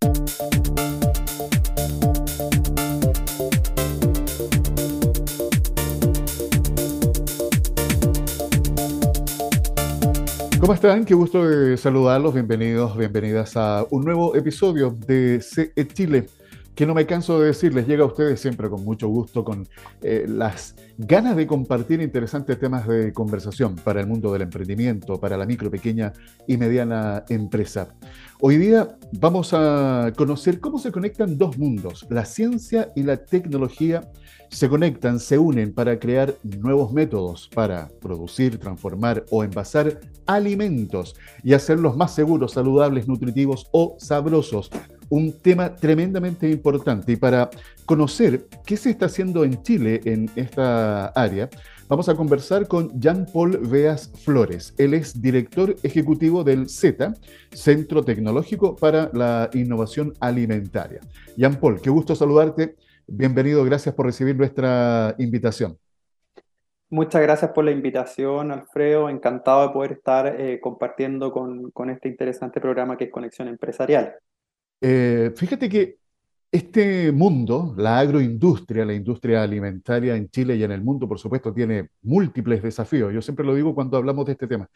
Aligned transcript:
¿Cómo 0.00 0.14
están? 10.74 11.04
Qué 11.04 11.14
gusto 11.14 11.46
de 11.46 11.76
saludarlos. 11.76 12.32
Bienvenidos, 12.32 12.96
bienvenidas 12.96 13.56
a 13.56 13.84
un 13.90 14.04
nuevo 14.04 14.34
episodio 14.36 14.96
de 15.06 15.40
CE 15.42 15.72
Chile, 15.88 16.28
que 16.74 16.86
no 16.86 16.94
me 16.94 17.06
canso 17.06 17.40
de 17.40 17.48
decirles, 17.48 17.86
llega 17.86 18.04
a 18.04 18.06
ustedes 18.06 18.40
siempre 18.40 18.70
con 18.70 18.84
mucho 18.84 19.08
gusto, 19.08 19.44
con 19.44 19.68
eh, 20.00 20.24
las 20.28 20.76
ganas 20.96 21.36
de 21.36 21.46
compartir 21.46 22.00
interesantes 22.00 22.58
temas 22.58 22.86
de 22.86 23.12
conversación 23.12 23.76
para 23.76 24.00
el 24.00 24.06
mundo 24.06 24.32
del 24.32 24.42
emprendimiento, 24.42 25.18
para 25.18 25.36
la 25.36 25.44
micro, 25.44 25.70
pequeña 25.70 26.12
y 26.46 26.56
mediana 26.56 27.24
empresa. 27.28 27.94
Hoy 28.42 28.56
día 28.56 28.96
vamos 29.12 29.52
a 29.52 30.14
conocer 30.16 30.60
cómo 30.60 30.78
se 30.78 30.90
conectan 30.90 31.36
dos 31.36 31.58
mundos, 31.58 32.06
la 32.08 32.24
ciencia 32.24 32.90
y 32.96 33.02
la 33.02 33.18
tecnología 33.18 34.10
se 34.48 34.66
conectan, 34.66 35.20
se 35.20 35.36
unen 35.36 35.74
para 35.74 35.98
crear 35.98 36.34
nuevos 36.42 36.90
métodos 36.90 37.50
para 37.54 37.90
producir, 38.00 38.58
transformar 38.58 39.26
o 39.30 39.44
envasar 39.44 40.00
alimentos 40.24 41.16
y 41.44 41.52
hacerlos 41.52 41.98
más 41.98 42.14
seguros, 42.14 42.52
saludables, 42.52 43.06
nutritivos 43.06 43.66
o 43.72 43.96
sabrosos. 43.98 44.70
Un 45.10 45.32
tema 45.32 45.76
tremendamente 45.76 46.48
importante 46.48 47.12
y 47.12 47.16
para 47.16 47.50
conocer 47.84 48.46
qué 48.64 48.78
se 48.78 48.88
está 48.88 49.06
haciendo 49.06 49.44
en 49.44 49.62
Chile 49.62 50.00
en 50.06 50.30
esta 50.34 51.08
área, 51.08 51.50
vamos 51.90 52.08
a 52.08 52.14
conversar 52.14 52.68
con 52.68 52.88
Jean-Paul 53.00 53.58
Veas 53.68 54.12
Flores. 54.24 54.72
Él 54.78 54.94
es 54.94 55.20
director 55.20 55.74
ejecutivo 55.82 56.44
del 56.44 56.68
CETA, 56.68 57.14
Centro 57.50 58.04
Tecnológico 58.04 58.76
para 58.76 59.10
la 59.12 59.50
Innovación 59.54 60.12
Alimentaria. 60.20 61.00
Jean-Paul, 61.36 61.80
qué 61.82 61.90
gusto 61.90 62.14
saludarte. 62.14 62.76
Bienvenido, 63.08 63.64
gracias 63.64 63.92
por 63.92 64.06
recibir 64.06 64.36
nuestra 64.36 65.16
invitación. 65.18 65.76
Muchas 66.90 67.22
gracias 67.22 67.50
por 67.50 67.64
la 67.64 67.72
invitación, 67.72 68.52
Alfredo. 68.52 69.08
Encantado 69.08 69.66
de 69.66 69.72
poder 69.74 69.92
estar 69.92 70.40
eh, 70.40 70.60
compartiendo 70.60 71.32
con, 71.32 71.90
este 71.90 72.08
interesante 72.08 72.60
programa 72.60 72.96
que 72.96 73.04
es 73.04 73.10
Conexión 73.10 73.48
Empresarial. 73.48 74.14
Eh, 74.80 75.32
fíjate 75.34 75.68
que 75.68 75.99
este 76.52 77.12
mundo, 77.12 77.74
la 77.76 78.00
agroindustria, 78.00 78.84
la 78.84 78.94
industria 78.94 79.42
alimentaria 79.42 80.16
en 80.16 80.28
Chile 80.30 80.56
y 80.56 80.64
en 80.64 80.72
el 80.72 80.82
mundo, 80.82 81.08
por 81.08 81.18
supuesto, 81.18 81.54
tiene 81.54 81.90
múltiples 82.02 82.62
desafíos. 82.62 83.12
Yo 83.12 83.22
siempre 83.22 83.46
lo 83.46 83.54
digo 83.54 83.74
cuando 83.74 83.96
hablamos 83.96 84.26
de 84.26 84.32
este 84.32 84.48
tema. 84.48 84.68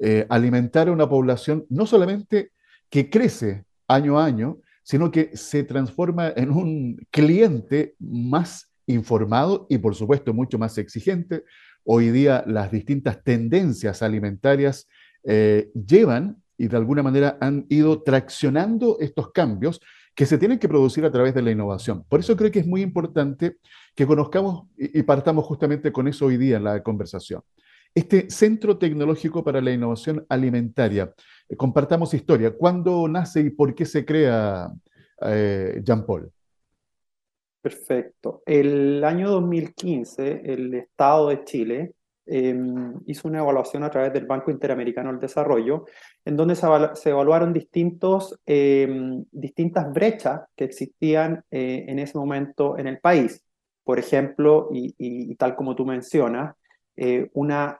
Eh, 0.00 0.26
alimentar 0.28 0.88
a 0.88 0.92
una 0.92 1.08
población 1.08 1.66
no 1.68 1.86
solamente 1.86 2.52
que 2.88 3.10
crece 3.10 3.64
año 3.86 4.18
a 4.18 4.24
año, 4.24 4.58
sino 4.82 5.10
que 5.10 5.36
se 5.36 5.62
transforma 5.62 6.32
en 6.34 6.50
un 6.50 6.96
cliente 7.10 7.94
más 8.00 8.72
informado 8.86 9.66
y 9.70 9.78
por 9.78 9.94
supuesto 9.94 10.34
mucho 10.34 10.58
más 10.58 10.78
exigente. 10.78 11.44
Hoy 11.84 12.10
día 12.10 12.42
las 12.46 12.72
distintas 12.72 13.22
tendencias 13.22 14.02
alimentarias 14.02 14.88
eh, 15.22 15.70
llevan 15.74 16.42
y 16.58 16.66
de 16.66 16.76
alguna 16.76 17.02
manera 17.02 17.38
han 17.40 17.66
ido 17.68 18.02
traccionando 18.02 18.96
estos 19.00 19.30
cambios 19.30 19.80
que 20.14 20.26
se 20.26 20.38
tienen 20.38 20.58
que 20.58 20.68
producir 20.68 21.04
a 21.04 21.10
través 21.10 21.34
de 21.34 21.42
la 21.42 21.50
innovación. 21.50 22.04
Por 22.08 22.20
eso 22.20 22.36
creo 22.36 22.50
que 22.50 22.60
es 22.60 22.66
muy 22.66 22.82
importante 22.82 23.56
que 23.94 24.06
conozcamos 24.06 24.68
y 24.76 25.02
partamos 25.02 25.44
justamente 25.46 25.92
con 25.92 26.08
eso 26.08 26.26
hoy 26.26 26.36
día 26.36 26.56
en 26.56 26.64
la 26.64 26.82
conversación. 26.82 27.42
Este 27.94 28.30
Centro 28.30 28.78
Tecnológico 28.78 29.42
para 29.42 29.60
la 29.60 29.72
Innovación 29.72 30.24
Alimentaria, 30.28 31.12
eh, 31.48 31.56
compartamos 31.56 32.14
historia. 32.14 32.56
¿Cuándo 32.56 33.08
nace 33.08 33.40
y 33.40 33.50
por 33.50 33.74
qué 33.74 33.84
se 33.84 34.04
crea 34.04 34.70
eh, 35.22 35.80
Jean 35.82 36.06
Paul? 36.06 36.30
Perfecto. 37.60 38.42
El 38.46 39.02
año 39.04 39.30
2015, 39.30 40.42
el 40.44 40.74
Estado 40.74 41.28
de 41.30 41.44
Chile 41.44 41.94
em, 42.30 42.94
hizo 43.06 43.28
una 43.28 43.40
evaluación 43.40 43.82
a 43.82 43.90
través 43.90 44.12
del 44.12 44.26
Banco 44.26 44.50
Interamericano 44.50 45.10
del 45.10 45.20
Desarrollo, 45.20 45.84
en 46.24 46.36
donde 46.36 46.54
se, 46.54 47.10
evaluaron 47.10 47.52
distintos, 47.52 48.38
em, 48.46 49.24
distintas 49.32 49.92
brechas 49.92 50.42
que 50.54 50.64
existían 50.64 51.44
eh, 51.50 51.84
en 51.88 51.98
ese 51.98 52.16
momento 52.16 52.78
en 52.78 52.86
el 52.86 53.00
país. 53.00 53.44
Por 53.84 53.98
ejemplo, 53.98 54.68
y, 54.72 55.34
tal 55.36 55.56
como 55.56 55.74
tú 55.74 55.84
mencionas, 55.84 56.54
eh, 56.96 57.28
una 57.34 57.78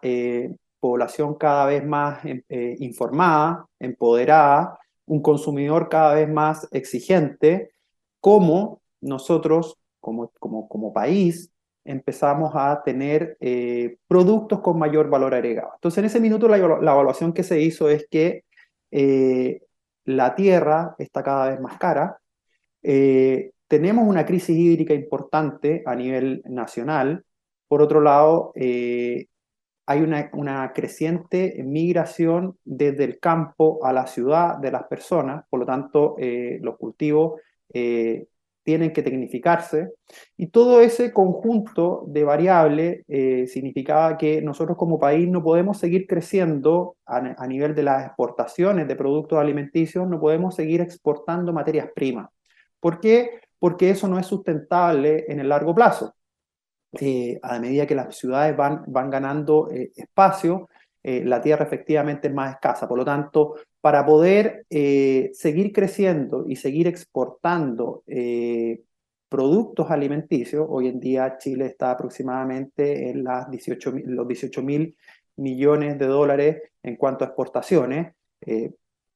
población 0.80 1.34
cada 1.34 1.66
vez 1.66 1.84
más 1.84 2.24
em, 2.24 2.42
informada, 2.78 3.66
empoderada, 3.78 4.78
un 5.06 5.22
consumidor 5.22 5.88
cada 5.88 6.14
vez 6.14 6.28
más 6.28 6.68
exigente, 6.72 7.72
como 8.20 8.80
nosotros, 9.00 9.76
como, 10.00 10.32
como, 10.38 10.68
como 10.68 10.92
país, 10.92 11.50
empezamos 11.84 12.52
a 12.54 12.82
tener 12.84 13.36
eh, 13.40 13.96
productos 14.06 14.60
con 14.60 14.78
mayor 14.78 15.08
valor 15.08 15.34
agregado. 15.34 15.72
Entonces, 15.74 15.98
en 15.98 16.04
ese 16.06 16.20
minuto 16.20 16.48
la, 16.48 16.58
evaluación 16.58 17.32
que 17.32 17.42
se 17.42 17.60
hizo 17.60 17.88
es 17.88 18.06
que 18.10 18.44
eh, 18.90 19.62
la 20.04 20.34
tierra 20.34 20.94
está 20.98 21.22
cada 21.22 21.50
vez 21.50 21.60
más 21.60 21.78
cara, 21.78 22.18
eh, 22.82 23.52
tenemos 23.68 24.06
una 24.08 24.26
crisis 24.26 24.56
hídrica 24.56 24.94
importante 24.94 25.82
a 25.86 25.94
nivel 25.94 26.42
nacional, 26.46 27.24
por 27.68 27.82
otro 27.82 28.00
lado, 28.00 28.52
hay 28.56 30.00
una, 30.02 30.72
creciente 30.72 31.62
migración 31.64 32.58
desde 32.64 33.04
el 33.04 33.20
campo 33.20 33.84
a 33.84 33.92
la 33.92 34.08
ciudad 34.08 34.58
de 34.58 34.72
las 34.72 34.84
personas, 34.84 35.44
por 35.48 35.60
lo 35.60 35.66
tanto, 35.66 36.16
los 36.18 36.76
cultivos 36.78 37.40
tienen 38.70 38.92
que 38.92 39.02
tecnificarse, 39.02 39.90
y 40.36 40.46
todo 40.46 40.80
ese 40.80 41.12
conjunto 41.12 42.04
de 42.06 42.22
variables 42.22 43.02
eh, 43.08 43.46
significaba 43.48 44.16
que 44.16 44.40
nosotros 44.42 44.76
como 44.76 44.96
país 44.98 45.28
no 45.28 45.42
podemos 45.42 45.78
seguir 45.78 46.06
creciendo 46.06 46.96
a, 47.04 47.16
a 47.36 47.46
nivel 47.48 47.74
de 47.74 47.82
las 47.82 48.06
exportaciones 48.06 48.86
de 48.86 48.94
productos 48.94 49.40
alimenticios, 49.40 50.08
no 50.08 50.20
podemos 50.20 50.54
seguir 50.54 50.80
exportando 50.80 51.52
materias 51.52 51.88
primas. 51.92 52.28
¿Por 52.78 53.00
qué? 53.00 53.40
Porque 53.58 53.90
eso 53.90 54.06
no 54.06 54.18
es 54.20 54.26
sustentable 54.26 55.24
en 55.26 55.40
el 55.40 55.48
largo 55.48 55.74
plazo. 55.74 56.14
Eh, 56.92 57.38
a 57.42 57.58
medida 57.58 57.86
que 57.86 57.94
las 57.94 58.16
ciudades 58.16 58.56
van, 58.56 58.84
van 58.86 59.10
ganando 59.10 59.68
eh, 59.70 59.90
espacio, 59.96 60.68
eh, 61.02 61.22
la 61.24 61.40
tierra 61.40 61.64
efectivamente 61.64 62.28
es 62.28 62.34
más 62.34 62.54
escasa. 62.54 62.86
Por 62.86 62.98
lo 62.98 63.04
tanto, 63.04 63.54
para 63.80 64.04
poder 64.04 64.66
seguir 64.68 65.72
creciendo 65.72 66.44
y 66.48 66.56
seguir 66.56 66.86
exportando 66.86 68.02
productos 69.28 69.90
alimenticios, 69.90 70.66
hoy 70.68 70.88
en 70.88 71.00
día 71.00 71.38
Chile 71.38 71.66
está 71.66 71.92
aproximadamente 71.92 73.10
en 73.10 73.24
las 73.24 73.50
18, 73.50 73.92
los 74.06 74.26
18 74.26 74.62
mil 74.62 74.96
millones 75.36 75.98
de 75.98 76.06
dólares 76.06 76.62
en 76.82 76.96
cuanto 76.96 77.24
a 77.24 77.28
exportaciones. 77.28 78.12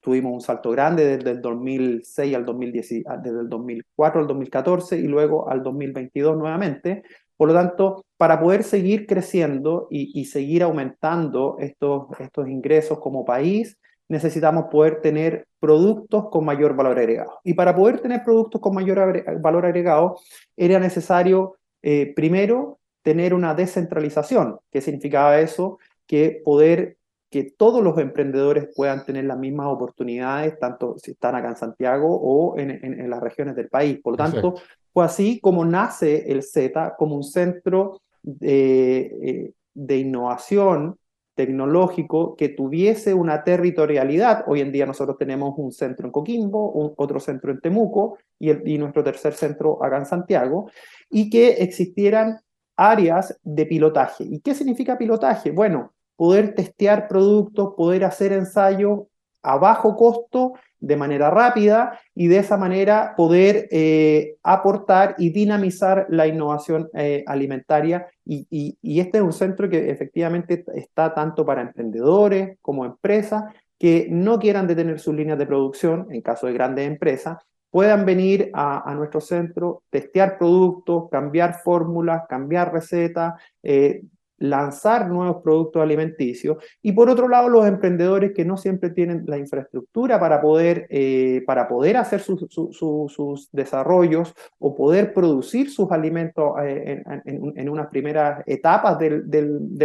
tuvimos 0.00 0.32
un 0.32 0.40
salto 0.40 0.70
grande 0.70 1.16
desde 1.16 1.30
el 1.30 1.40
2006 1.40 2.34
al 2.36 2.44
2010, 2.44 2.88
desde 3.22 3.40
el 3.40 3.48
2004 3.48 4.20
al 4.20 4.26
2014 4.26 4.98
y 4.98 5.02
luego 5.02 5.48
al 5.48 5.62
2022 5.62 6.36
nuevamente, 6.36 7.02
por 7.36 7.48
lo 7.48 7.54
tanto, 7.54 8.04
para 8.16 8.40
poder 8.40 8.62
seguir 8.62 9.06
creciendo 9.06 9.88
y, 9.90 10.24
seguir 10.26 10.62
aumentando 10.62 11.56
estos, 11.58 12.06
estos 12.20 12.48
ingresos 12.48 13.00
como 13.00 13.24
país, 13.24 13.78
necesitamos 14.14 14.66
poder 14.70 15.00
tener 15.00 15.46
productos 15.60 16.28
con 16.30 16.44
mayor 16.44 16.74
valor 16.74 16.98
agregado. 16.98 17.40
Y 17.44 17.54
para 17.54 17.74
poder 17.74 18.00
tener 18.00 18.22
productos 18.22 18.60
con 18.60 18.74
mayor 18.74 19.24
valor 19.40 19.66
agregado, 19.66 20.18
era 20.56 20.78
necesario, 20.78 21.56
eh, 21.82 22.12
primero, 22.14 22.78
tener 23.02 23.34
una 23.34 23.54
descentralización. 23.54 24.58
¿Qué 24.70 24.80
significaba 24.80 25.38
eso? 25.40 25.78
Que 26.06 26.40
poder 26.44 26.96
que 27.30 27.42
todos 27.42 27.82
los 27.82 27.98
emprendedores 27.98 28.68
puedan 28.76 29.04
tener 29.04 29.24
las 29.24 29.36
mismas 29.36 29.66
oportunidades, 29.66 30.56
tanto 30.60 30.96
si 30.98 31.10
están 31.10 31.34
acá 31.34 31.48
en 31.48 31.56
Santiago 31.56 32.08
o 32.08 32.56
en, 32.56 32.70
en, 32.70 33.10
las 33.10 33.20
regiones 33.20 33.56
del 33.56 33.68
país. 33.68 33.98
Por 34.00 34.12
lo 34.12 34.16
tanto, 34.16 34.54
fue 34.92 35.04
así 35.04 35.40
como 35.40 35.64
nace 35.64 36.30
el 36.30 36.44
Z 36.44 36.94
como 36.96 37.16
un 37.16 37.24
centro 37.24 38.00
de, 38.22 39.00
eh, 39.22 39.52
de 39.74 39.96
innovación 39.98 40.96
tecnológico 41.34 42.36
que 42.36 42.48
tuviese 42.48 43.14
una 43.14 43.44
territorialidad. 43.44 44.44
Hoy 44.46 44.60
en 44.60 44.72
día 44.72 44.86
nosotros 44.86 45.18
tenemos 45.18 45.54
un 45.56 45.72
centro 45.72 46.06
en 46.06 46.12
Coquimbo, 46.12 46.70
un, 46.72 46.94
otro 46.96 47.20
centro 47.20 47.50
en 47.50 47.60
Temuco 47.60 48.18
y, 48.38 48.74
y 48.74 48.78
nuestro 48.78 49.02
tercer 49.02 49.34
centro 49.34 49.82
acá 49.84 49.98
en 49.98 50.06
Santiago, 50.06 50.70
y 51.10 51.30
que 51.30 51.48
existieran 51.54 52.38
áreas 52.76 53.38
de 53.42 53.66
pilotaje. 53.66 54.24
¿Y 54.24 54.40
qué 54.40 54.54
significa 54.54 54.98
pilotaje? 54.98 55.50
Bueno, 55.50 55.92
poder 56.16 56.54
testear 56.54 57.08
productos, 57.08 57.74
poder 57.76 58.04
hacer 58.04 58.32
ensayos 58.32 59.00
a 59.42 59.58
bajo 59.58 59.96
costo 59.96 60.54
de 60.84 60.96
manera 60.96 61.30
rápida 61.30 61.98
y 62.14 62.28
de 62.28 62.38
esa 62.38 62.56
manera 62.56 63.14
poder 63.16 63.68
eh, 63.70 64.36
aportar 64.42 65.14
y 65.18 65.30
dinamizar 65.30 66.06
la 66.10 66.26
innovación 66.26 66.90
eh, 66.94 67.24
alimentaria. 67.26 68.06
Y, 68.26 68.76
este 69.00 69.18
es 69.18 69.24
un 69.24 69.32
centro 69.32 69.68
que 69.68 69.90
efectivamente 69.90 70.64
está 70.74 71.14
tanto 71.14 71.44
para 71.44 71.62
emprendedores 71.62 72.58
como 72.60 72.84
empresas 72.84 73.44
que 73.78 74.08
no 74.10 74.38
quieran 74.38 74.66
detener 74.66 75.00
sus 75.00 75.14
líneas 75.14 75.38
de 75.38 75.46
producción, 75.46 76.06
en 76.10 76.20
caso 76.20 76.46
de 76.46 76.52
grandes 76.52 76.86
empresas, 76.86 77.38
puedan 77.70 78.04
venir 78.06 78.50
a, 78.54 78.94
nuestro 78.94 79.20
centro, 79.20 79.82
testear 79.90 80.38
productos, 80.38 81.08
cambiar 81.10 81.60
fórmulas, 81.64 82.22
cambiar 82.28 82.72
recetas, 82.72 83.34
eh, 83.62 84.02
lanzar 84.44 85.08
nuevos 85.08 85.42
productos 85.42 85.82
alimenticios. 85.82 86.58
Y 86.82 86.92
por 86.92 87.08
otro 87.08 87.28
lado, 87.28 87.48
los 87.48 87.66
emprendedores 87.66 88.32
que 88.32 88.44
no 88.44 88.56
siempre 88.56 88.90
tienen 88.90 89.24
la 89.26 89.38
infraestructura 89.38 90.20
para 90.20 90.40
poder, 90.40 90.86
eh, 90.90 91.42
para 91.46 91.66
poder 91.66 91.96
hacer 91.96 92.20
sus 92.20 93.48
desarrollos 93.52 94.34
o 94.58 94.74
poder 94.74 95.14
producir 95.14 95.70
sus 95.70 95.90
alimentos 95.90 96.52
eh, 96.62 97.02
en, 97.24 97.68
unas 97.68 97.88
primeras 97.88 98.42
etapas 98.46 98.98
del, 98.98 99.24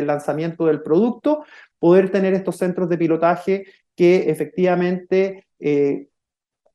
lanzamiento 0.06 0.66
del 0.66 0.82
producto, 0.82 1.44
poder 1.80 2.12
tener 2.12 2.34
estos 2.34 2.58
centros 2.58 2.90
de 2.90 2.98
pilotaje 2.98 3.66
que 3.96 4.30
efectivamente 4.30 5.46
eh, 5.60 6.08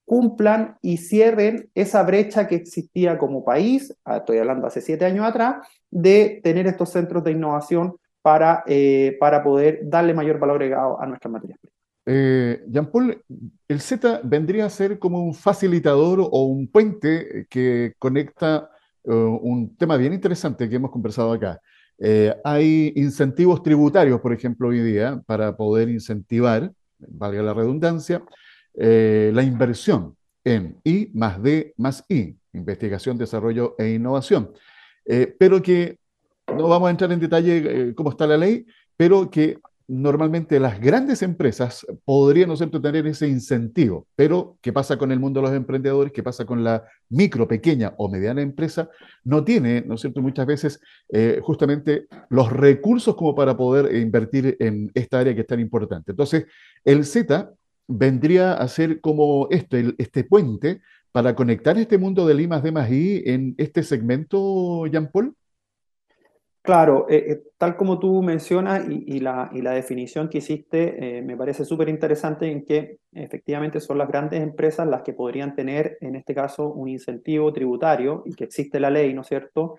cumplan 0.05 0.77
y 0.83 0.99
cierren 0.99 1.71
esa 1.75 2.03
brecha 2.03 2.47
que 2.47 2.57
existía 2.57 3.19
como 3.19 3.45
país, 3.45 3.95
ah, 4.05 4.19
estoy 4.19 4.39
hablando 4.39 4.67
hace 4.67 4.81
siete 4.81 5.05
años 5.05 5.27
atrás, 5.27 5.67
de 5.91 6.41
tener 6.43 6.67
estos 6.67 6.91
centros 6.91 7.25
de 7.25 7.33
innovación 7.33 7.97
para, 8.23 8.65
eh, 8.67 9.17
para 9.21 9.43
poder 9.43 9.81
darle 9.85 10.15
mayor 10.15 10.39
valor 10.39 10.57
agregado 10.57 11.01
a 11.01 11.07
nuestras 11.07 11.33
materias 11.33 11.59
primas. 11.61 11.75
Eh, 12.07 12.63
Jean-Paul, 12.69 13.23
el 13.69 13.81
Z 13.81 14.21
vendría 14.25 14.67
a 14.67 14.71
ser 14.71 14.99
como 14.99 15.23
un 15.23 15.35
facilitador 15.35 16.21
o 16.21 16.45
un 16.45 16.69
puente 16.69 17.47
que 17.49 17.95
conecta 17.99 18.71
eh, 19.05 19.11
un 19.11 19.75
tema 19.77 19.97
bien 19.97 20.13
interesante 20.13 20.69
que 20.69 20.77
hemos 20.77 20.91
conversado 20.91 21.33
acá. 21.33 21.61
hay 22.45 22.93
incentivos 22.97 23.63
tributarios, 23.63 24.21
por 24.21 24.33
ejemplo, 24.33 24.69
hoy 24.69 24.81
día, 24.81 25.23
para 25.27 25.57
poder 25.57 25.89
incentivar, 25.89 26.73
valga 26.99 27.43
la 27.43 27.55
redundancia, 27.55 28.23
eh, 28.75 29.31
la 29.35 29.43
inversión 29.43 30.17
en 30.45 30.77
I 30.85 31.11
más 31.15 31.43
D 31.43 31.75
más 31.77 32.05
I, 32.09 32.37
investigación, 32.53 33.17
desarrollo 33.17 33.75
e 33.79 33.91
innovación. 33.93 34.51
Eh, 35.07 35.35
pero 35.39 35.63
que 35.63 35.99
no 36.49 36.69
vamos 36.69 36.89
a 36.89 36.91
entrar 36.91 37.13
en 37.13 37.21
detalle 37.21 37.63
eh, 37.65 37.95
cómo 37.95 38.11
está 38.11 38.27
la 38.27 38.37
ley, 38.37 38.67
pero 38.97 39.31
que 39.31 39.59
normalmente 39.87 40.59
las 40.59 40.81
grandes 40.81 41.23
empresas 41.23 41.87
podrían, 42.07 42.49
¿no 42.49 42.57
cierto?, 42.57 42.81
tener 42.81 43.07
ese 43.07 43.29
incentivo. 43.29 44.07
Pero, 44.17 44.57
¿qué 44.63 44.73
pasa 44.73 44.97
con 44.97 45.13
el 45.13 45.21
mundo 45.21 45.41
de 45.41 45.49
los 45.49 45.57
emprendedores? 45.57 46.11
¿Qué 46.11 46.23
pasa 46.23 46.47
con 46.47 46.65
la 46.65 46.85
micro, 47.11 47.47
pequeña 47.47 47.93
o 47.99 48.09
mediana 48.09 48.41
empresa? 48.41 48.89
No 49.25 49.45
tiene, 49.45 49.83
¿no 49.83 49.95
es 49.95 50.01
cierto?, 50.01 50.23
muchas 50.23 50.47
veces 50.47 50.81
justamente 51.43 52.07
los 52.31 52.51
recursos 52.51 53.15
como 53.15 53.35
para 53.35 53.55
poder 53.59 53.95
invertir 53.95 54.57
en 54.59 54.91
esta 54.95 55.19
área 55.19 55.35
que 55.35 55.43
es 55.43 55.47
tan 55.47 55.61
importante. 55.61 56.13
Entonces, 56.13 56.47
el 56.83 57.05
Z 57.05 57.53
vendría 57.87 58.55
a 58.55 58.69
ser 58.69 59.01
como 59.01 59.49
este, 59.51 59.95
este 59.99 60.25
puente 60.25 60.81
para 61.13 61.35
conectar 61.35 61.79
este 61.79 61.99
mundo 61.99 62.27
de 62.27 62.35
Limas 62.35 62.63
de 62.63 62.73
más 62.73 62.89
en 62.91 63.55
este 63.59 63.83
segmento, 63.83 64.87
Jean-Paul? 64.87 65.37
Claro, 66.65 67.07
eh, 67.11 67.25
eh, 67.29 67.43
tal 67.59 67.77
como 67.77 67.99
tú 67.99 68.23
mencionas 68.23 68.87
y, 68.89 69.21
la, 69.21 69.51
y 69.53 69.61
la, 69.61 69.73
definición 69.73 70.31
que 70.31 70.39
hiciste, 70.39 71.19
eh, 71.19 71.23
me 71.23 71.37
parece 71.37 71.67
súper 71.67 71.91
interesante 71.91 72.51
en 72.51 72.65
que 72.65 73.01
efectivamente 73.13 73.81
son 73.81 73.99
las 73.99 74.09
grandes 74.09 74.41
empresas 74.41 74.89
las 74.89 75.03
que 75.03 75.13
podrían 75.13 75.55
tener, 75.55 75.99
en 76.01 76.17
este 76.17 76.35
caso, 76.35 76.73
un 76.73 76.89
incentivo 76.89 77.53
tributario 77.53 78.23
y 78.25 78.35
que 78.35 78.45
existe 78.45 78.81
la 78.81 78.89
ley, 78.89 79.13
¿no 79.13 79.21
es 79.21 79.29
cierto?, 79.29 79.79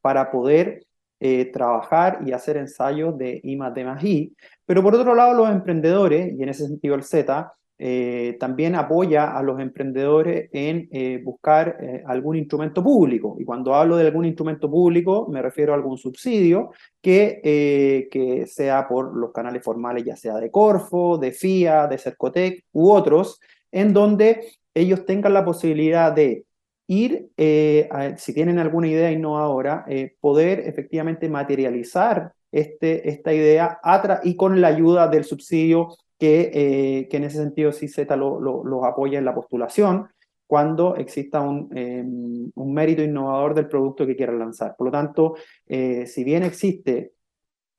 para 0.00 0.30
poder 0.30 0.86
eh, 1.20 1.50
trabajar 1.52 2.20
y 2.26 2.32
hacer 2.32 2.56
ensayos 2.56 3.16
de 3.16 3.40
I 3.42 3.56
más 3.56 3.74
D 3.74 3.86
I. 4.02 4.32
Pero 4.64 4.82
por 4.82 4.94
otro 4.94 5.14
lado, 5.14 5.34
los 5.34 5.50
emprendedores, 5.50 6.32
y 6.38 6.42
en 6.42 6.48
ese 6.48 6.66
sentido 6.66 6.94
el 6.94 7.02
Z, 7.02 7.52
eh, 7.78 8.36
también 8.40 8.74
apoya 8.74 9.36
a 9.36 9.42
los 9.42 9.60
emprendedores 9.60 10.48
en 10.52 10.88
eh, 10.90 11.20
buscar 11.22 11.76
algún 12.06 12.36
instrumento 12.36 12.82
público. 12.82 13.36
Y 13.38 13.44
cuando 13.44 13.74
hablo 13.74 13.96
de 13.96 14.06
algún 14.06 14.24
instrumento 14.24 14.70
público, 14.70 15.28
me 15.30 15.42
refiero 15.42 15.72
a 15.72 15.76
algún 15.76 15.98
subsidio 15.98 16.70
que, 17.02 18.08
que 18.10 18.46
sea 18.46 18.88
por 18.88 19.14
los 19.16 19.32
canales 19.32 19.62
formales, 19.62 20.04
ya 20.04 20.16
sea 20.16 20.36
de 20.36 20.50
Corfo, 20.50 21.18
de 21.18 21.32
FIA, 21.32 21.86
de 21.86 21.98
Cercotec 21.98 22.64
u 22.72 22.90
otros, 22.90 23.40
en 23.70 23.92
donde 23.92 24.40
ellos 24.74 25.04
tengan 25.04 25.34
la 25.34 25.44
posibilidad 25.44 26.12
de 26.12 26.44
ir, 26.86 27.30
eh, 27.36 27.88
si 28.16 28.32
tienen 28.32 28.58
alguna 28.58 28.88
idea 28.88 29.10
innovadora, 29.10 29.84
eh, 29.88 30.14
poder 30.20 30.60
efectivamente 30.60 31.28
materializar 31.28 32.32
este, 32.52 33.08
esta 33.08 33.32
idea 33.32 33.80
y 34.22 34.36
con 34.36 34.60
la 34.60 34.68
ayuda 34.68 35.08
del 35.08 35.24
subsidio 35.24 35.88
que, 36.18 36.50
eh, 36.54 37.08
que 37.08 37.16
en 37.16 37.24
ese 37.24 37.38
sentido 37.38 37.72
CIZ 37.72 37.98
los 38.16 38.40
lo, 38.40 38.84
apoya 38.84 39.18
en 39.18 39.24
la 39.24 39.34
postulación 39.34 40.08
cuando 40.46 40.94
exista 40.94 41.40
un, 41.40 41.68
em, 41.76 42.50
un, 42.54 42.72
mérito 42.72 43.02
innovador 43.02 43.52
del 43.52 43.66
producto 43.68 44.06
que 44.06 44.14
quieran 44.14 44.38
lanzar. 44.38 44.76
Por 44.78 44.86
lo 44.86 44.90
tanto, 44.92 45.34
si 45.66 46.24
bien 46.24 46.44
existe 46.44 47.14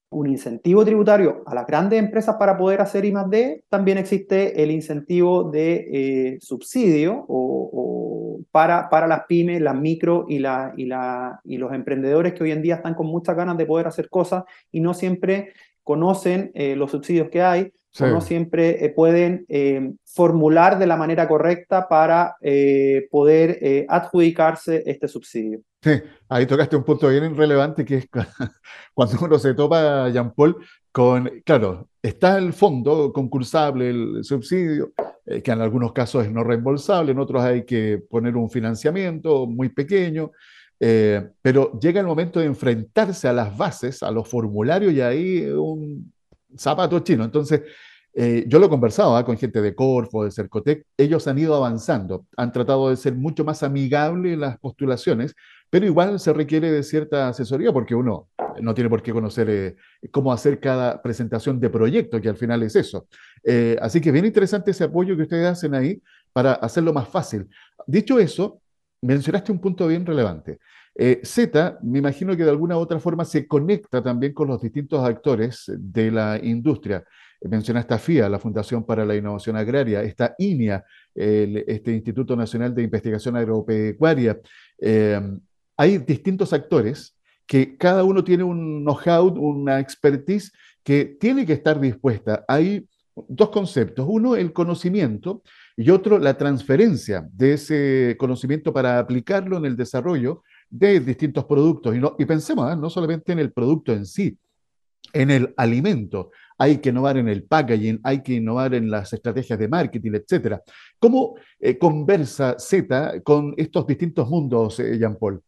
un 0.09 0.27
incentivo 0.27 0.86
tributario 0.86 1.44
a 1.45 1.54
las 1.54 1.68
grandes 1.68 2.00
empresas 2.00 2.36
para 2.38 2.57
poder 2.57 2.81
hacer 2.81 3.04
I 3.06 3.13
D, 3.30 3.63
también 3.69 3.98
existe 3.98 4.63
el 4.63 4.71
incentivo 4.71 5.50
de 5.50 6.38
subsidio 6.39 7.25
o 7.27 8.39
para, 8.51 8.89
para 8.89 9.07
las 9.07 9.25
pymes, 9.27 9.62
las 9.62 9.75
micro 9.75 10.25
y, 10.27 10.39
la, 10.39 10.74
y, 10.75 10.86
la, 10.86 11.39
y 11.44 11.57
los 11.57 11.74
emprendedores 11.74 12.33
que 12.33 12.44
hoy 12.44 12.51
en 12.51 12.62
día 12.62 12.75
están 12.75 12.95
con 12.95 13.07
muchas 13.07 13.36
ganas 13.36 13.57
de 13.57 13.65
poder 13.65 13.88
hacer 13.88 14.09
cosas 14.09 14.44
y 14.71 14.80
no 14.80 14.94
siempre 14.94 15.54
conocen 15.83 16.51
eh, 16.54 16.75
los 16.75 16.92
subsidios 16.92 17.30
que 17.30 17.42
hay, 17.42 17.71
o 17.99 18.07
no 18.07 18.21
siempre 18.21 18.85
eh, 18.85 18.89
pueden 18.89 19.45
eh, 19.49 19.94
formular 20.05 20.79
de 20.79 20.88
la 20.88 20.97
manera 20.97 21.27
correcta 21.27 21.88
para 21.88 22.35
poder 23.11 23.85
adjudicarse 23.88 24.83
este 24.85 25.07
subsidio. 25.07 25.61
Sí, 25.81 25.91
ahí 26.27 26.45
tocaste 26.45 26.75
un 26.75 26.83
punto 26.83 27.07
bien 27.07 27.35
relevante 27.35 27.85
que 27.85 27.97
es 27.97 28.07
cuando 28.94 29.17
uno 29.21 29.38
se 29.38 29.53
topa, 29.53 30.09
Jean 30.09 30.33
Paul, 30.33 30.57
con, 30.91 31.29
claro, 31.45 31.88
está 32.01 32.38
el 32.38 32.51
fondo 32.53 33.13
concursable, 33.13 33.89
el 33.89 34.23
subsidio, 34.23 34.91
eh, 35.27 35.41
que 35.41 35.51
en 35.51 35.61
algunos 35.61 35.91
casos 35.91 36.25
es 36.25 36.31
no 36.31 36.44
reembolsable, 36.44 37.11
en 37.11 37.19
otros 37.19 37.44
hay 37.44 37.65
que 37.65 38.01
poner 38.09 38.38
un 38.38 38.49
financiamiento 38.49 39.45
muy 39.45 39.69
pequeño, 39.69 40.31
eh, 40.79 41.29
pero 41.41 41.77
llega 41.79 41.99
el 41.99 42.07
momento 42.07 42.39
de 42.39 42.45
enfrentarse 42.45 43.27
a 43.27 43.33
las 43.33 43.55
bases, 43.57 44.03
a 44.03 44.11
los 44.11 44.27
formularios 44.27 44.94
y 44.94 45.01
ahí 45.01 45.45
un 45.47 46.13
zapato 46.55 46.99
chino. 46.99 47.23
Entonces, 47.23 47.61
eh, 48.13 48.45
yo 48.47 48.57
lo 48.57 48.65
he 48.65 48.69
conversado 48.69 49.15
¿ah? 49.15 49.23
con 49.23 49.38
gente 49.38 49.61
de 49.61 49.75
Corfo, 49.75 50.23
de 50.23 50.31
Cercotec, 50.31 50.85
ellos 50.97 51.27
han 51.27 51.38
ido 51.38 51.53
avanzando, 51.55 52.25
han 52.35 52.51
tratado 52.51 52.89
de 52.89 52.97
ser 52.97 53.13
mucho 53.13 53.45
más 53.45 53.61
amigables 53.61 54.38
las 54.38 54.57
postulaciones, 54.57 55.35
pero 55.69 55.85
igual 55.85 56.19
se 56.19 56.33
requiere 56.33 56.71
de 56.71 56.81
cierta 56.81 57.27
asesoría 57.27 57.71
porque 57.71 57.94
uno 57.94 58.30
no 58.59 58.73
tiene 58.73 58.89
por 58.89 59.04
qué 59.04 59.11
conocer 59.11 59.49
eh, 59.49 59.75
cómo 60.09 60.31
hacer 60.33 60.59
cada 60.59 60.99
presentación 61.01 61.59
de 61.59 61.69
proyecto, 61.69 62.19
que 62.19 62.30
al 62.30 62.37
final 62.37 62.63
es 62.63 62.75
eso. 62.75 63.07
Eh, 63.44 63.77
así 63.81 64.01
que 64.01 64.11
bien 64.11 64.25
interesante 64.25 64.71
ese 64.71 64.85
apoyo 64.85 65.16
que 65.16 65.23
ustedes 65.23 65.45
hacen 65.45 65.75
ahí 65.75 66.01
para 66.33 66.54
hacerlo 66.54 66.94
más 66.94 67.07
fácil. 67.07 67.47
Dicho 67.85 68.18
eso, 68.18 68.61
mencionaste 69.01 69.51
un 69.51 69.59
punto 69.59 69.87
bien 69.87 70.06
relevante. 70.06 70.59
Eh, 70.99 71.21
Z, 71.23 71.77
me 71.83 71.99
imagino 71.99 72.35
que 72.35 72.44
de 72.44 72.49
alguna 72.49 72.75
u 72.75 72.80
otra 72.80 72.99
forma 72.99 73.23
se 73.23 73.47
conecta 73.47 74.01
también 74.01 74.33
con 74.33 74.47
los 74.47 74.61
distintos 74.61 75.06
actores 75.06 75.66
de 75.68 76.11
la 76.11 76.39
industria. 76.42 77.04
Mencionaste 77.42 77.94
a 77.94 77.99
FIA, 77.99 78.27
la 78.30 78.39
Fundación 78.39 78.83
para 78.83 79.06
la 79.06 79.16
Innovación 79.16 79.56
Agraria, 79.56 80.01
está 80.01 80.33
INIA, 80.39 80.83
este 81.13 81.92
Instituto 81.92 82.35
Nacional 82.35 82.73
de 82.73 82.81
Investigación 82.81 83.35
Agropecuaria. 83.35 84.39
hay 85.77 85.97
distintos 85.99 86.51
actores 86.51 87.16
que 87.45 87.77
cada 87.77 88.04
uno 88.04 88.23
tiene 88.23 88.44
un 88.44 88.83
know-how, 88.83 89.27
una 89.39 89.80
expertise 89.80 90.51
que 90.83 91.06
tiene 91.06 91.45
que 91.45 91.54
estar 91.54 91.80
dispuesta. 91.80 92.44
Hay 92.47 92.87
dos 93.27 93.49
conceptos. 93.49 94.06
Uno, 94.07 94.35
el 94.35 94.54
conocimiento 94.54 95.42
y 95.75 95.89
otro, 95.89 96.19
la 96.19 96.37
transferencia 96.37 97.27
de 97.31 97.54
ese 97.54 98.16
conocimiento 98.19 98.73
para 98.73 98.99
aplicarlo 98.99 99.57
en 99.57 99.66
el 99.66 99.75
desarrollo 99.75 100.44
de 100.69 101.00
distintos 101.00 101.45
productos. 101.45 101.95
Y, 101.95 102.00
no, 102.00 102.16
y 102.18 102.26
pensemos, 102.26 102.71
¿eh? 102.71 102.76
no 102.76 102.90
solamente 102.90 103.31
en 103.31 103.40
el 103.40 103.52
producto 103.52 103.94
en 103.94 104.06
sí, 104.06 104.38
en 105.14 105.31
el 105.31 105.54
alimento. 105.57 106.31
Hay 106.57 106.80
que 106.80 106.90
innovar 106.90 107.18
en 107.18 107.30
el 107.30 107.44
packaging, 107.44 108.00
hay 108.04 108.24
que 108.24 108.33
innovar 108.33 108.74
en 108.74 108.90
las 108.90 109.14
estrategias 109.14 109.59
de 109.59 109.68
marketing, 109.68 110.14
etc. 110.14 110.59
¿Cómo 111.00 111.36
eh, 111.59 111.78
conversa 111.78 112.56
Z 112.57 113.21
con 113.21 113.54
estos 113.57 113.86
distintos 113.86 114.28
mundos, 114.30 114.80
eh, 114.80 114.97
Jean 114.97 115.18
Paul? 115.18 115.42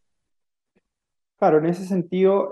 Claro, 1.36 1.58
en 1.58 1.66
ese 1.66 1.86
sentido, 1.86 2.50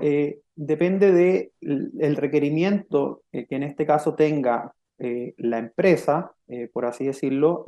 depende 0.56 1.52
del 1.60 2.16
requerimiento 2.16 3.22
que 3.30 3.46
en 3.50 3.62
este 3.62 3.84
caso 3.84 4.14
tenga 4.14 4.72
la 4.96 5.58
empresa, 5.58 6.32
por 6.72 6.86
así 6.86 7.04
decirlo, 7.04 7.66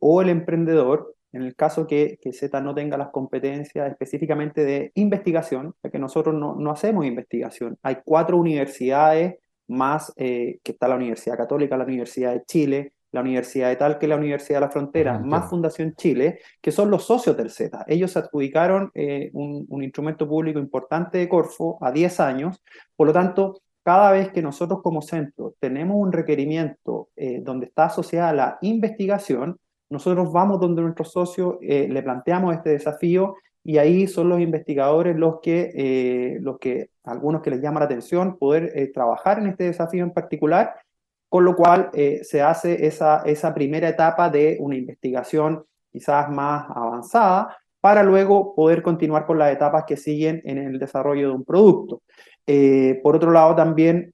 o 0.00 0.20
el 0.20 0.28
emprendedor, 0.28 1.14
en 1.32 1.42
el 1.42 1.54
caso 1.54 1.86
que, 1.86 2.18
que, 2.20 2.32
Z 2.32 2.60
no 2.60 2.74
tenga 2.74 2.96
las 2.96 3.10
competencias 3.10 3.90
específicamente 3.90 4.64
de 4.64 4.92
investigación, 4.94 5.74
ya 5.82 5.90
que 5.90 5.98
nosotros 5.98 6.34
no, 6.34 6.54
no 6.54 6.70
hacemos 6.70 7.04
investigación. 7.04 7.76
Hay 7.82 7.98
cuatro 8.04 8.38
universidades 8.38 9.36
más, 9.66 10.12
que 10.16 10.60
está 10.64 10.88
la 10.88 10.96
Universidad 10.96 11.36
Católica, 11.36 11.76
la 11.76 11.84
Universidad 11.84 12.32
de 12.32 12.44
Chile, 12.46 12.92
la 13.12 13.20
Universidad 13.20 13.68
de 13.68 13.76
Tal, 13.76 13.98
que 13.98 14.08
la 14.08 14.16
Universidad 14.16 14.58
de 14.58 14.66
la 14.66 14.70
Frontera, 14.70 15.18
más 15.18 15.48
Fundación 15.48 15.94
Chile, 15.94 16.40
que 16.60 16.72
son 16.72 16.90
los 16.90 17.04
socios 17.04 17.36
del 17.36 17.50
Z. 17.50 17.84
Ellos 17.86 18.16
adjudicaron 18.16 18.90
eh, 18.94 19.30
un, 19.32 19.66
un, 19.68 19.82
instrumento 19.82 20.28
público 20.28 20.58
importante 20.58 21.18
de 21.18 21.28
Corfo 21.28 21.78
a 21.80 21.90
10 21.90 22.20
años, 22.20 22.62
por 22.96 23.06
lo 23.06 23.12
tanto, 23.12 23.62
cada 23.82 24.12
vez 24.12 24.30
que 24.32 24.42
nosotros 24.42 24.80
como 24.82 25.00
centro 25.00 25.54
tenemos 25.60 25.96
un 25.96 26.12
requerimiento 26.12 27.08
eh, 27.16 27.40
donde 27.42 27.66
está 27.66 27.86
asociada 27.86 28.34
la 28.34 28.58
investigación, 28.60 29.58
nosotros 29.90 30.32
vamos 30.32 30.60
donde 30.60 30.82
nuestro 30.82 31.04
socio, 31.04 31.58
eh, 31.62 31.88
le 31.88 32.02
planteamos 32.02 32.54
este 32.54 32.70
desafío 32.70 33.36
y 33.64 33.78
ahí 33.78 34.06
son 34.06 34.28
los 34.28 34.40
investigadores 34.40 35.16
los 35.16 35.40
que, 35.40 36.38
los 36.40 36.58
que 36.58 36.90
algunos 37.04 37.42
que 37.42 37.50
les 37.50 37.60
llama 37.60 37.80
la 37.80 37.86
atención, 37.86 38.38
poder 38.38 38.90
trabajar 38.94 39.38
en 39.38 39.48
este 39.48 39.64
desafío 39.64 40.04
en 40.04 40.12
particular 40.12 40.74
con 41.28 41.44
lo 41.44 41.54
cual 41.54 41.90
eh, 41.92 42.20
se 42.22 42.42
hace 42.42 42.86
esa, 42.86 43.22
esa 43.24 43.54
primera 43.54 43.88
etapa 43.88 44.30
de 44.30 44.56
una 44.60 44.76
investigación 44.76 45.64
quizás 45.92 46.30
más 46.30 46.66
avanzada 46.74 47.56
para 47.80 48.02
luego 48.02 48.54
poder 48.54 48.82
continuar 48.82 49.26
con 49.26 49.38
las 49.38 49.52
etapas 49.52 49.84
que 49.86 49.96
siguen 49.96 50.40
en 50.44 50.58
el 50.58 50.78
desarrollo 50.78 51.28
de 51.28 51.34
un 51.34 51.44
producto. 51.44 52.02
Eh, 52.46 52.98
por 53.02 53.16
otro 53.16 53.30
lado, 53.30 53.54
también 53.54 54.12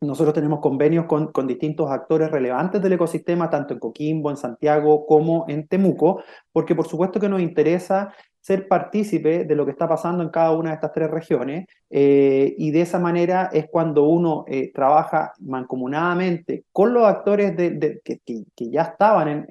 nosotros 0.00 0.34
tenemos 0.34 0.60
convenios 0.60 1.04
con, 1.04 1.30
con, 1.30 1.46
distintos 1.46 1.90
actores 1.90 2.30
relevantes 2.30 2.80
del 2.80 2.94
ecosistema, 2.94 3.50
tanto 3.50 3.74
en 3.74 3.80
Coquimbo, 3.80 4.30
en 4.30 4.36
Santiago, 4.36 5.04
como 5.06 5.44
en 5.48 5.68
Temuco, 5.68 6.22
porque 6.52 6.74
por 6.74 6.86
supuesto 6.86 7.20
que 7.20 7.28
nos 7.28 7.42
interesa 7.42 8.14
ser 8.40 8.66
partícipe 8.68 9.44
de 9.44 9.54
lo 9.54 9.66
que 9.66 9.72
está 9.72 9.86
pasando 9.86 10.22
en 10.22 10.30
cada 10.30 10.52
una 10.52 10.70
de 10.70 10.76
estas 10.76 10.92
tres 10.92 11.10
regiones 11.10 11.66
eh, 11.90 12.54
y 12.56 12.70
de 12.70 12.80
esa 12.80 12.98
manera 12.98 13.50
es 13.52 13.66
cuando 13.70 14.04
uno 14.04 14.44
eh, 14.48 14.72
trabaja 14.72 15.34
mancomunadamente 15.40 16.64
con 16.72 16.94
los 16.94 17.04
actores 17.04 17.54
que, 17.54 18.20
que, 18.24 18.70
ya 18.70 18.82
estaban 18.82 19.46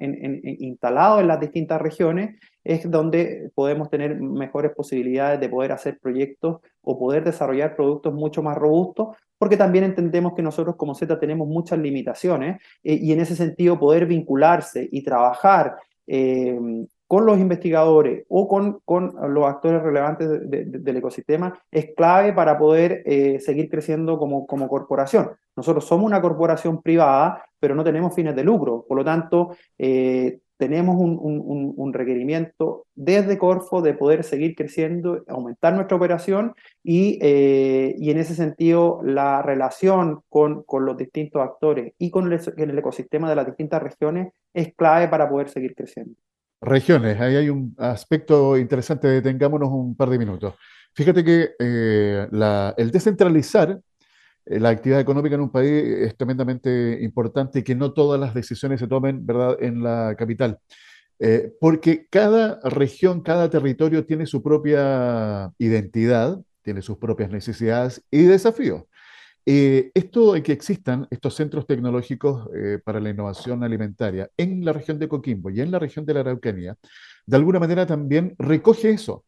instalados 0.58 1.20
en 1.20 1.28
las 1.28 1.38
distintas 1.38 1.80
regiones, 1.80 2.40
es 2.64 2.90
donde 2.90 3.50
podemos 3.54 3.88
tener 3.90 4.20
mejores 4.20 4.72
posibilidades 4.74 5.38
de 5.38 5.48
poder 5.48 5.70
hacer 5.72 5.98
proyectos 6.00 6.58
o 6.82 6.98
poder 6.98 7.22
desarrollar 7.22 7.76
productos 7.76 8.12
mucho 8.12 8.42
más 8.42 8.58
robustos, 8.58 9.16
porque 9.40 9.56
también 9.56 9.84
entendemos 9.84 10.34
que 10.34 10.42
nosotros 10.42 10.76
como 10.76 10.94
Z 10.94 11.18
tenemos 11.18 11.48
muchas 11.48 11.78
limitaciones 11.78 12.60
eh, 12.84 12.98
y 13.00 13.12
en 13.12 13.20
ese 13.20 13.34
sentido 13.34 13.78
poder 13.78 14.04
vincularse 14.04 14.86
y 14.92 15.02
trabajar 15.02 15.76
con 17.10 17.26
los 17.26 17.40
investigadores 17.40 18.24
o 18.28 18.46
con, 18.46 18.80
con 18.84 19.16
los 19.34 19.44
actores 19.44 19.82
relevantes 19.82 20.28
del 20.48 20.96
ecosistema 20.96 21.60
es 21.68 21.88
clave 21.96 22.32
para 22.32 22.56
poder 22.56 23.02
eh, 23.04 23.40
seguir 23.40 23.68
creciendo 23.68 24.16
como, 24.16 24.46
como 24.46 24.68
corporación. 24.68 25.30
Nosotros 25.56 25.84
somos 25.84 26.06
una 26.06 26.20
corporación 26.20 26.80
privada, 26.80 27.44
pero 27.58 27.74
no 27.74 27.82
tenemos 27.82 28.14
fines 28.14 28.36
de 28.36 28.44
lucro. 28.44 28.84
Por 28.88 28.96
lo 28.96 29.04
tanto, 29.04 29.50
eh, 29.76 30.38
tenemos 30.60 30.96
un, 30.96 31.18
un, 31.74 31.92
requerimiento 31.94 32.84
desde 32.94 33.38
Corfo 33.38 33.80
de 33.80 33.94
poder 33.94 34.24
seguir 34.24 34.54
creciendo, 34.54 35.24
aumentar 35.26 35.72
nuestra 35.72 35.96
operación 35.96 36.54
y, 36.84 37.18
eh, 37.22 37.94
y 37.96 38.10
en 38.10 38.18
ese 38.18 38.34
sentido 38.34 39.00
la 39.02 39.40
relación 39.40 40.20
con, 40.28 40.62
con, 40.64 40.84
los 40.84 40.98
distintos 40.98 41.40
actores 41.40 41.94
y 41.96 42.10
con 42.10 42.30
el, 42.30 42.78
ecosistema 42.78 43.30
de 43.30 43.36
las 43.36 43.46
distintas 43.46 43.82
regiones 43.82 44.34
es 44.52 44.74
clave 44.74 45.08
para 45.08 45.30
poder 45.30 45.48
seguir 45.48 45.74
creciendo. 45.74 46.14
Regiones, 46.60 47.18
ahí 47.18 47.36
hay 47.36 47.48
un 47.48 47.74
aspecto 47.78 48.58
interesante, 48.58 49.08
detengámonos 49.08 49.70
un 49.70 49.96
par 49.96 50.10
de 50.10 50.18
minutos. 50.18 50.54
Fíjate 50.92 51.24
que 51.24 51.52
eh, 51.58 52.28
el 52.76 52.90
descentralizar 52.90 53.80
la 54.46 54.70
actividad 54.70 55.00
económica 55.00 55.34
en 55.34 55.42
un 55.42 55.50
país 55.50 55.70
es 55.70 56.16
tremendamente 56.16 56.98
importante 57.02 57.60
y 57.60 57.62
que 57.62 57.74
no 57.74 57.92
todas 57.92 58.20
las 58.20 58.34
decisiones 58.34 58.80
se 58.80 58.88
tomen 58.88 59.24
¿verdad? 59.24 59.56
en 59.60 59.82
la 59.82 60.14
capital. 60.16 60.58
Eh, 61.18 61.52
porque 61.60 62.06
cada 62.10 62.58
región, 62.64 63.20
cada 63.20 63.50
territorio 63.50 64.06
tiene 64.06 64.26
su 64.26 64.42
propia 64.42 65.52
identidad, 65.58 66.40
tiene 66.62 66.80
sus 66.82 66.96
propias 66.96 67.30
necesidades 67.30 68.02
y 68.10 68.22
desafíos. 68.22 68.84
Eh, 69.46 69.90
esto 69.94 70.34
de 70.34 70.42
que 70.42 70.52
existan 70.52 71.06
estos 71.10 71.34
centros 71.34 71.66
tecnológicos 71.66 72.48
eh, 72.54 72.78
para 72.84 73.00
la 73.00 73.10
innovación 73.10 73.64
alimentaria 73.64 74.30
en 74.36 74.64
la 74.64 74.72
región 74.72 74.98
de 74.98 75.08
Coquimbo 75.08 75.50
y 75.50 75.60
en 75.60 75.70
la 75.70 75.78
región 75.78 76.04
de 76.04 76.14
la 76.14 76.20
Araucanía, 76.20 76.76
de 77.26 77.36
alguna 77.36 77.58
manera 77.58 77.86
también 77.86 78.34
recoge 78.38 78.90
eso, 78.90 79.24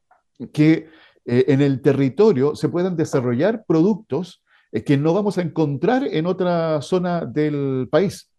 que 0.52 0.88
eh, 1.24 1.44
en 1.48 1.62
el 1.62 1.80
territorio 1.80 2.54
se 2.54 2.68
puedan 2.68 2.96
desarrollar 2.96 3.64
productos 3.66 4.44
que 4.84 4.96
no 4.96 5.12
vamos 5.12 5.38
a 5.38 5.42
encontrar 5.42 6.04
en 6.04 6.26
otra 6.26 6.80
zona 6.80 7.24
del 7.26 7.88
país 7.90 8.30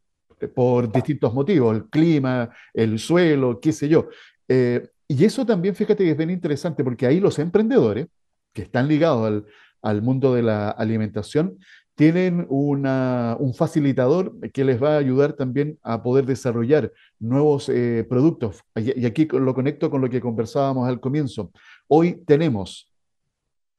por 0.56 0.92
distintos 0.92 1.34
motivos, 1.34 1.75
el 1.75 1.86
clima, 1.86 2.50
el 2.74 3.00
suelo, 3.00 3.60
qué 3.60 3.72
sé 3.72 3.88
yo. 3.88 4.10
y 4.48 5.25
eso 5.25 5.46
también, 5.46 5.75
fíjate 5.75 6.04
que 6.04 6.12
es 6.12 6.18
bien 6.18 6.32
interesante 6.32 6.84
porque 6.84 7.06
ahí 7.06 7.20
los 7.20 7.40
emprendedores 7.40 8.08
que 8.52 8.63
están 8.63 8.88
ligados 8.88 9.28
al, 9.28 9.46
al 9.84 10.02
mundo 10.02 10.34
de 10.34 10.42
la 10.42 10.70
alimentación, 10.70 11.60
tienen 11.96 12.48
un 12.50 13.54
facilitador 13.54 14.34
que 14.52 14.66
les 14.66 14.82
va 14.82 14.96
a 14.96 14.98
ayudar 14.98 15.34
también 15.34 15.78
a 15.84 16.02
poder 16.02 16.25
desarrollar 16.25 16.92
nuevos 17.20 17.70
eh, 17.70 18.06
productos. 18.10 18.62
Y, 18.75 19.06
aquí 19.06 19.28
lo 19.32 19.54
conecto 19.54 19.92
con 19.92 20.02
lo 20.02 20.10
que 20.10 20.20
conversábamos 20.22 20.88
al 20.90 21.00
comienzo. 21.00 21.52
Hoy 21.88 22.24
tenemos 22.25 22.90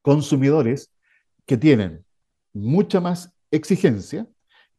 consumidores 0.01 0.91
que 1.45 1.57
tienen 1.57 2.04
mucha 2.55 2.99
más 2.99 3.35
exigencia, 3.51 4.27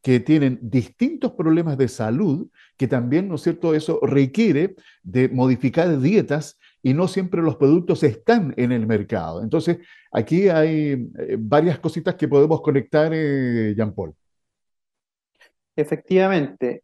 que 0.01 0.19
tienen 0.19 0.59
distintos 0.61 1.33
problemas 1.33 1.77
de 1.77 1.87
salud, 1.87 2.49
que 2.77 2.87
también, 2.87 3.27
¿no 3.27 3.35
es 3.35 3.41
cierto?, 3.41 3.73
eso 3.73 3.99
requiere 4.03 4.75
de 5.03 5.27
modificar 5.27 5.99
dietas 5.99 6.59
y 6.81 6.93
no 6.93 7.07
siempre 7.07 7.41
los 7.41 7.57
productos 7.57 8.03
están 8.03 8.53
en 8.57 8.71
el 8.71 8.87
mercado. 8.87 9.41
Entonces, 9.43 9.79
aquí 10.11 10.47
hay 10.47 11.09
eh, 11.17 11.35
varias 11.37 11.79
cositas 11.79 12.15
que 12.15 12.27
podemos 12.27 12.61
conectar, 12.61 13.11
eh, 13.13 13.73
Jean 13.75 13.93
Paul. 13.93 14.13
Efectivamente. 15.75 16.83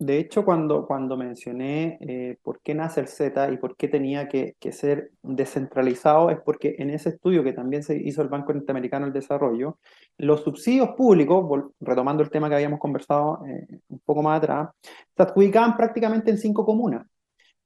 De 0.00 0.18
hecho, 0.18 0.44
cuando, 0.44 0.86
cuando 0.86 1.16
mencioné 1.16 1.98
eh, 2.00 2.38
por 2.42 2.60
qué 2.62 2.74
nace 2.74 3.00
el 3.00 3.08
Z 3.08 3.50
y 3.52 3.56
por 3.56 3.76
qué 3.76 3.88
tenía 3.88 4.28
que, 4.28 4.54
ser 4.70 5.10
descentralizado, 5.22 6.30
es 6.30 6.38
porque 6.40 6.76
en 6.78 6.90
ese 6.90 7.08
estudio 7.10 7.42
que 7.42 7.52
también 7.52 7.82
se 7.82 7.96
hizo 7.96 8.22
el 8.22 8.28
Banco 8.28 8.52
Interamericano 8.52 9.06
del 9.06 9.12
Desarrollo, 9.14 9.78
los 10.16 10.42
subsidios 10.42 10.90
públicos, 10.90 11.64
retomando 11.80 12.22
el 12.22 12.30
tema 12.30 12.48
que 12.48 12.54
habíamos 12.54 12.78
conversado 12.78 13.40
un 13.88 14.00
poco 14.04 14.22
más 14.22 14.38
atrás, 14.38 14.68
se 15.16 15.22
adjudicaban 15.22 15.76
prácticamente 15.76 16.30
en 16.30 16.38
cinco 16.38 16.64
comunas. 16.64 17.04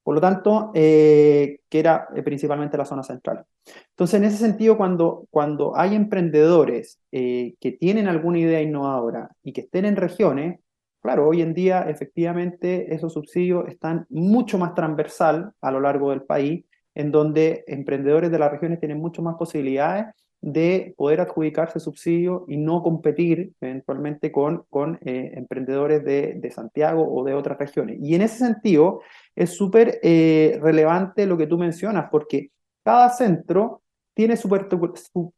Por 0.02 0.16
lo 0.16 0.20
tanto, 0.20 0.72
eh, 0.74 1.60
que 1.68 1.78
era 1.78 2.08
eh, 2.14 2.22
principalmente 2.22 2.76
la 2.76 2.84
zona 2.84 3.04
central. 3.04 3.44
Entonces, 3.90 4.14
en 4.18 4.24
ese 4.24 4.38
sentido, 4.38 4.76
cuando, 4.76 5.26
cuando 5.30 5.76
hay 5.76 5.94
emprendedores 5.94 6.98
eh, 7.12 7.54
que 7.60 7.72
tienen 7.72 8.08
alguna 8.08 8.40
idea 8.40 8.60
innovadora 8.60 9.30
y 9.44 9.52
que 9.52 9.60
estén 9.62 9.84
en 9.84 9.96
regiones, 9.96 10.58
claro, 11.02 11.28
hoy 11.28 11.42
en 11.42 11.52
día 11.52 11.82
efectivamente 11.88 12.94
esos 12.94 13.12
subsidios 13.12 13.68
están 13.68 14.06
mucho 14.08 14.58
más 14.58 14.74
transversal 14.74 15.52
a 15.60 15.70
lo 15.70 15.80
largo 15.80 16.10
del 16.10 16.22
país, 16.22 16.64
en 16.94 17.10
donde 17.10 17.64
emprendedores 17.66 18.30
de 18.30 18.38
las 18.38 18.50
regiones 18.50 18.80
tienen 18.80 18.98
mucho 18.98 19.22
más 19.22 19.36
posibilidades 19.36 20.06
de 20.42 20.94
poder 20.96 21.20
adjudicarse 21.20 21.78
subsidios 21.78 22.42
y 22.48 22.56
no 22.56 22.82
competir 22.82 23.52
eventualmente 23.60 24.32
con, 24.32 24.64
con 24.68 24.98
emprendedores 25.02 26.04
de, 26.04 26.34
de, 26.34 26.50
Santiago 26.50 27.08
o 27.14 27.22
de 27.24 27.34
otras 27.34 27.58
regiones. 27.58 27.98
Y 28.00 28.16
en 28.16 28.22
ese 28.22 28.38
sentido, 28.38 29.02
es 29.36 29.50
súper 29.50 30.00
eh, 30.02 30.58
relevante 30.60 31.26
lo 31.26 31.38
que 31.38 31.46
tú 31.46 31.58
mencionas, 31.58 32.08
porque 32.10 32.50
cada 32.82 33.10
centro 33.10 33.82
tiene 34.14 34.36
su, 34.36 34.48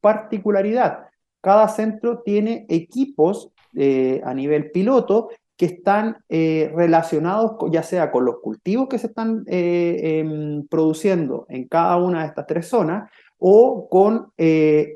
particularidad. 0.01 1.05
Cada 1.43 1.69
centro 1.69 2.23
tiene 2.23 2.65
equipos 2.71 3.51
eh, 3.75 4.23
a 4.25 4.33
nivel 4.33 4.71
piloto 4.71 5.29
que 5.57 5.67
están 5.67 6.19
eh, 6.29 6.73
relacionados 6.75 7.57
ya 7.71 7.83
sea 7.83 8.11
con 8.11 8.25
los 8.25 8.41
cultivos 8.41 8.89
que 8.89 8.99
se 8.99 9.07
están 9.09 9.45
em, 9.47 10.67
produciendo 10.67 11.47
en 11.49 11.69
cada 11.69 11.97
una 11.97 12.23
de 12.23 12.29
estas 12.29 12.47
tres 12.47 12.67
zonas 12.67 13.11
o 13.39 13.89
con, 13.91 14.33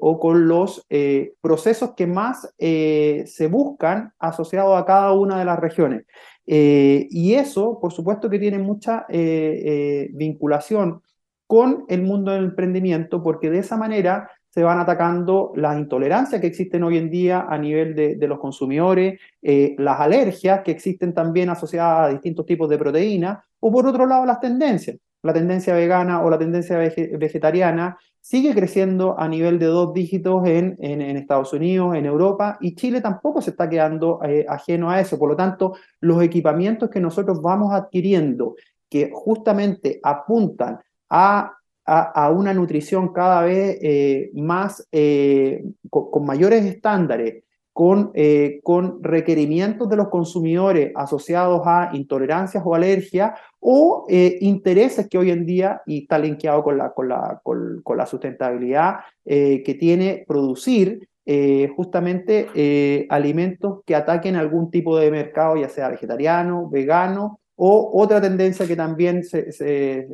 o 0.00 0.18
con 0.18 0.48
los 0.48 0.86
procesos 1.40 1.92
que 1.94 2.06
más 2.06 2.48
se 2.58 3.48
buscan 3.50 4.12
asociados 4.18 4.80
a 4.80 4.86
cada 4.86 5.12
una 5.12 5.38
de 5.38 5.44
las 5.44 5.58
regiones. 5.58 6.06
Eh, 6.50 7.06
y 7.10 7.34
eso, 7.34 7.78
por 7.78 7.92
supuesto, 7.92 8.30
que 8.30 8.38
tiene 8.38 8.58
mucha 8.58 9.04
eh, 9.10 9.62
eh, 9.66 10.10
vinculación 10.14 11.02
con 11.46 11.84
el 11.88 12.02
mundo 12.02 12.32
del 12.32 12.44
emprendimiento, 12.44 13.22
porque 13.22 13.50
de 13.50 13.58
esa 13.58 13.76
manera 13.76 14.30
se 14.50 14.62
van 14.62 14.78
atacando 14.78 15.52
las 15.56 15.78
intolerancias 15.78 16.40
que 16.40 16.46
existen 16.46 16.82
hoy 16.82 16.96
en 16.96 17.10
día 17.10 17.46
a 17.48 17.58
nivel 17.58 17.94
de, 17.94 18.28
los 18.28 18.38
consumidores, 18.38 19.20
las 19.42 20.00
alergias 20.00 20.62
que 20.64 20.70
existen 20.70 21.12
también 21.12 21.50
asociadas 21.50 22.08
a 22.08 22.12
distintos 22.12 22.46
tipos 22.46 22.68
de 22.68 22.78
proteínas, 22.78 23.38
o 23.60 23.70
por 23.70 23.86
otro 23.86 24.06
lado 24.06 24.24
las 24.24 24.40
tendencias. 24.40 24.96
la 25.22 25.32
tendencia 25.32 25.74
vegana 25.74 26.22
o 26.22 26.30
la 26.30 26.38
tendencia 26.38 26.78
vegetariana 26.78 27.98
sigue 28.20 28.54
creciendo 28.54 29.18
a 29.18 29.26
nivel 29.26 29.58
de 29.58 29.64
dos 29.64 29.94
dígitos 29.94 30.46
en, 30.46 30.76
en, 30.80 31.16
Estados 31.16 31.52
Unidos, 31.54 31.96
en 31.96 32.04
Europa, 32.04 32.58
y 32.60 32.74
Chile 32.74 33.00
tampoco 33.00 33.40
se 33.40 33.50
está 33.50 33.70
quedando 33.70 34.20
eh, 34.22 34.44
ajeno 34.46 34.90
a 34.90 35.00
eso. 35.00 35.18
Por 35.18 35.30
lo 35.30 35.36
tanto, 35.36 35.76
los 36.00 36.22
equipamientos 36.22 36.90
que 36.90 37.00
nosotros 37.00 37.40
vamos 37.40 37.72
adquiriendo, 37.72 38.54
que 38.90 39.10
justamente 39.12 39.98
apuntan 40.02 40.78
a, 41.08 41.54
a, 41.88 42.30
una 42.30 42.52
nutrición 42.52 43.12
cada 43.12 43.42
vez 43.42 43.78
eh, 43.80 44.30
más, 44.34 44.86
eh, 44.92 45.64
con 45.88 46.26
mayores 46.26 46.64
estándares, 46.66 47.44
con, 47.72 48.10
eh, 48.14 48.60
con 48.62 49.02
requerimientos 49.02 49.88
de 49.88 49.96
los 49.96 50.08
consumidores 50.08 50.92
asociados 50.94 51.62
a 51.64 51.90
intolerancias 51.94 52.62
o 52.66 52.74
alergias 52.74 53.38
o 53.60 54.06
intereses 54.08 55.08
que 55.08 55.16
hoy 55.16 55.30
en 55.30 55.46
día, 55.46 55.80
y 55.86 56.02
está 56.02 56.18
linkeado 56.18 56.62
con 56.62 56.76
la, 56.76 56.92
con 56.92 57.08
la, 57.08 57.40
con, 57.42 57.82
la 57.96 58.06
sustentabilidad 58.06 58.96
que 59.24 59.76
tiene 59.78 60.24
producir 60.26 61.08
justamente 61.74 63.06
alimentos 63.10 63.80
que 63.84 63.94
ataquen 63.94 64.36
algún 64.36 64.70
tipo 64.70 64.96
de 64.98 65.10
mercado, 65.10 65.56
ya 65.56 65.68
sea 65.68 65.88
vegetariano, 65.88 66.68
vegano 66.68 67.40
o 67.60 67.90
otra 68.00 68.20
tendencia 68.20 68.66
que 68.66 68.76
también 68.76 69.24
se, 69.24 69.48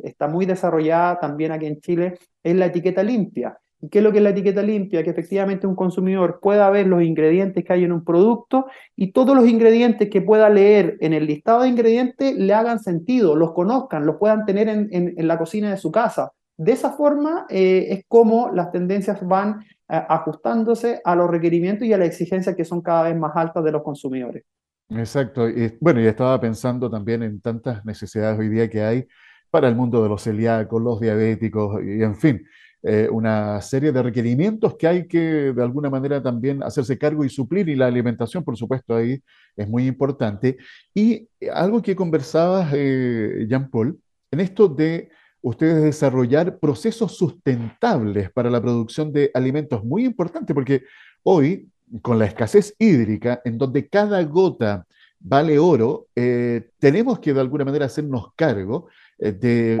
está 0.03 0.27
muy 0.27 0.47
desarrollada 0.47 1.19
también 1.19 1.51
aquí 1.51 1.67
en 1.67 1.79
Chile 1.79 2.17
es 2.43 2.55
la 2.55 2.65
etiqueta 2.65 3.03
limpia. 3.03 3.59
¿Qué 3.91 3.99
es 3.99 4.03
lo 4.03 4.11
que 4.11 4.17
es 4.17 4.23
la 4.23 4.31
etiqueta 4.31 4.63
limpia? 4.63 5.03
Que 5.03 5.11
efectivamente 5.11 5.67
un 5.67 5.75
consumidor 5.75 6.39
pueda 6.41 6.67
ver 6.71 6.87
los 6.87 7.03
ingredientes 7.03 7.63
que 7.63 7.71
hay 7.71 7.83
en 7.83 7.91
un 7.91 8.03
producto 8.03 8.65
y 8.95 9.11
todos 9.11 9.35
los 9.35 9.47
ingredientes 9.47 10.09
que 10.09 10.23
pueda 10.23 10.49
leer 10.49 10.97
en 11.01 11.13
el 11.13 11.27
listado 11.27 11.61
de 11.61 11.69
ingredientes 11.69 12.35
le 12.35 12.51
hagan 12.51 12.79
sentido, 12.79 13.35
los 13.35 13.53
conozcan, 13.53 14.07
los 14.07 14.15
puedan 14.15 14.45
tener 14.45 14.67
en, 14.67 14.89
en, 14.91 15.27
la 15.27 15.37
cocina 15.37 15.69
de 15.69 15.77
su 15.77 15.91
casa. 15.91 16.31
De 16.57 16.71
esa 16.71 16.93
forma 16.93 17.45
eh, 17.49 17.87
es 17.91 18.05
como 18.07 18.49
las 18.49 18.71
tendencias 18.71 19.23
van 19.27 19.59
eh, 19.87 20.01
ajustándose 20.09 20.99
a 21.03 21.15
los 21.15 21.29
requerimientos 21.29 21.87
y 21.87 21.93
a 21.93 21.99
las 21.99 22.07
exigencias 22.07 22.55
que 22.55 22.65
son 22.65 22.81
cada 22.81 23.03
vez 23.03 23.15
más 23.15 23.35
altas 23.35 23.63
de 23.63 23.71
los 23.71 23.83
consumidores. 23.83 24.45
Exacto. 24.89 25.49
Y, 25.49 25.75
bueno, 25.79 25.99
y 26.01 26.05
estaba 26.05 26.39
pensando 26.39 26.89
también 26.89 27.23
en 27.23 27.41
tantas 27.41 27.83
necesidades 27.85 28.39
hoy 28.39 28.49
día 28.49 28.69
que 28.69 28.83
hay 28.83 29.07
para 29.49 29.67
el 29.67 29.75
mundo 29.75 30.03
de 30.03 30.09
los 30.09 30.21
celíacos, 30.23 30.81
los 30.81 30.99
diabéticos 30.99 31.81
y 31.83 32.03
en 32.03 32.15
fin. 32.15 32.45
Eh, 32.87 33.09
una 33.11 33.59
serie 33.61 33.91
de 33.91 34.03
requerimientos 34.03 34.75
que 34.77 34.85
hay 34.85 35.07
que 35.07 35.53
de 35.53 35.63
alguna 35.63 35.89
manera 35.89 36.21
también 36.21 36.61
hacerse 36.61 36.99
cargo 36.99 37.25
y 37.25 37.29
suplir, 37.29 37.67
y 37.67 37.75
la 37.75 37.87
alimentación, 37.87 38.43
por 38.43 38.55
supuesto, 38.57 38.95
ahí 38.95 39.19
es 39.55 39.67
muy 39.67 39.87
importante. 39.87 40.57
Y 40.93 41.27
algo 41.51 41.81
que 41.81 41.95
conversabas, 41.95 42.71
eh, 42.75 43.47
Jean-Paul, 43.49 43.99
en 44.29 44.39
esto 44.39 44.67
de 44.67 45.09
ustedes 45.41 45.81
desarrollar 45.81 46.59
procesos 46.59 47.17
sustentables 47.17 48.31
para 48.31 48.51
la 48.51 48.61
producción 48.61 49.11
de 49.11 49.31
alimentos, 49.33 49.83
muy 49.83 50.05
importante, 50.05 50.53
porque 50.53 50.83
hoy, 51.23 51.67
con 52.01 52.19
la 52.19 52.25
escasez 52.25 52.75
hídrica, 52.79 53.41
en 53.45 53.57
donde 53.57 53.87
cada 53.87 54.23
gota 54.23 54.85
vale 55.19 55.57
oro, 55.59 56.07
eh, 56.15 56.69
tenemos 56.79 57.19
que 57.19 57.33
de 57.33 57.41
alguna 57.41 57.65
manera 57.65 57.85
hacernos 57.85 58.33
cargo 58.35 58.87
de 59.17 59.79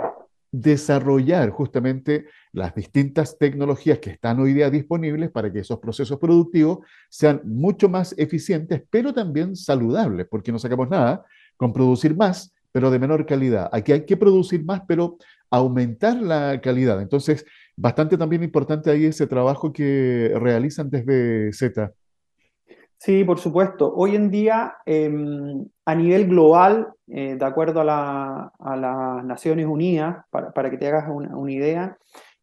desarrollar 0.61 1.49
justamente 1.49 2.27
las 2.53 2.73
distintas 2.73 3.37
tecnologías 3.37 3.99
que 3.99 4.11
están 4.11 4.39
hoy 4.39 4.53
día 4.53 4.69
disponibles 4.69 5.29
para 5.29 5.51
que 5.51 5.59
esos 5.59 5.79
procesos 5.79 6.17
productivos 6.17 6.79
sean 7.09 7.41
mucho 7.43 7.89
más 7.89 8.15
eficientes, 8.17 8.81
pero 8.89 9.13
también 9.13 9.55
saludables, 9.55 10.27
porque 10.29 10.51
no 10.51 10.59
sacamos 10.59 10.89
nada 10.89 11.25
con 11.57 11.73
producir 11.73 12.15
más, 12.15 12.53
pero 12.71 12.89
de 12.89 12.99
menor 12.99 13.25
calidad. 13.25 13.69
Aquí 13.71 13.91
hay 13.91 14.05
que 14.05 14.17
producir 14.17 14.63
más, 14.63 14.81
pero 14.87 15.17
aumentar 15.49 16.21
la 16.21 16.61
calidad. 16.61 17.01
Entonces, 17.01 17.45
bastante 17.75 18.17
también 18.17 18.43
importante 18.43 18.89
ahí 18.89 19.05
ese 19.05 19.27
trabajo 19.27 19.71
que 19.71 20.33
realizan 20.35 20.89
desde 20.89 21.51
Z. 21.53 21.93
Sí, 22.97 23.23
por 23.23 23.39
supuesto. 23.39 23.93
Hoy 23.93 24.15
en 24.15 24.31
día, 24.31 24.77
em, 24.85 25.67
a 25.85 25.95
nivel 25.95 26.27
global, 26.27 26.93
eh, 27.07 27.35
de 27.37 27.45
acuerdo 27.45 27.81
a, 27.81 28.51
las 28.77 29.25
Naciones 29.25 29.65
Unidas, 29.67 30.25
para, 30.29 30.71
que 30.71 30.77
te 30.77 30.87
hagas 30.87 31.05
una, 31.09 31.51
idea, 31.51 31.97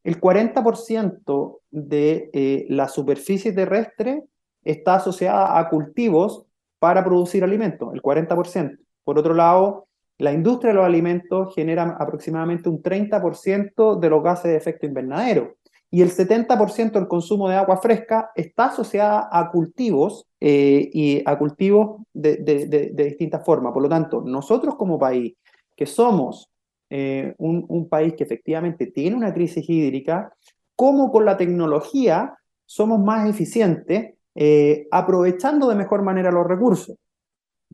el 0.05 0.21
40% 0.21 1.61
de 1.71 2.31
eh, 2.33 2.67
la 2.69 2.89
superficie 2.89 3.53
terrestre 3.53 4.23
está 4.63 4.97
asociada 4.97 5.59
a 5.59 5.69
cultivos 5.69 6.47
para 6.79 7.05
producir 7.05 7.43
alimentos, 7.45 7.93
el 7.95 8.03
40%. 8.03 8.79
Por 9.05 9.19
otro 9.19 9.35
lado, 9.35 9.89
la 10.23 10.33
industria 10.33 10.71
de 10.71 10.77
los 10.77 10.87
alimentos 10.87 11.53
genera 11.53 11.97
aproximadamente 11.99 12.69
un 12.69 12.81
30% 12.81 13.99
de 13.99 14.09
los 14.09 14.23
gases 14.23 14.53
de 14.53 14.57
efecto 14.57 14.87
invernadero 14.87 15.57
y 15.91 16.01
el 16.01 16.11
70% 16.11 16.93
del 16.93 17.09
consumo 17.09 17.49
de 17.49 17.57
agua 17.57 17.77
fresca 17.77 18.31
está 18.37 18.67
asociada 18.67 19.29
a 19.33 19.51
cultivos 19.51 20.27
eh, 20.41 20.89
y 20.93 21.23
a 21.27 21.37
cultivos 21.37 22.03
de, 22.15 22.93
distintas 22.97 23.45
formas. 23.45 23.73
Por 23.73 23.83
lo 23.83 23.89
tanto, 23.89 24.23
nosotros 24.23 24.77
como 24.77 24.97
país, 24.97 25.35
que 25.77 25.87
somos 25.87 26.49
eh, 26.89 27.35
un, 27.39 27.89
país 27.91 28.15
que 28.15 28.23
efectivamente 28.23 28.87
tiene 28.87 29.17
una 29.17 29.35
crisis 29.35 29.69
hídrica, 29.69 30.33
como 30.77 31.11
con 31.11 31.25
la 31.25 31.37
tecnología 31.37 32.39
somos 32.65 33.01
más 33.01 33.29
eficientes 33.29 34.15
eh, 34.37 34.87
aprovechando 34.91 35.69
de 35.69 35.75
mejor 35.75 36.03
manera 36.03 36.31
los 36.31 36.47
recursos. 36.47 36.97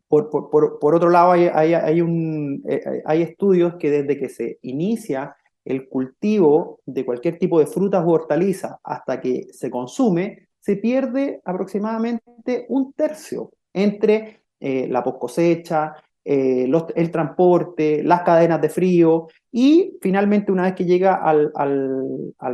Por, 0.09 0.95
otro 0.95 1.11
lado, 1.11 1.33
hay, 1.33 1.49
hay 1.49 3.23
estudios 3.23 3.75
que 3.75 3.91
desde 3.91 4.19
que 4.19 4.29
se 4.29 4.59
inicia 4.63 5.37
el 5.65 5.87
cultivo 5.87 6.81
de 6.87 7.05
cualquier 7.05 7.39
tipo 7.39 7.61
de 7.61 7.67
frutas 7.67 8.05
u 8.05 8.11
hortalizas 8.11 8.77
hasta 8.83 9.21
que 9.21 9.49
se 9.53 9.71
consume, 9.71 10.49
se 10.61 10.77
pierde 10.77 11.41
aproximadamente 11.45 12.65
un 12.69 12.93
tercio 12.95 13.53
entre 13.73 14.41
eh, 14.61 14.89
la 14.89 15.05
post 15.05 15.19
cosecha, 15.19 15.95
eh, 16.25 16.71
el 16.95 17.11
transporte, 17.11 18.03
las 18.03 18.23
cadenas 18.23 18.61
de 18.61 18.69
frío 18.69 19.29
y 19.53 19.97
finalmente 20.01 20.53
una 20.53 20.65
vez 20.65 20.75
que 20.75 20.85
llega 20.85 21.15
al, 21.15 21.53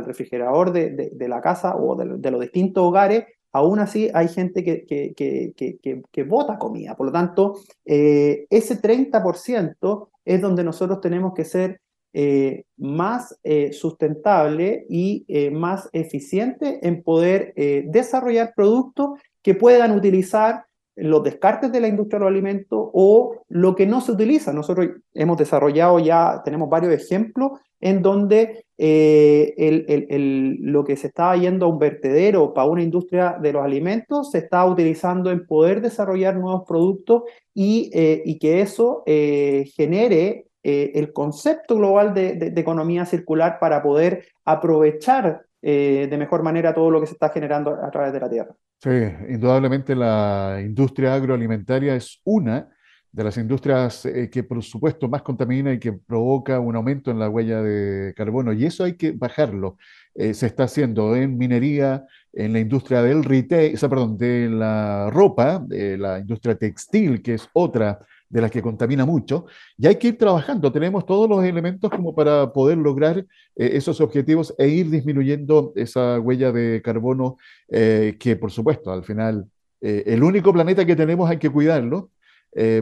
refrigerador 0.05 0.71
de, 0.71 1.27
la 1.27 1.41
casa 1.41 1.75
o 1.75 1.95
de, 1.95 2.31
los 2.31 2.41
distintos 2.41 2.83
hogares, 2.83 3.25
aún 3.55 3.79
así 3.79 4.11
hay 4.13 4.27
gente 4.27 4.65
que, 4.65 4.85
que, 4.85 6.03
que, 6.11 6.23
bota 6.23 6.57
comida. 6.57 6.93
Por 6.97 7.05
lo 7.07 7.13
tanto, 7.13 7.55
eh, 7.85 8.47
ese 8.49 8.81
30% 8.81 10.09
es 10.25 10.41
donde 10.41 10.63
nosotros 10.65 10.99
tenemos 10.99 11.33
que 11.33 11.45
ser 11.45 11.79
eh, 12.11 12.65
más 12.75 13.39
eh, 13.43 13.71
sustentable 13.71 14.85
y 14.89 15.23
eh, 15.29 15.51
más 15.51 15.89
eficiente 15.93 16.85
en 16.85 17.01
poder 17.01 17.53
desarrollar 17.87 18.53
productos 18.55 19.19
que 19.41 19.55
puedan 19.55 19.91
utilizar 19.93 20.65
los 20.95 21.23
descartes 21.23 21.71
de 21.71 21.79
la 21.79 21.87
industria 21.87 22.19
de 22.19 22.25
los 22.25 22.31
alimentos 22.31 22.89
o 22.93 23.43
lo 23.49 23.75
que 23.75 23.85
no 23.85 24.01
se 24.01 24.11
utiliza. 24.11 24.53
Nosotros 24.53 24.87
hemos 25.13 25.37
desarrollado 25.37 25.99
ya, 25.99 26.41
tenemos 26.43 26.69
varios 26.69 26.93
ejemplos 26.93 27.59
en 27.81 28.01
donde 28.01 28.65
lo 28.77 30.83
que 30.83 30.95
se 30.95 31.07
estaba 31.07 31.37
yendo 31.37 31.65
a 31.65 31.69
un 31.69 31.79
vertedero 31.79 32.53
para 32.53 32.69
una 32.69 32.81
industria 32.81 33.37
de 33.41 33.53
los 33.53 33.63
alimentos 33.63 34.31
se 34.31 34.39
está 34.39 34.65
utilizando 34.65 35.31
en 35.31 35.45
poder 35.45 35.81
desarrollar 35.81 36.35
nuevos 36.35 36.63
productos 36.67 37.23
y, 37.53 37.91
y 37.93 38.39
que 38.39 38.61
eso 38.61 39.03
genere 39.05 40.45
eh, 40.67 40.93
el 40.95 41.13
concepto 41.13 41.75
global 41.75 42.15
de, 42.15 42.51
economía 42.57 43.05
circular 43.05 43.59
para 43.59 43.83
poder 43.83 44.25
aprovechar 44.45 45.45
eh, 45.67 46.05
de 46.07 46.17
mejor 46.19 46.43
manera 46.43 46.75
todo 46.75 46.91
lo 46.91 47.01
que 47.01 47.07
se 47.07 47.13
está 47.13 47.29
generando 47.29 47.71
a 47.71 47.89
través 47.89 48.13
de 48.13 48.19
la 48.19 48.29
tierra. 48.29 48.55
Sí, 48.83 48.91
indudablemente 49.29 49.95
la 49.95 50.61
industria 50.63 51.15
agroalimentaria 51.15 51.95
es 51.95 52.21
una 52.23 52.69
de 53.11 53.23
las 53.23 53.35
industrias 53.37 54.05
eh, 54.05 54.29
que 54.29 54.43
por 54.43 54.61
supuesto 54.61 55.07
más 55.07 55.23
contamina 55.23 55.73
y 55.73 55.79
que 55.79 55.93
provoca 55.93 56.59
un 56.59 56.75
aumento 56.75 57.09
en 57.09 57.17
la 57.17 57.29
huella 57.29 57.63
de 57.63 58.13
carbono 58.13 58.53
y 58.53 58.65
eso 58.65 58.83
hay 58.83 58.95
que 58.95 59.11
bajarlo. 59.11 59.77
se 60.13 60.45
está 60.45 60.65
haciendo 60.65 61.15
en 61.15 61.35
minería, 61.35 62.05
en 62.31 62.53
la 62.53 62.59
industria 62.59 63.01
del 63.01 63.23
retail, 63.23 63.73
o 63.73 63.77
sea, 63.77 63.89
perdón, 63.89 64.17
de 64.17 64.49
la 64.49 65.09
ropa, 65.09 65.63
de 65.65 65.97
la 65.97 66.19
industria 66.19 66.55
textil, 66.55 67.23
que 67.23 67.33
es 67.33 67.49
otra 67.53 67.97
de 68.35 68.41
las 68.41 68.51
que 68.51 68.61
contamina 68.61 69.05
mucho, 69.05 69.45
y 69.77 69.87
hay 69.87 69.95
que 69.95 70.09
ir 70.09 70.17
trabajando. 70.17 70.69
Tenemos 70.69 71.05
todos 71.05 71.29
los 71.29 71.41
elementos 71.45 71.89
como 71.89 72.13
para 72.13 72.51
poder 72.51 72.77
lograr 72.77 73.19
eh, 73.19 73.25
esos 73.55 74.01
objetivos 74.01 74.53
e 74.57 74.67
ir 74.67 74.89
disminuyendo 74.89 75.71
esa 75.77 76.19
huella 76.19 76.51
de 76.51 76.81
carbono 76.83 77.37
eh, 77.69 78.17
que, 78.19 78.35
por 78.35 78.51
supuesto, 78.51 78.91
al 78.91 79.05
final, 79.05 79.45
eh, 79.79 80.03
el 80.07 80.21
único 80.21 80.51
planeta 80.51 80.85
que 80.85 80.97
tenemos 80.97 81.29
hay 81.29 81.37
que 81.37 81.49
cuidarlo, 81.49 82.09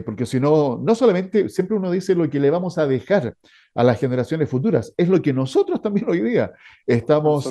porque 0.04 0.24
si 0.24 0.38
no, 0.38 0.80
no 0.80 0.94
solamente, 0.94 1.48
siempre 1.48 1.76
uno 1.76 1.90
dice 1.90 2.14
lo 2.14 2.30
que 2.30 2.38
le 2.38 2.48
vamos 2.48 2.78
a 2.78 2.86
dejar 2.86 3.34
a 3.74 3.82
las 3.82 3.98
generaciones 3.98 4.48
futuras, 4.48 4.94
es 4.96 5.08
lo 5.08 5.20
que 5.20 5.32
nosotros 5.32 5.82
también 5.82 6.08
hoy 6.08 6.20
día 6.20 6.52
estamos 6.86 7.50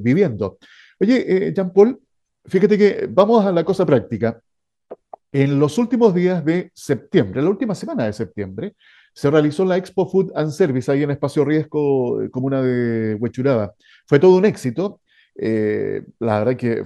viviendo. 0.00 0.56
Oye, 0.98 1.52
Jean-Paul, 1.54 2.00
fíjate 2.46 2.78
que 2.78 3.06
vamos 3.10 3.44
a 3.44 3.52
la 3.52 3.64
cosa 3.64 3.84
práctica. 3.84 4.40
En 5.32 5.58
los 5.58 5.78
últimos 5.78 6.14
días 6.14 6.44
de 6.44 6.70
septiembre, 6.74 7.40
la 7.40 7.48
última 7.48 7.74
semana 7.74 8.04
de 8.04 8.12
septiembre, 8.12 8.74
se 9.14 9.30
realizó 9.30 9.64
la 9.64 9.78
Expo 9.78 10.06
Food 10.06 10.30
and 10.34 10.50
Service 10.50 10.92
ahí 10.92 11.02
en 11.02 11.10
Espacio 11.10 11.44
Riesgo, 11.44 12.20
comuna 12.30 12.60
de 12.62 13.14
Huechuraba. 13.14 13.74
Fue 14.06 14.18
todo 14.18 14.36
un 14.36 14.44
éxito. 14.44 15.00
la 15.34 16.38
verdad 16.40 16.56
que 16.56 16.84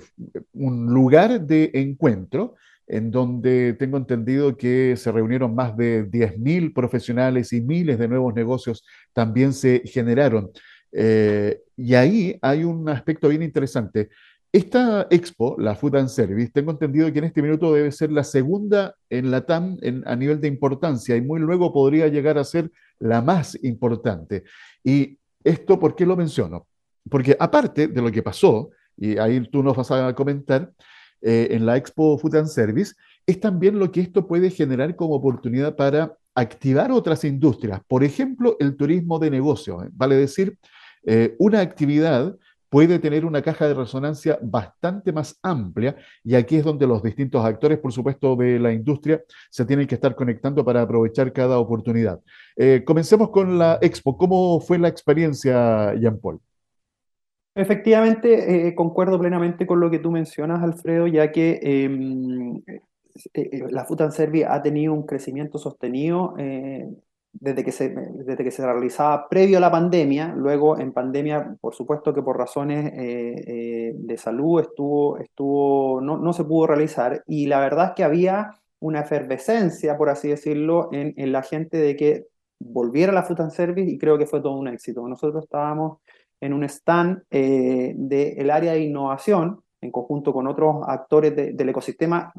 un 0.53 0.87
lugar 0.95 1.41
de 1.41 1.71
encuentro 1.75 2.55
en 2.87 3.11
donde 3.11 3.75
tengo 3.75 3.97
entendido 3.97 4.57
que 4.57 4.97
se 4.97 5.11
reunieron 5.11 5.55
más 5.55 5.77
de 5.77 6.09
10.000 6.09 6.73
profesionales 6.73 7.53
y 7.53 7.61
miles 7.61 7.99
de 7.99 8.07
nuevos 8.07 8.33
negocios 8.35 8.85
también 9.13 9.53
se 9.53 9.83
generaron. 9.87 10.51
Eh, 10.93 11.61
y 11.77 11.95
ahí 11.95 12.39
hay 12.41 12.65
un 12.65 12.89
aspecto 12.89 13.29
bien 13.29 13.43
interesante. 13.43 14.09
Esta 14.57 15.07
expo, 15.11 15.55
la 15.59 15.75
Food 15.75 15.97
and 15.97 16.09
Service, 16.09 16.51
tengo 16.51 16.71
entendido 16.71 17.13
que 17.13 17.19
en 17.19 17.27
este 17.27 17.43
minuto 17.43 17.75
debe 17.75 17.93
ser 17.93 18.11
la 18.11 18.25
segunda 18.25 18.95
en 19.11 19.31
la 19.31 19.45
TAM 19.45 19.77
a 20.07 20.17
nivel 20.17 20.41
de 20.41 20.49
importancia 20.49 21.15
y 21.15 21.21
muy 21.21 21.41
luego 21.41 21.75
podría 21.75 22.09
llegar 22.09 22.39
a 22.39 22.45
ser 22.45 22.73
la 22.99 23.21
más 23.21 23.63
importante. 23.63 24.45
¿Y 24.83 25.19
esto 25.45 25.79
por 25.79 25.95
qué 25.95 26.07
lo 26.07 26.17
menciono? 26.17 26.67
Porque 27.11 27.37
aparte 27.39 27.89
de 27.89 28.01
lo 28.01 28.11
que 28.11 28.23
pasó, 28.23 28.71
y 28.97 29.19
ahí 29.19 29.47
tú 29.47 29.63
nos 29.63 29.77
vas 29.77 29.91
a 29.91 30.15
comentar, 30.15 30.73
eh, 31.21 31.49
en 31.51 31.67
la 31.67 31.77
Expo 31.77 32.17
Food 32.17 32.37
and 32.37 32.49
Service, 32.49 32.95
es 33.27 33.39
también 33.39 33.79
lo 33.79 33.93
que 33.93 34.01
esto 34.01 34.27
puede 34.27 34.49
generar 34.49 34.97
como 34.97 35.17
oportunidad 35.17 35.77
para 35.77 36.17
activar 36.35 36.93
otras 36.93 37.25
industrias. 37.25 37.83
Por 37.87 38.05
ejemplo, 38.05 38.57
el 38.59 38.75
turismo 38.75 39.19
de 39.19 39.31
negocio. 39.31 39.83
¿eh? 39.83 39.91
Vale 39.93 40.17
decir, 40.17 40.59
eh, 41.05 41.37
una 41.39 41.61
actividad 41.61 42.35
puede 42.69 42.99
tener 42.99 43.25
una 43.25 43.43
caja 43.43 43.69
de 43.69 43.75
resonancia 43.75 44.39
bastante 44.43 45.13
más 45.13 45.39
amplia 45.43 45.97
y 46.25 46.35
aquí 46.35 46.57
es 46.57 46.65
donde 46.65 46.87
los 46.87 47.03
distintos 47.03 47.45
actores, 47.45 47.79
por 47.79 47.93
supuesto, 47.93 48.37
de 48.37 48.59
la 48.59 48.73
industria 48.73 49.23
se 49.51 49.65
tienen 49.65 49.87
que 49.87 49.95
estar 49.95 50.15
conectando 50.15 50.65
para 50.65 50.83
aprovechar 50.83 51.33
cada 51.33 51.59
oportunidad. 51.59 52.21
comencemos 52.85 53.31
con 53.31 53.59
la 53.59 53.79
expo. 53.81 54.17
¿Cómo 54.17 54.61
fue 54.61 54.79
la 54.79 54.89
experiencia, 54.89 55.95
Jean 55.95 56.19
Paul? 56.19 56.41
Efectivamente, 57.57 58.69
eh, 58.69 58.75
concuerdo 58.75 59.19
plenamente 59.19 59.67
con 59.67 59.81
lo 59.81 59.91
que 59.91 59.99
tú 59.99 60.11
mencionas, 60.11 60.63
Alfredo, 60.63 61.07
ya 61.07 61.33
que 61.33 61.59
em, 61.63 62.59
eh, 62.67 62.83
eh, 63.33 63.65
la 63.71 63.87
Food 63.87 64.03
and 64.03 64.13
Service 64.13 64.45
ha 64.45 64.61
tenido 64.61 64.93
un 64.93 65.07
crecimiento 65.07 65.57
sostenido 65.57 66.35
desde, 67.41 67.65
que 67.65 67.73
se, 67.73 67.89
desde 67.89 68.45
que 68.45 68.51
se 68.51 68.65
realizaba 68.65 69.29
previo 69.29 69.59
a 69.59 69.61
la 69.61 69.71
pandemia. 69.71 70.35
Luego, 70.37 70.79
en 70.79 70.93
pandemia, 70.93 71.57
por 71.61 71.75
supuesto 71.75 72.13
que 72.15 72.23
por 72.23 72.39
razones 72.39 72.93
de 72.95 74.17
salud 74.19 74.61
estuvo, 74.61 75.19
estuvo, 75.19 76.01
no, 76.01 76.19
no, 76.19 76.33
se 76.33 76.45
pudo 76.45 76.69
realizar. 76.69 77.23
Y 77.27 77.47
la 77.47 77.61
verdad 77.61 77.89
es 77.89 77.93
que 77.93 78.05
había 78.05 78.55
una 78.81 79.01
efervescencia, 79.01 79.97
por 79.97 80.09
así 80.09 80.29
decirlo, 80.29 80.89
en, 80.93 81.15
en 81.17 81.33
la 81.33 81.43
gente 81.43 81.79
de 81.79 81.97
que 81.97 82.27
volviera 82.59 83.13
la 83.13 83.23
Food 83.23 83.51
Service 83.51 83.91
y 83.91 83.99
creo 83.99 84.19
que 84.19 84.27
fue 84.27 84.41
todo 84.41 84.57
un 84.57 84.69
éxito. 84.69 85.07
Nosotros 85.07 85.45
estábamos 85.45 85.99
en 86.41 86.53
un 86.53 86.65
stand 86.65 87.23
eh, 87.31 87.95
del 87.97 88.51
área 88.51 88.73
de 88.73 88.81
innovación, 88.81 89.63
en 89.81 89.91
conjunto 89.91 90.33
con 90.33 90.47
otros 90.47 90.77
actores 90.87 91.35
del 91.37 91.69
ecosistema, 91.69 92.33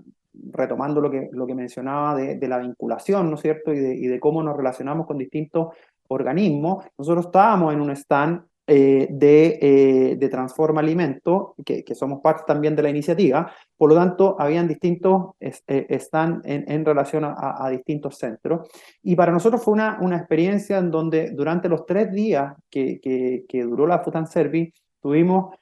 retomando 0.51 1.01
lo 1.01 1.09
que, 1.09 1.29
lo 1.31 1.47
que 1.47 1.55
mencionaba 1.55 2.15
de, 2.15 2.47
la 2.47 2.59
vinculación, 2.59 3.29
¿no 3.29 3.35
es 3.35 3.41
cierto? 3.41 3.73
Y 3.73 3.79
de, 3.79 3.95
y 3.95 4.07
de, 4.07 4.19
cómo 4.19 4.43
nos 4.43 4.55
relacionamos 4.55 5.07
con 5.07 5.17
distintos 5.17 5.75
organismos. 6.07 6.85
Nosotros 6.97 7.25
estábamos 7.25 7.73
en 7.73 7.81
un 7.81 7.91
stand 7.91 8.41
eh, 8.69 9.07
de, 9.09 9.59
eh, 9.61 10.15
de, 10.17 10.27
Transforma 10.27 10.81
Alimento, 10.81 11.55
que, 11.65 11.85
que, 11.85 11.95
somos 11.95 12.19
parte 12.21 12.43
también 12.45 12.75
de 12.75 12.83
la 12.83 12.89
iniciativa. 12.89 13.49
Por 13.77 13.87
lo 13.87 13.95
tanto, 13.95 14.35
habían 14.37 14.67
distintos, 14.67 15.35
eh, 15.39 15.85
están 15.87 16.41
en, 16.43 16.69
en 16.69 16.83
relación 16.83 17.23
a, 17.23 17.69
distintos 17.69 18.17
centros. 18.17 18.67
Y 19.01 19.15
para 19.15 19.31
nosotros 19.31 19.63
fue 19.63 19.73
una, 19.73 19.97
una 20.01 20.17
experiencia 20.17 20.79
en 20.79 20.91
donde 20.91 21.31
durante 21.31 21.69
los 21.69 21.85
tres 21.85 22.11
días 22.11 22.55
que, 22.69 22.99
que, 22.99 23.63
duró 23.63 23.87
la 23.87 24.03
and 24.13 24.27
Service, 24.27 24.73
tuvimos 25.01 25.55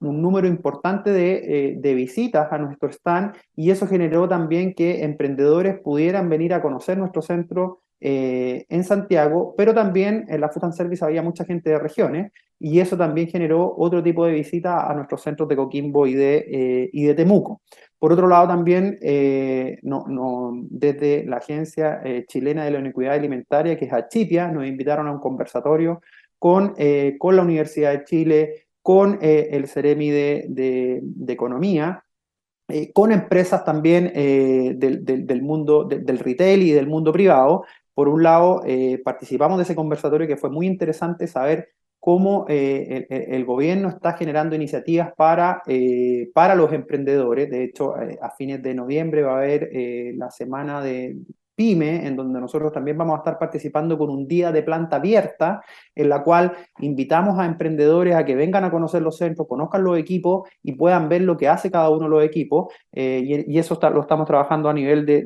un 0.00 0.20
número 0.20 0.46
importante 0.46 1.10
de, 1.10 1.76
de, 1.78 1.94
visitas 1.94 2.52
a 2.52 2.58
nuestro 2.58 2.90
stand 2.90 3.34
y 3.54 3.70
eso 3.70 3.86
generó 3.86 4.28
también 4.28 4.74
que 4.74 5.04
emprendedores 5.04 5.78
pudieran 5.80 6.28
venir 6.28 6.54
a 6.54 6.62
conocer 6.62 6.98
nuestro 6.98 7.22
centro, 7.22 7.82
eh, 7.98 8.66
en 8.68 8.84
Santiago, 8.84 9.54
pero 9.56 9.72
también 9.72 10.26
en 10.28 10.42
la 10.42 10.50
Food 10.50 10.64
and 10.64 10.74
Service 10.74 11.02
había 11.02 11.22
mucha 11.22 11.46
gente 11.46 11.70
de 11.70 11.78
regiones 11.78 12.30
y 12.58 12.80
eso 12.80 12.94
también 12.96 13.28
generó 13.28 13.74
otro 13.74 14.02
tipo 14.02 14.26
de 14.26 14.32
visita 14.32 14.90
a 14.90 14.94
nuestros 14.94 15.22
centros 15.22 15.48
de 15.48 15.56
Coquimbo 15.56 16.06
y 16.06 16.12
de, 16.12 16.36
eh, 16.50 16.90
y 16.92 17.04
de 17.04 17.14
Temuco. 17.14 17.62
Por 17.98 18.12
otro 18.12 18.28
lado, 18.28 18.48
también 18.48 18.98
eh, 19.00 19.78
no, 19.82 20.04
no, 20.08 20.52
desde 20.68 21.24
la 21.24 21.38
Agencia 21.38 22.02
Chilena 22.28 22.66
de 22.66 22.72
la 22.72 22.80
Iniquidad 22.80 23.14
Alimentaria, 23.14 23.78
que 23.78 23.86
es 23.86 23.92
Achipia, 23.92 24.48
nos 24.48 24.66
invitaron 24.66 25.08
a 25.08 25.12
un 25.12 25.18
conversatorio 25.18 26.02
con, 26.38 26.74
con 27.18 27.36
la 27.36 27.42
Universidad 27.42 27.92
de 27.92 28.04
Chile, 28.04 28.65
con 28.86 29.18
el 29.20 29.66
Ceremi 29.66 30.10
de, 30.10 31.02
Economía, 31.26 32.04
con 32.94 33.10
empresas 33.10 33.64
también 33.64 34.12
del, 34.14 35.04
del, 35.04 35.42
mundo 35.42 35.82
del 35.84 36.20
retail 36.20 36.62
y 36.62 36.70
del 36.70 36.86
mundo 36.86 37.12
privado, 37.12 37.64
por 37.96 38.10
un 38.10 38.22
lado, 38.22 38.60
eh, 38.66 39.00
participamos 39.02 39.56
de 39.56 39.62
ese 39.62 39.74
conversatorio 39.74 40.26
que 40.26 40.36
fue 40.36 40.50
muy 40.50 40.66
interesante 40.66 41.26
saber 41.26 41.70
cómo 41.98 42.44
eh, 42.46 43.06
el, 43.08 43.46
gobierno 43.46 43.88
está 43.88 44.12
generando 44.12 44.54
iniciativas 44.54 45.14
para, 45.16 45.62
eh, 45.66 46.30
para 46.34 46.54
los 46.54 46.74
emprendedores. 46.74 47.48
De 47.48 47.64
hecho, 47.64 47.94
a 48.20 48.30
fines 48.32 48.62
de 48.62 48.74
noviembre 48.74 49.22
va 49.22 49.36
a 49.36 49.38
haber 49.38 49.70
la 50.14 50.30
semana 50.30 50.82
de 50.82 51.16
PYME, 51.56 52.06
en 52.06 52.14
donde 52.14 52.38
nosotros 52.38 52.70
también 52.72 52.98
vamos 52.98 53.14
a 53.14 53.18
estar 53.18 53.38
participando 53.38 53.98
con 53.98 54.10
un 54.10 54.28
día 54.28 54.52
de 54.52 54.62
planta 54.62 54.96
abierta, 54.96 55.62
en 55.94 56.08
la 56.08 56.22
cual 56.22 56.52
invitamos 56.78 57.38
a 57.38 57.46
emprendedores 57.46 58.14
a 58.14 58.24
que 58.24 58.36
vengan 58.36 58.64
a 58.64 58.70
conocer 58.70 59.02
los 59.02 59.16
centros, 59.16 59.48
conozcan 59.48 59.82
los 59.82 59.98
equipos 59.98 60.48
y 60.62 60.72
puedan 60.72 61.08
ver 61.08 61.22
lo 61.22 61.36
que 61.36 61.48
hace 61.48 61.70
cada 61.70 61.90
uno 61.90 62.04
de 62.04 62.10
los 62.10 62.22
equipos. 62.22 62.72
Eh, 62.92 63.44
y, 63.48 63.58
eso 63.58 63.78
lo 63.92 64.02
estamos 64.02 64.26
trabajando 64.26 64.68
a 64.68 64.74
nivel 64.74 65.06
de, 65.06 65.24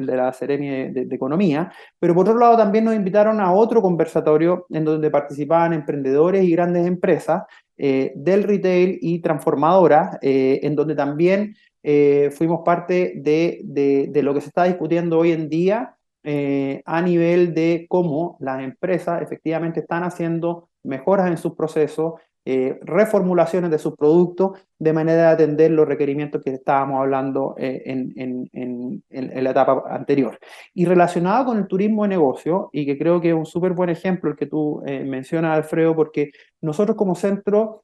la 0.00 0.32
Serenia 0.32 0.90
de, 0.90 1.14
Economía. 1.14 1.72
Pero 2.00 2.14
por 2.14 2.28
otro 2.28 2.38
lado, 2.38 2.56
también 2.56 2.84
nos 2.84 2.94
invitaron 2.94 3.40
a 3.40 3.52
otro 3.52 3.80
conversatorio 3.80 4.66
en 4.70 4.84
donde 4.84 5.10
participaban 5.10 5.72
emprendedores 5.72 6.44
y 6.44 6.50
grandes 6.50 6.86
empresas 6.86 7.44
eh, 7.76 8.12
del 8.16 8.42
retail 8.44 8.98
y 9.00 9.20
transformadoras, 9.20 10.18
eh, 10.22 10.60
en 10.62 10.76
donde 10.76 10.94
también 10.94 11.54
eh, 11.86 12.30
fuimos 12.30 12.62
parte 12.64 13.12
de, 13.16 13.60
de, 13.62 14.22
lo 14.22 14.32
que 14.32 14.40
se 14.40 14.48
está 14.48 14.64
discutiendo 14.64 15.18
hoy 15.18 15.32
en 15.32 15.50
día 15.50 15.96
eh, 16.22 16.82
a 16.86 17.02
nivel 17.02 17.52
de 17.52 17.84
cómo 17.90 18.38
las 18.40 18.62
empresas 18.62 19.20
efectivamente 19.20 19.80
están 19.80 20.02
haciendo 20.02 20.70
mejoras 20.82 21.28
en 21.28 21.36
sus 21.36 21.54
procesos, 21.54 22.14
eh, 22.46 22.78
reformulaciones 22.82 23.70
de 23.70 23.78
sus 23.78 23.96
productos, 23.96 24.58
de 24.78 24.94
manera 24.94 25.22
de 25.22 25.28
atender 25.28 25.72
los 25.72 25.86
requerimientos 25.86 26.42
que 26.42 26.54
estábamos 26.54 27.00
hablando 27.00 27.54
en, 27.58 28.14
en, 28.16 28.48
en, 28.54 29.02
en, 29.10 29.44
la 29.44 29.50
etapa 29.50 29.84
anterior. 29.90 30.38
Y 30.72 30.86
relacionado 30.86 31.44
con 31.44 31.58
el 31.58 31.66
turismo 31.66 32.04
de 32.04 32.08
negocio, 32.08 32.70
y 32.72 32.86
que 32.86 32.96
creo 32.96 33.20
que 33.20 33.28
es 33.28 33.34
un 33.34 33.46
súper 33.46 33.72
buen 33.72 33.90
ejemplo 33.90 34.30
el 34.30 34.36
que 34.36 34.46
tú 34.46 34.82
mencionas, 34.86 35.56
Alfredo, 35.56 35.94
porque 35.94 36.30
nosotros 36.62 36.96
como 36.96 37.14
centro 37.14 37.83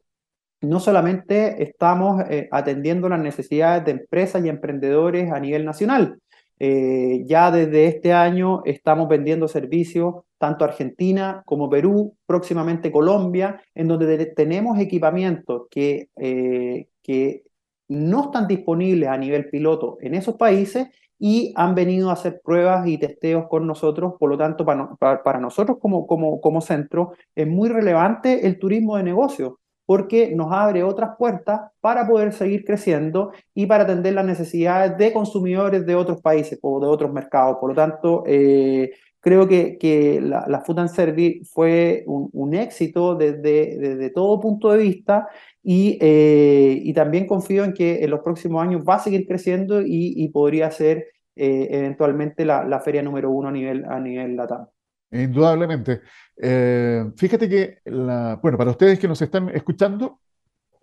no 0.60 0.80
solamente 0.80 1.62
estamos 1.62 2.22
eh, 2.28 2.48
atendiendo 2.50 3.08
las 3.08 3.20
necesidades 3.20 3.84
de 3.84 3.92
empresas 3.92 4.44
y 4.44 4.48
emprendedores 4.48 5.32
a 5.32 5.40
nivel 5.40 5.64
nacional, 5.64 6.20
eh, 6.62 7.24
ya 7.26 7.50
desde 7.50 7.86
este 7.86 8.12
año 8.12 8.60
estamos 8.66 9.08
vendiendo 9.08 9.48
servicios 9.48 10.16
tanto 10.36 10.64
a 10.64 10.68
Argentina 10.68 11.42
como 11.46 11.70
Perú, 11.70 12.14
próximamente 12.26 12.92
Colombia, 12.92 13.62
en 13.74 13.88
donde 13.88 14.26
tenemos 14.26 14.78
equipamientos 14.78 15.62
que, 15.70 16.10
eh, 16.16 16.88
que 17.02 17.44
no 17.88 18.24
están 18.24 18.46
disponibles 18.46 19.08
a 19.08 19.16
nivel 19.16 19.48
piloto 19.48 19.96
en 20.02 20.14
esos 20.14 20.36
países 20.36 20.88
y 21.18 21.52
han 21.56 21.74
venido 21.74 22.10
a 22.10 22.14
hacer 22.14 22.40
pruebas 22.44 22.86
y 22.86 22.98
testeos 22.98 23.46
con 23.48 23.66
nosotros. 23.66 24.14
Por 24.18 24.30
lo 24.30 24.38
tanto, 24.38 24.64
para, 24.64 25.22
para, 25.22 25.40
nosotros 25.40 25.78
como, 25.80 26.06
como, 26.06 26.40
como 26.40 26.60
centro 26.60 27.12
es 27.34 27.46
muy 27.46 27.70
relevante 27.70 28.46
el 28.46 28.58
turismo 28.58 28.96
de 28.96 29.02
negocios 29.02 29.54
porque 29.90 30.30
nos 30.36 30.52
abre 30.52 30.84
otras 30.84 31.16
puertas 31.18 31.62
para 31.80 32.06
poder 32.06 32.32
seguir 32.32 32.64
creciendo 32.64 33.32
y 33.52 33.66
para 33.66 33.82
atender 33.82 34.14
las 34.14 34.24
necesidades 34.24 34.96
de 34.96 35.12
consumidores 35.12 35.84
de 35.84 35.96
otros 35.96 36.20
países 36.20 36.60
o 36.62 36.78
de 36.78 36.86
otros 36.86 37.12
mercados. 37.12 37.56
Por 37.60 37.70
lo 37.70 37.74
tanto, 37.74 38.22
eh, 38.24 38.92
creo 39.18 39.48
que, 39.48 40.20
la, 40.22 40.44
la, 40.46 40.60
Food 40.60 40.78
and 40.78 40.90
Service 40.90 41.40
fue 41.52 42.04
un, 42.06 42.54
éxito 42.54 43.16
desde, 43.16 44.10
todo 44.10 44.38
punto 44.38 44.70
de 44.70 44.78
vista 44.78 45.26
y, 45.60 45.98
eh, 46.00 46.80
y, 46.84 46.92
también 46.92 47.26
confío 47.26 47.64
en 47.64 47.72
que 47.72 48.04
en 48.04 48.10
los 48.10 48.20
próximos 48.20 48.62
años 48.62 48.84
va 48.88 48.94
a 48.94 49.00
seguir 49.00 49.26
creciendo 49.26 49.82
y, 49.84 50.28
podría 50.28 50.70
ser 50.70 51.08
eh, 51.34 51.66
eventualmente 51.68 52.44
la, 52.44 52.62
la, 52.62 52.78
feria 52.78 53.02
número 53.02 53.32
uno 53.32 53.48
a 53.48 53.52
nivel, 53.52 53.84
a 53.86 53.98
nivel 53.98 54.36
LATAM. 54.36 54.68
Indudablemente. 55.12 56.02
Eh, 56.36 57.04
fíjate 57.16 57.48
que, 57.48 57.78
bueno, 57.84 58.56
para 58.56 58.70
ustedes 58.70 58.98
que 58.98 59.08
nos 59.08 59.20
están 59.20 59.48
escuchando, 59.50 60.20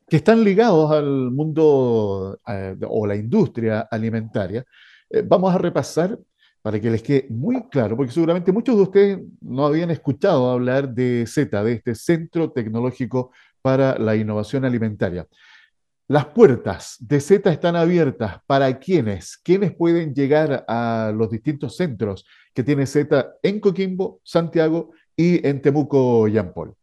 que 0.08 0.18
están 0.18 0.44
ligados 0.44 0.92
al 0.92 1.32
mundo 1.32 2.40
eh, 2.48 2.76
o 2.88 3.08
la 3.08 3.16
industria 3.16 3.88
alimentaria, 3.90 4.66
eh, 5.10 5.24
vamos 5.26 5.54
a 5.54 5.58
repasar 5.58 6.18
para 6.62 6.80
que 6.82 6.90
les 6.90 7.02
quede 7.02 7.28
muy 7.30 7.68
claro, 7.70 7.96
porque 7.96 8.12
seguramente 8.12 8.52
muchos 8.52 8.76
de 8.76 8.82
ustedes 8.82 9.20
no 9.42 9.66
habían 9.66 9.90
escuchado 9.92 10.52
hablar 10.52 10.94
de 10.94 11.26
Z, 11.26 11.64
de 11.64 11.74
este 11.74 11.96
Centro 11.96 12.52
Tecnológico 12.52 13.32
para 13.62 13.98
la 13.98 14.16
Innovación 14.16 14.66
Alimentaria. 14.66 15.26
Las 16.10 16.28
puertas 16.28 16.96
de 17.02 17.20
Z 17.20 17.52
están 17.52 17.76
abiertas 17.76 18.40
para 18.48 18.80
quienes, 18.80 19.36
quienes 19.38 19.76
pueden 19.76 20.14
llegar 20.14 20.64
a 20.66 21.12
los 21.14 21.30
distintos 21.30 21.76
centros 21.76 22.26
que 22.54 22.64
tiene 22.64 22.86
Z 22.86 23.34
en 23.44 23.60
Coquimbo, 23.60 24.22
Santiago 24.24 24.92
y 25.18 25.46
en 25.46 25.62
Temuco, 25.62 26.26
Paul. 26.56 26.74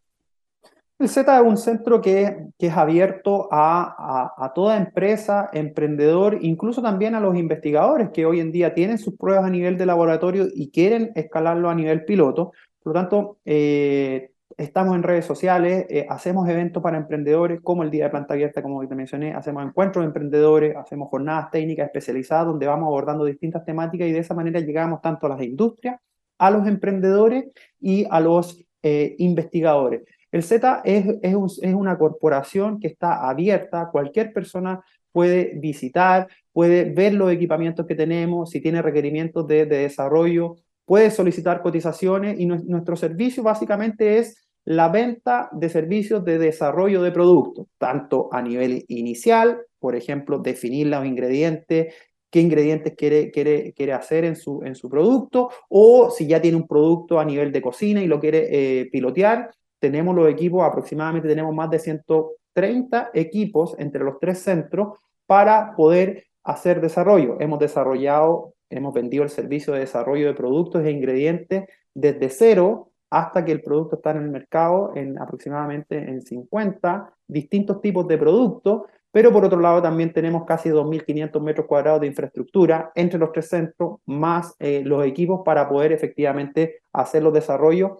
El 0.98 1.08
Z 1.08 1.36
es 1.36 1.42
un 1.42 1.56
centro 1.56 2.02
que, 2.02 2.48
es 2.58 2.76
abierto 2.76 3.48
a, 3.50 4.34
a, 4.36 4.52
toda 4.52 4.76
empresa, 4.76 5.48
emprendedor, 5.54 6.38
incluso 6.42 6.82
también 6.82 7.14
a 7.14 7.20
los 7.20 7.34
investigadores 7.34 8.10
que 8.10 8.26
hoy 8.26 8.40
en 8.40 8.52
día 8.52 8.74
tienen 8.74 8.98
sus 8.98 9.16
pruebas 9.16 9.46
a 9.46 9.50
nivel 9.50 9.78
de 9.78 9.86
laboratorio 9.86 10.48
y 10.54 10.70
quieren 10.70 11.12
escalarlo 11.14 11.70
a 11.70 11.74
nivel 11.74 12.04
piloto. 12.04 12.52
Por 12.82 12.92
lo 12.92 13.00
tanto, 13.00 13.38
eh, 13.46 14.33
estamos 14.56 14.94
en 14.94 15.02
redes 15.02 15.24
sociales, 15.24 15.86
eh, 15.88 16.06
hacemos 16.08 16.48
eventos 16.48 16.82
para 16.82 16.96
emprendedores, 16.96 17.60
como 17.60 17.82
el 17.82 17.90
Día 17.90 18.04
de 18.04 18.10
Planta 18.10 18.34
Abierta, 18.34 18.62
como 18.62 18.86
te 18.86 18.94
mencioné, 18.94 19.32
hacemos 19.34 19.64
encuentros 19.64 20.02
de 20.02 20.06
emprendedores, 20.06 20.76
hacemos 20.76 21.08
jornadas 21.08 21.50
técnicas 21.50 21.86
especializadas 21.86 22.46
donde 22.46 22.66
vamos 22.66 22.86
abordando 22.86 23.24
distintas 23.24 23.64
temáticas 23.64 24.08
y 24.08 24.12
de 24.12 24.18
esa 24.18 24.34
manera 24.34 24.60
llegamos 24.60 25.00
tanto 25.00 25.26
a 25.26 25.30
las 25.30 25.42
industrias, 25.42 26.00
a 26.38 26.50
los 26.50 26.66
emprendedores 26.66 27.46
y 27.80 28.06
a 28.10 28.20
los 28.20 28.64
eh, 28.82 29.14
investigadores. 29.18 30.02
El 30.30 30.42
Z 30.42 30.82
es, 30.84 31.06
es, 31.22 31.34
una 31.74 31.96
corporación 31.96 32.80
que 32.80 32.88
está 32.88 33.28
abierta, 33.28 33.88
cualquier 33.92 34.32
persona 34.32 34.84
puede 35.12 35.52
visitar, 35.60 36.26
puede 36.52 36.92
ver 36.92 37.14
los 37.14 37.30
equipamientos 37.30 37.86
que 37.86 37.94
tenemos, 37.94 38.50
si 38.50 38.60
tiene 38.60 38.82
requerimientos 38.82 39.46
de, 39.46 39.64
desarrollo, 39.64 40.56
puede 40.84 41.10
solicitar 41.12 41.62
cotizaciones 41.62 42.38
y 42.40 42.46
nuestro 42.46 42.96
servicio 42.96 43.44
básicamente 43.44 44.18
es 44.18 44.43
la 44.64 44.88
venta 44.88 45.48
de 45.52 45.68
servicios 45.68 46.24
de 46.24 46.38
desarrollo 46.38 47.02
de 47.02 47.12
productos, 47.12 47.66
tanto 47.78 48.28
a 48.32 48.40
nivel 48.40 48.84
inicial, 48.88 49.60
por 49.78 49.94
ejemplo, 49.94 50.38
definir 50.38 50.86
los 50.86 51.04
ingredientes, 51.04 51.94
qué 52.30 52.40
ingredientes 52.40 52.94
quiere, 52.96 53.30
quiere, 53.30 53.72
quiere 53.74 53.92
hacer 53.92 54.24
en 54.24 54.36
su, 54.36 54.62
en 54.64 54.74
su 54.74 54.88
producto, 54.88 55.50
o 55.68 56.10
si 56.10 56.26
ya 56.26 56.40
tiene 56.40 56.56
un 56.56 56.66
producto 56.66 57.20
a 57.20 57.24
nivel 57.24 57.52
de 57.52 57.62
cocina 57.62 58.02
y 58.02 58.06
lo 58.06 58.18
quiere 58.18 58.48
eh, 58.80 58.86
pilotear, 58.90 59.50
tenemos 59.78 60.16
los 60.16 60.28
equipos, 60.28 60.64
aproximadamente 60.64 61.28
tenemos 61.28 61.54
más 61.54 61.68
de 61.70 61.78
130 61.78 63.10
equipos 63.12 63.76
entre 63.78 64.02
los 64.02 64.18
tres 64.18 64.38
centros 64.38 64.98
para 65.26 65.76
poder 65.76 66.24
hacer 66.42 66.80
desarrollo. 66.80 67.36
Hemos 67.38 67.58
desarrollado, 67.58 68.54
hemos 68.70 68.94
vendido 68.94 69.24
el 69.24 69.30
servicio 69.30 69.74
de 69.74 69.80
desarrollo 69.80 70.26
de 70.26 70.34
productos 70.34 70.84
e 70.84 70.90
ingredientes 70.90 71.64
desde 71.92 72.30
cero 72.30 72.90
hasta 73.14 73.44
que 73.44 73.52
el 73.52 73.62
producto 73.62 73.96
está 73.96 74.10
en 74.10 74.16
el 74.16 74.30
mercado 74.30 74.90
en 74.96 75.16
aproximadamente 75.20 75.96
en 75.96 76.20
50 76.20 77.14
distintos 77.28 77.80
tipos 77.80 78.08
de 78.08 78.18
productos, 78.18 78.82
pero 79.12 79.32
por 79.32 79.44
otro 79.44 79.60
lado 79.60 79.80
también 79.80 80.12
tenemos 80.12 80.44
casi 80.44 80.68
2.500 80.68 81.40
metros 81.40 81.66
cuadrados 81.68 82.00
de 82.00 82.08
infraestructura 82.08 82.90
entre 82.96 83.20
los 83.20 83.30
tres 83.30 83.48
centros, 83.48 84.00
más 84.04 84.56
eh, 84.58 84.82
los 84.84 85.06
equipos 85.06 85.42
para 85.44 85.68
poder 85.68 85.92
efectivamente 85.92 86.82
hacer 86.92 87.22
los 87.22 87.32
desarrollos 87.32 87.92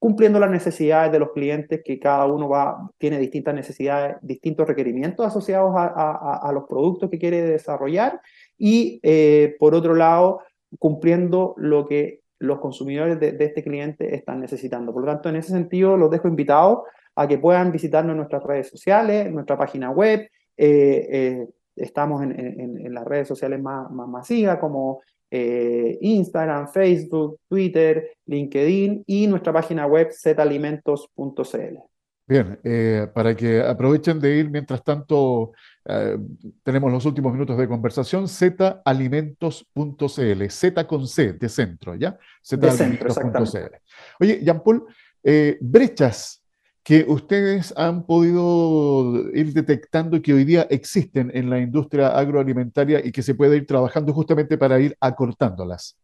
cumpliendo 0.00 0.38
las 0.40 0.50
necesidades 0.50 1.10
de 1.12 1.18
los 1.18 1.32
clientes, 1.32 1.80
que 1.84 1.98
cada 1.98 2.26
uno 2.26 2.48
va, 2.48 2.88
tiene 2.98 3.18
distintas 3.18 3.54
necesidades, 3.54 4.16
distintos 4.22 4.66
requerimientos 4.66 5.26
asociados 5.26 5.72
a, 5.76 6.50
los 6.52 6.64
productos 6.68 7.10
que 7.10 7.18
quiere 7.18 7.42
desarrollar 7.42 8.20
y, 8.56 9.00
eh, 9.02 9.56
por 9.58 9.74
otro 9.74 9.94
lado, 9.94 10.40
cumpliendo 10.78 11.54
lo 11.56 11.86
que 11.86 12.20
los 12.38 12.60
consumidores 12.60 13.18
de, 13.18 13.36
este 13.38 13.62
cliente 13.62 14.14
están 14.14 14.40
necesitando. 14.40 14.92
Por 14.92 15.02
lo 15.02 15.12
tanto, 15.12 15.28
en 15.28 15.36
ese 15.36 15.52
sentido, 15.52 15.96
los 15.96 16.10
dejo 16.10 16.28
invitados 16.28 16.80
a 17.16 17.26
que 17.26 17.38
puedan 17.38 17.72
visitarnos 17.72 18.12
en 18.12 18.18
nuestras 18.18 18.42
redes 18.44 18.68
sociales, 18.68 19.30
nuestra 19.32 19.58
página 19.58 19.90
web. 19.90 20.28
Eh, 20.56 21.08
eh, 21.10 21.48
estamos 21.76 22.22
en, 22.22 22.94
las 22.94 23.04
redes 23.04 23.28
sociales 23.28 23.60
más, 23.60 23.90
más 23.90 24.08
masivas 24.08 24.58
como 24.58 25.00
eh, 25.30 25.98
Instagram, 26.00 26.68
Facebook, 26.68 27.40
Twitter, 27.48 28.16
LinkedIn 28.26 29.04
y 29.06 29.26
nuestra 29.26 29.52
página 29.52 29.86
web 29.86 30.10
zalimentos.cl. 30.12 31.87
Bien, 32.28 32.60
eh, 32.62 33.08
para 33.14 33.34
que 33.34 33.62
aprovechen 33.62 34.20
de 34.20 34.36
ir, 34.36 34.50
mientras 34.50 34.84
tanto, 34.84 35.52
eh, 35.86 36.18
tenemos 36.62 36.92
los 36.92 37.06
últimos 37.06 37.32
minutos 37.32 37.56
de 37.56 37.66
conversación, 37.66 38.28
zalimentos.cl, 38.28 40.50
Z 40.50 40.86
con 40.86 41.08
C, 41.08 41.32
de 41.32 41.48
centro, 41.48 41.94
¿ya? 41.94 42.18
zalimentos.cl. 42.44 43.76
Oye, 44.20 44.40
Jean-Paul, 44.44 44.84
brechas 45.60 46.44
que 46.82 47.06
ustedes 47.08 47.72
han 47.76 48.04
podido 48.04 49.30
ir 49.34 49.54
detectando 49.54 50.20
que 50.20 50.34
hoy 50.34 50.44
día 50.44 50.66
existen 50.68 51.30
en 51.34 51.48
la 51.48 51.58
industria 51.58 52.08
agroalimentaria 52.08 53.00
y 53.04 53.10
que 53.10 53.22
se 53.22 53.34
puede 53.34 53.56
ir 53.56 53.66
trabajando 53.66 54.12
justamente 54.12 54.58
para 54.58 54.78
ir 54.80 54.94
acortándolas? 55.00 55.96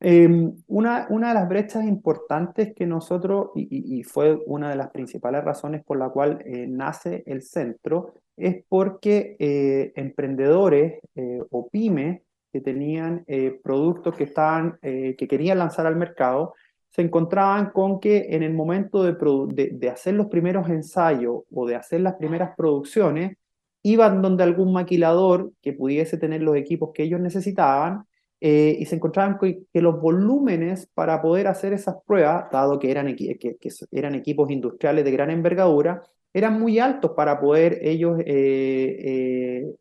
Em, 0.00 0.54
una, 0.68 1.08
una, 1.10 1.28
de 1.28 1.34
las 1.34 1.48
brechas 1.48 1.84
importantes 1.84 2.72
que 2.74 2.86
nosotros, 2.86 3.50
y, 3.56 4.02
fue 4.04 4.38
una 4.46 4.70
de 4.70 4.76
las 4.76 4.90
principales 4.90 5.42
razones 5.42 5.84
por 5.84 5.98
la 5.98 6.08
cual 6.10 6.40
eh, 6.44 6.66
nace 6.68 7.24
el 7.26 7.42
centro, 7.42 8.14
es 8.36 8.64
porque 8.68 9.36
eh, 9.40 9.92
emprendedores 9.96 11.00
eh, 11.16 11.40
o 11.50 11.68
pymes 11.68 12.22
que 12.52 12.60
tenían 12.60 13.26
productos 13.62 14.14
que, 14.14 14.24
estaban, 14.24 14.78
que 14.80 15.28
querían 15.28 15.58
lanzar 15.58 15.86
al 15.86 15.96
mercado, 15.96 16.54
se 16.88 17.02
encontraban 17.02 17.70
con 17.72 18.00
que 18.00 18.28
en 18.30 18.42
el 18.42 18.54
momento 18.54 19.02
de, 19.04 19.88
hacer 19.90 20.14
los 20.14 20.28
primeros 20.28 20.68
ensayos 20.70 21.42
o 21.52 21.66
de 21.66 21.76
hacer 21.76 22.00
las 22.00 22.14
primeras 22.14 22.56
producciones, 22.56 23.36
iban 23.82 24.22
donde 24.22 24.44
algún 24.44 24.72
maquilador 24.72 25.52
que 25.60 25.74
pudiese 25.74 26.16
tener 26.16 26.42
los 26.42 26.56
equipos 26.56 26.90
que 26.94 27.02
ellos 27.02 27.20
necesitaban 27.20 28.04
eh, 28.40 28.76
y 28.78 28.86
se 28.86 28.94
encontraban 28.94 29.36
que, 29.38 29.64
que, 29.72 29.82
los 29.82 30.00
volúmenes 30.00 30.86
para 30.94 31.20
poder 31.20 31.48
hacer 31.48 31.72
esas 31.72 31.96
pruebas, 32.06 32.48
dado 32.52 32.78
que 32.78 32.90
eran, 32.90 33.16
que, 33.16 33.36
eran 33.90 34.14
equipos 34.14 34.48
industriales 34.50 35.04
de 35.04 35.10
gran 35.10 35.30
envergadura, 35.30 36.02
eran 36.32 36.60
muy 36.60 36.78
altos 36.78 37.12
para 37.16 37.40
poder 37.40 37.80
ellos 37.82 38.20
eh, 38.20 38.26
eh, 38.26 39.74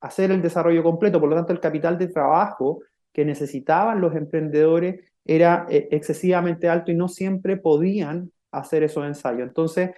hacer 0.00 0.30
el 0.30 0.42
desarrollo 0.42 0.82
completo. 0.82 1.18
Por 1.18 1.30
lo 1.30 1.36
tanto, 1.36 1.52
el 1.54 1.60
capital 1.60 1.96
de 1.96 2.08
trabajo 2.08 2.82
que 3.12 3.24
necesitaban 3.24 4.02
los 4.02 4.14
emprendedores 4.14 5.00
era 5.24 5.66
excesivamente 5.68 6.68
alto 6.68 6.90
y 6.90 6.94
no 6.94 7.08
siempre 7.08 7.56
podían 7.56 8.30
hacer 8.50 8.82
esos 8.82 9.06
ensayos. 9.06 9.42
Entonces, 9.42 9.90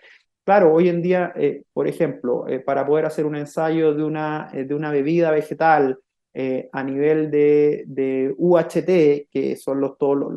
claro, 0.44 0.72
hoy 0.72 0.88
en 0.88 1.02
día, 1.02 1.32
por 1.72 1.86
ejemplo, 1.86 2.46
para 2.64 2.86
poder 2.86 3.06
hacer 3.06 3.26
un 3.26 3.36
ensayo 3.36 3.94
de 3.94 4.04
una, 4.04 4.50
de 4.52 4.74
una 4.74 4.90
bebida 4.90 5.30
vegetal 5.30 5.98
a 6.72 6.82
nivel 6.84 7.30
de, 7.30 7.84
de, 7.86 8.34
UHT, 8.36 9.28
que 9.30 9.56
son 9.56 9.80
los, 9.80 9.98
todos 9.98 10.16
los, 10.16 10.32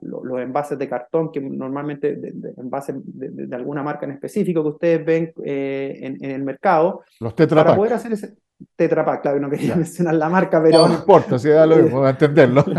los, 0.00 0.40
envases 0.40 0.78
de 0.78 0.88
cartón, 0.88 1.32
que 1.32 1.40
normalmente 1.40 2.14
de, 2.14 2.54
envases 2.56 2.96
de, 3.04 3.56
alguna 3.56 3.82
marca 3.82 4.06
en 4.06 4.12
específico 4.12 4.62
que 4.62 4.68
ustedes 4.68 5.04
ven 5.04 5.32
en, 5.44 6.24
en, 6.24 6.30
el 6.30 6.42
mercado, 6.44 7.02
los 7.20 7.34
Tetra 7.34 7.64
para 7.64 7.76
poder 7.76 7.94
hacer 7.94 8.12
ese, 8.12 8.36
Tetra 8.74 9.04
Pak, 9.04 9.22
claro, 9.22 9.38
no 9.38 9.50
quería 9.50 9.76
mencionar 9.76 10.14
la 10.14 10.28
marca, 10.28 10.60
pero... 10.62 10.88
No, 10.88 10.94
importa, 10.94 11.38
si 11.38 11.48
da 11.48 11.64
lo 11.64 11.76
mismo, 11.82 12.06
entenderlo. 12.06 12.64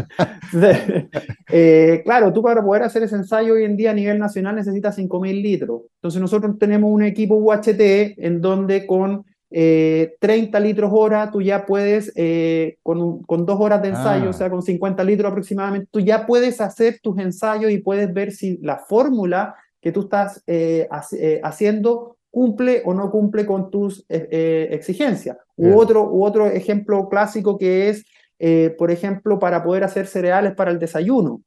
Eh, 1.51 2.01
claro, 2.03 2.31
tú 2.31 2.43
para 2.43 2.63
poder 2.63 2.83
hacer 2.83 3.03
ese 3.03 3.15
ensayo 3.15 3.53
hoy 3.53 3.63
en 3.63 3.75
día 3.75 3.91
a 3.91 3.93
nivel 3.93 4.19
nacional 4.19 4.55
necesitas 4.55 4.97
5.000 4.97 5.41
litros. 5.41 5.81
Entonces 5.95 6.21
nosotros 6.21 6.57
tenemos 6.59 6.91
un 6.91 7.03
equipo 7.03 7.35
UHT 7.35 7.79
en 8.17 8.41
donde 8.41 8.85
con 8.85 9.25
30 9.49 10.57
eh, 10.57 10.61
litros 10.61 10.91
hora 10.93 11.31
tú 11.31 11.41
ya 11.41 11.65
puedes, 11.65 12.11
eh, 12.15 12.77
con, 12.83 13.23
con, 13.23 13.45
dos 13.45 13.59
horas 13.59 13.81
de 13.81 13.89
ensayo, 13.89 14.27
ah. 14.27 14.29
o 14.29 14.33
sea, 14.33 14.49
con 14.49 14.61
50 14.61 15.03
litros 15.03 15.31
aproximadamente, 15.31 15.87
tú 15.91 15.99
ya 15.99 16.25
puedes 16.25 16.61
hacer 16.61 16.99
tus 17.01 17.17
ensayos 17.17 17.71
y 17.71 17.79
puedes 17.79 18.13
ver 18.13 18.31
si 18.31 18.57
la 18.61 18.77
fórmula 18.77 19.55
que 19.81 19.91
tú 19.91 20.01
estás 20.01 20.43
haciendo 21.41 22.17
cumple 22.31 22.81
o 22.85 22.93
no 22.93 23.09
cumple 23.11 23.45
con 23.45 23.71
tus 23.71 24.05
eh, 24.09 24.27
eh, 24.31 24.67
exigencias. 24.71 25.37
U 25.55 25.77
otro, 25.77 26.09
u 26.09 26.23
otro 26.23 26.47
ejemplo 26.47 27.09
clásico 27.09 27.57
que 27.57 27.89
es, 27.89 28.05
eh, 28.37 28.75
por 28.77 28.91
ejemplo, 28.91 29.39
para 29.39 29.63
poder 29.63 29.83
hacer 29.83 30.07
cereales 30.07 30.53
para 30.53 30.71
el 30.71 30.79
desayuno. 30.79 31.41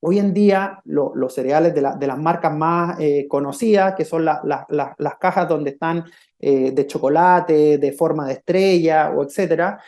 Hoy 0.00 0.18
en 0.18 0.32
día 0.32 0.80
los 0.84 1.34
cereales 1.34 1.74
de, 1.74 1.84
de, 1.98 2.06
las 2.06 2.18
marcas 2.18 2.54
más 2.54 2.96
conocidas, 3.28 3.96
que 3.96 4.04
son 4.04 4.24
las 4.24 5.16
cajas 5.18 5.48
donde 5.48 5.70
están 5.70 6.04
de 6.40 6.86
chocolate, 6.86 7.78
de 7.78 7.92
forma 7.92 8.26
de 8.26 8.34
estrella 8.34 9.10
o 9.10 9.24
etcétera, 9.24 9.80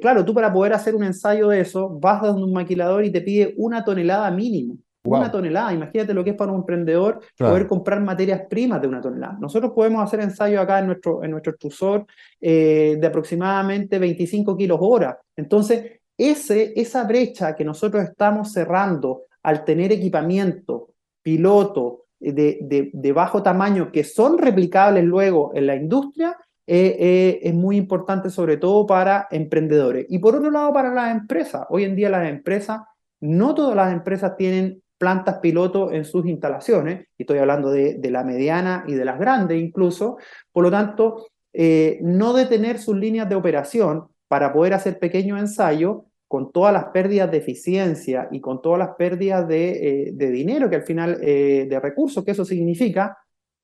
claro, 0.00 0.24
tú 0.24 0.32
para 0.32 0.52
poder 0.52 0.72
hacer 0.72 0.94
un 0.94 1.04
ensayo 1.04 1.48
de 1.48 1.60
eso, 1.60 1.90
vas 1.90 2.22
a 2.22 2.32
un 2.32 2.52
maquilador 2.52 3.04
y 3.04 3.10
te 3.10 3.20
pide 3.20 3.54
una 3.56 3.84
tonelada 3.84 4.30
mínimo. 4.30 4.78
Una 5.06 5.30
tonelada, 5.30 5.72
imagínate 5.72 6.14
lo 6.14 6.24
que 6.24 6.30
es 6.30 6.36
para 6.36 6.50
un 6.50 6.60
emprendedor 6.60 7.20
poder 7.36 7.66
comprar 7.66 8.00
materias 8.00 8.42
primas 8.48 8.80
de 8.80 8.88
una 8.88 9.02
tonelada. 9.02 9.36
Nosotros 9.38 9.72
podemos 9.74 10.02
hacer 10.02 10.20
ensayos 10.20 10.62
acá 10.62 10.78
en 10.78 10.86
nuestro, 10.86 11.22
en 11.22 11.30
nuestro 11.30 11.52
extrusor 11.52 12.06
eh, 12.40 12.96
de 12.98 13.06
aproximadamente 13.06 13.98
25 13.98 14.56
kilos 14.56 14.78
hora. 14.80 15.20
Entonces, 15.36 16.00
ese, 16.16 16.72
esa 16.74 17.04
brecha 17.04 17.54
que 17.54 17.64
nosotros 17.64 18.02
estamos 18.02 18.52
cerrando 18.52 19.24
al 19.42 19.64
tener 19.64 19.92
equipamiento, 19.92 20.88
piloto 21.22 22.03
de, 22.32 22.90
de, 22.92 23.12
bajo 23.12 23.42
tamaño 23.42 23.90
que 23.92 24.04
son 24.04 24.38
replicables 24.38 25.04
luego 25.04 25.52
en 25.54 25.66
la 25.66 25.76
industria, 25.76 26.36
eh, 26.66 26.96
eh, 26.98 27.40
es 27.42 27.54
muy 27.54 27.76
importante 27.76 28.30
sobre 28.30 28.56
todo 28.56 28.86
para 28.86 29.28
emprendedores. 29.30 30.06
Y 30.08 30.18
por 30.18 30.36
otro 30.36 30.50
lado, 30.50 30.72
para 30.72 30.92
las 30.92 31.12
empresas. 31.12 31.66
Hoy 31.68 31.84
en 31.84 31.96
día 31.96 32.08
las 32.08 32.28
empresas, 32.28 32.80
no 33.20 33.54
todas 33.54 33.76
las 33.76 33.92
empresas 33.92 34.36
tienen 34.36 34.82
plantas 34.96 35.38
piloto 35.40 35.92
en 35.92 36.04
sus 36.04 36.24
instalaciones, 36.26 37.06
y 37.18 37.24
estoy 37.24 37.38
hablando 37.38 37.70
de, 37.70 37.94
de 37.98 38.10
la 38.10 38.24
mediana 38.24 38.84
y 38.86 38.94
de 38.94 39.04
las 39.04 39.18
grandes 39.18 39.60
incluso, 39.60 40.16
por 40.52 40.64
lo 40.64 40.70
tanto, 40.70 41.26
eh, 41.52 41.98
no 42.02 42.32
detener 42.32 42.78
sus 42.78 42.96
líneas 42.96 43.28
de 43.28 43.36
operación 43.36 44.08
para 44.26 44.52
poder 44.52 44.74
hacer 44.74 44.98
pequeños 44.98 45.38
ensayos 45.38 45.98
con 46.34 46.50
todas 46.50 46.72
las 46.72 46.86
pérdidas 46.86 47.30
de 47.30 47.38
eficiencia 47.38 48.28
y 48.32 48.40
con 48.40 48.60
todas 48.60 48.78
las 48.78 48.96
pérdidas 48.96 49.46
de, 49.46 50.10
de 50.12 50.30
dinero 50.30 50.68
que 50.68 50.76
al 50.76 50.82
final, 50.82 51.20
de 51.20 51.80
recursos 51.80 52.24
que 52.24 52.32
eso 52.32 52.44
significa, 52.44 53.16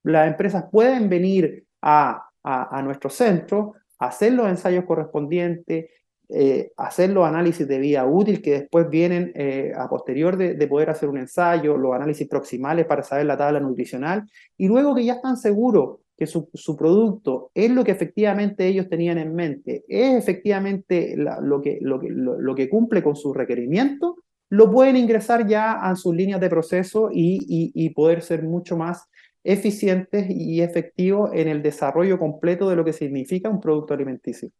las 0.05 0.29
empresas 0.29 0.67
pueden 0.71 1.09
venir 1.09 1.65
a 1.83 2.31
a, 2.43 2.83
nuestro 2.83 3.11
centro, 3.11 3.75
hacer 3.99 4.33
los 4.33 4.49
ensayos 4.49 4.85
correspondientes, 4.85 5.91
eh, 6.29 6.73
hacer 6.77 7.11
los 7.11 7.27
análisis 7.27 7.67
de 7.67 7.79
vía 7.79 8.05
útil 8.07 8.41
que 8.41 8.61
después 8.61 8.89
vienen 8.89 9.33
eh, 9.35 9.73
a 9.77 9.89
posterior 9.89 10.37
de, 10.37 10.67
poder 10.69 10.91
hacer 10.91 11.09
un 11.09 11.19
ensayo, 11.19 11.77
los 11.77 11.95
análisis 11.95 12.29
proximales 12.29 12.87
para 12.87 13.03
saber 13.03 13.27
la 13.27 13.37
tabla 13.37 13.61
nutricional, 13.61 14.25
y 14.57 14.69
luego 14.69 14.95
que 14.95 15.05
ya 15.05 15.15
están 15.15 15.37
seguros 15.37 15.99
que 16.21 16.27
su, 16.27 16.77
producto 16.77 17.51
es 17.55 17.71
lo 17.71 17.83
que 17.83 17.93
efectivamente 17.93 18.67
ellos 18.67 18.91
tenían 18.91 19.17
en 19.17 19.35
mente, 19.35 19.85
es 19.89 20.19
efectivamente 20.19 21.17
lo, 21.17 21.63
que, 21.63 21.79
lo, 21.81 21.99
que, 21.99 22.11
lo, 22.11 22.55
que 22.55 22.69
cumple 22.69 23.03
con 23.03 23.17
sus 23.17 23.35
requerimientos, 23.35 24.17
lo 24.51 24.71
pueden 24.71 24.99
ingresar 24.99 25.47
ya 25.47 25.73
a 25.73 25.97
sus 25.97 26.15
líneas 26.15 26.39
de 26.39 26.51
proceso 26.51 27.09
y, 27.11 27.73
y 27.75 27.89
poder 27.91 28.21
ser 28.21 28.43
mucho 28.43 28.77
más 28.77 29.09
eficientes 29.43 30.27
y 30.29 30.61
efectivos 30.61 31.31
en 31.33 31.49
el 31.49 31.63
desarrollo 31.63 32.19
completo 32.19 32.69
de 32.69 32.77
lo 32.77 32.85
que 32.85 32.93
significa 32.93 33.49
un 33.49 33.63
producto 33.63 33.95
alimenticio. 33.95 34.51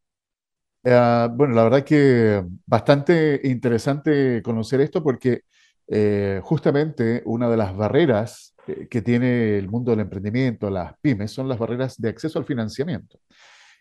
Eh, 0.83 1.29
bueno, 1.33 1.55
la 1.55 1.65
verdad 1.65 1.85
que 1.85 2.43
bastante 2.65 3.39
interesante 3.45 4.41
conocer 4.43 4.81
esto 4.81 5.03
porque 5.03 5.43
eh, 5.89 6.41
justamente 6.43 7.21
una 7.27 7.51
de 7.51 7.59
las 7.59 7.77
barreras 7.77 8.55
que 8.91 9.03
tiene 9.03 9.59
el 9.59 9.69
mundo 9.69 9.91
del 9.91 10.01
emprendimiento, 10.01 10.71
las 10.71 10.95
pymes, 11.01 11.31
son 11.31 11.49
las 11.49 11.59
barreras 11.59 12.01
de 12.01 12.09
acceso 12.09 12.39
al 12.39 12.45
financiamiento. 12.45 13.19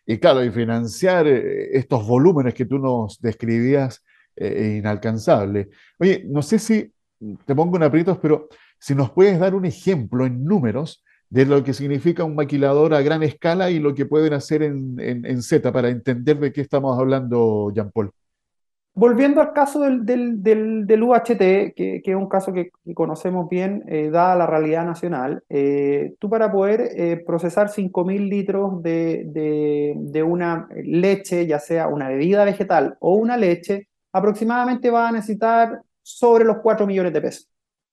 Y 0.05 0.17
claro, 0.17 0.43
y 0.43 0.49
financiar 0.51 1.27
estos 1.27 2.07
volúmenes 2.07 2.53
que 2.53 2.65
tú 2.65 2.79
nos 2.79 3.19
describías 3.21 4.03
es 4.35 4.77
inalcanzable. 4.77 5.69
Oye, 5.99 6.23
no 6.27 6.41
sé 6.41 6.59
si 6.59 6.91
te 7.45 7.55
pongo 7.55 7.77
en 7.77 7.83
aprietos, 7.83 8.17
pero 8.21 8.47
si 8.79 8.95
nos 8.95 9.11
puedes 9.11 9.39
dar 9.39 9.53
un 9.53 9.65
ejemplo 9.65 10.25
en 10.25 10.43
números 10.43 11.03
de 11.29 11.45
lo 11.45 11.63
que 11.63 11.73
significa 11.73 12.23
un 12.23 12.35
maquilador 12.35 12.93
a 12.93 13.01
gran 13.01 13.21
escala 13.23 13.69
y 13.69 13.79
lo 13.79 13.93
que 13.93 14.05
pueden 14.05 14.33
hacer 14.33 14.63
en, 14.63 14.99
en, 14.99 15.41
Z 15.43 15.71
para 15.71 15.89
entender 15.89 16.39
de 16.39 16.51
qué 16.51 16.61
estamos 16.61 16.97
hablando, 16.97 17.71
Jean 17.73 17.91
Paul. 17.91 18.11
Volviendo 18.93 19.39
al 19.39 19.53
caso 19.53 19.79
del, 19.79 20.05
del, 20.05 20.41
del, 20.41 21.03
UHT, 21.03 21.37
que, 21.37 21.73
que, 21.75 22.01
es 22.03 22.15
un 22.15 22.27
caso 22.27 22.51
que, 22.51 22.71
conocemos 22.93 23.47
bien, 23.47 23.83
eh, 23.87 24.09
dada 24.09 24.35
la 24.35 24.45
realidad 24.45 24.85
nacional, 24.85 25.43
eh, 25.47 26.15
tú 26.19 26.29
para 26.29 26.51
poder 26.51 26.89
eh, 26.95 27.23
procesar 27.25 27.69
5.000 27.69 28.27
litros 28.27 28.83
de, 28.83 29.23
de, 29.27 29.93
de, 29.95 30.23
una 30.23 30.67
leche, 30.83 31.47
ya 31.47 31.59
sea 31.59 31.87
una 31.87 32.09
bebida 32.09 32.43
vegetal 32.43 32.97
o 32.99 33.13
una 33.13 33.37
leche, 33.37 33.87
aproximadamente 34.11 34.89
va 34.89 35.07
a 35.07 35.11
necesitar 35.13 35.81
sobre 36.01 36.43
los 36.43 36.57
4 36.57 36.85
millones 36.85 37.13
de 37.13 37.21
pesos 37.21 37.47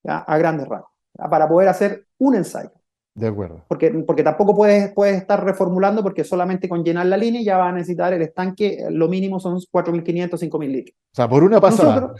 a 0.05 0.39
grandes 0.39 0.69
rasgos, 0.69 0.91
para 1.31 1.49
poder 1.49 1.69
hacer 1.69 2.07
un 2.19 2.37
ensayo. 2.37 2.73
De 3.17 3.29
acuerdo. 3.29 3.65
Porque, 3.67 3.91
porque 4.07 4.23
tampoco 4.23 4.55
puedes, 4.55 4.93
puedes 4.93 5.17
estar 5.17 5.43
reformulando 5.43 6.03
porque 6.03 6.23
solamente 6.23 6.69
con 6.69 6.85
llenar 6.85 7.07
la 7.07 7.17
línea 7.17 7.41
ya 7.41 7.57
va 7.57 7.71
a 7.71 7.73
necesitar 7.73 8.13
el 8.13 8.21
estanque, 8.21 8.87
lo 8.91 9.09
mínimo 9.09 9.41
son 9.41 9.57
4.500, 9.57 10.33
5.000 10.33 10.71
litros. 10.71 10.97
O 10.99 11.15
sea, 11.15 11.27
por 11.27 11.43
una 11.43 11.59
pasada. 11.59 12.13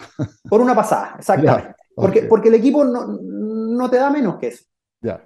por 0.49 0.63
una 0.63 0.75
pasada, 0.75 1.15
exactamente. 1.19 1.75
porque, 1.95 2.23
porque 2.23 2.49
el 2.49 2.55
equipo 2.55 2.83
no, 2.83 3.09
no 3.09 3.91
te 3.91 3.99
da 3.99 4.09
menos 4.09 4.39
que 4.39 4.49
eso. 4.49 4.65
Ya. 5.03 5.23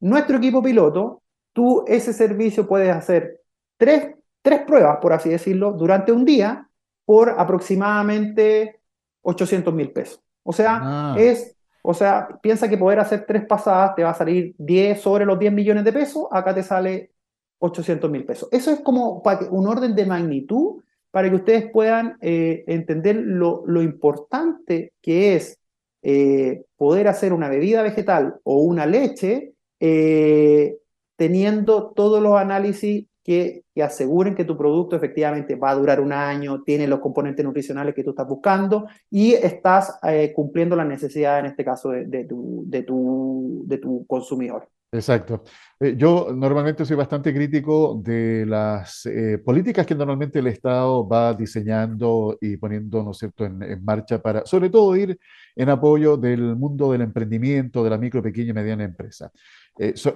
nuestro 0.00 0.36
equipo 0.36 0.62
piloto, 0.62 1.22
tú 1.54 1.82
ese 1.86 2.12
servicio 2.12 2.68
puedes 2.68 2.94
hacer 2.94 3.40
tres, 3.78 4.14
tres 4.42 4.60
pruebas, 4.66 4.98
por 5.00 5.14
así 5.14 5.30
decirlo, 5.30 5.72
durante 5.72 6.12
un 6.12 6.26
día 6.26 6.68
por 7.06 7.30
aproximadamente 7.38 8.80
800 9.22 9.72
mil 9.72 9.92
pesos. 9.92 10.20
O 10.42 10.52
sea, 10.52 10.78
ah. 10.82 11.16
es 11.18 11.56
o 11.82 11.94
sea, 11.94 12.28
piensa 12.42 12.68
que 12.68 12.78
poder 12.78 13.00
hacer 13.00 13.24
tres 13.26 13.44
pasadas 13.46 13.94
te 13.94 14.02
va 14.02 14.10
a 14.10 14.14
salir 14.14 14.54
10 14.58 15.00
sobre 15.00 15.24
los 15.24 15.38
10 15.38 15.52
millones 15.52 15.84
de 15.84 15.92
pesos, 15.92 16.26
acá 16.30 16.54
te 16.54 16.62
sale 16.62 17.10
800 17.58 18.10
mil 18.10 18.24
pesos. 18.24 18.48
Eso 18.52 18.70
es 18.70 18.80
como 18.80 19.22
un 19.50 19.66
orden 19.66 19.94
de 19.94 20.06
magnitud 20.06 20.82
para 21.10 21.28
que 21.28 21.36
ustedes 21.36 21.70
puedan 21.70 22.16
eh, 22.20 22.64
entender 22.66 23.16
lo, 23.16 23.82
importante 23.82 24.92
que 25.00 25.36
es 25.36 25.58
eh, 26.02 26.64
poder 26.76 27.08
hacer 27.08 27.32
una 27.32 27.48
bebida 27.48 27.82
vegetal 27.82 28.36
o 28.44 28.62
una 28.62 28.86
leche 28.86 29.54
eh, 29.80 30.76
teniendo 31.16 31.90
todos 31.90 32.22
los 32.22 32.36
análisis 32.36 33.06
que, 33.30 33.64
aseguren 33.80 34.34
que 34.34 34.44
tu 34.44 34.58
producto 34.58 34.96
efectivamente 34.96 35.54
va 35.54 35.70
a 35.70 35.74
durar 35.74 36.00
un 36.00 36.12
año, 36.12 36.62
tiene 36.64 36.86
los 36.88 36.98
componentes 36.98 37.44
nutricionales 37.44 37.94
que 37.94 38.02
tú 38.02 38.10
estás 38.10 38.26
buscando 38.26 38.88
y 39.08 39.32
estás 39.32 39.98
eh, 40.02 40.32
cumpliendo 40.34 40.74
las 40.74 40.86
necesidades, 40.86 41.44
en 41.44 41.50
este 41.50 41.64
caso, 41.64 41.90
de, 41.90 42.24
tu, 42.24 42.64
de, 42.66 42.82
tu, 42.82 43.62
de 43.66 43.78
tu 43.78 44.04
consumidor. 44.06 44.68
Exacto. 44.92 45.44
Eh, 45.78 45.94
yo 45.96 46.30
normalmente 46.34 46.84
soy 46.84 46.96
bastante 46.96 47.32
crítico 47.32 48.02
de 48.04 48.44
las 48.44 49.06
eh, 49.06 49.38
políticas 49.38 49.86
que 49.86 49.94
normalmente 49.94 50.40
el 50.40 50.48
Estado 50.48 51.08
va 51.08 51.32
diseñando 51.32 52.36
y 52.40 52.56
poniendo, 52.56 53.02
¿no 53.04 53.12
es 53.12 53.18
cierto?, 53.18 53.44
en, 53.44 53.82
marcha 53.84 54.20
para, 54.20 54.44
sobre 54.44 54.68
todo, 54.68 54.96
ir 54.96 55.18
en 55.54 55.68
apoyo 55.68 56.16
del 56.16 56.56
mundo 56.56 56.90
del 56.90 57.02
emprendimiento, 57.02 57.84
de 57.84 57.90
la 57.90 57.98
micro, 57.98 58.20
pequeña 58.20 58.50
y 58.50 58.54
mediana 58.54 58.82
empresa. 58.82 59.30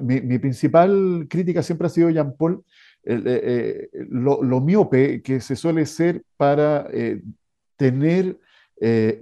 mi, 0.01 0.21
mi, 0.21 0.39
principal 0.41 1.27
crítica 1.31 1.63
siempre 1.63 1.87
ha 1.87 1.91
sido, 1.91 2.11
Jean 2.11 2.35
Paul, 2.37 2.65
eh, 3.07 3.91
eh, 3.93 4.07
lo, 4.09 4.61
miope 4.61 5.21
que 5.21 5.41
se 5.41 5.57
suele 5.57 5.85
ser 5.85 6.23
para 6.37 6.89
eh, 6.93 7.23
tener 7.77 8.39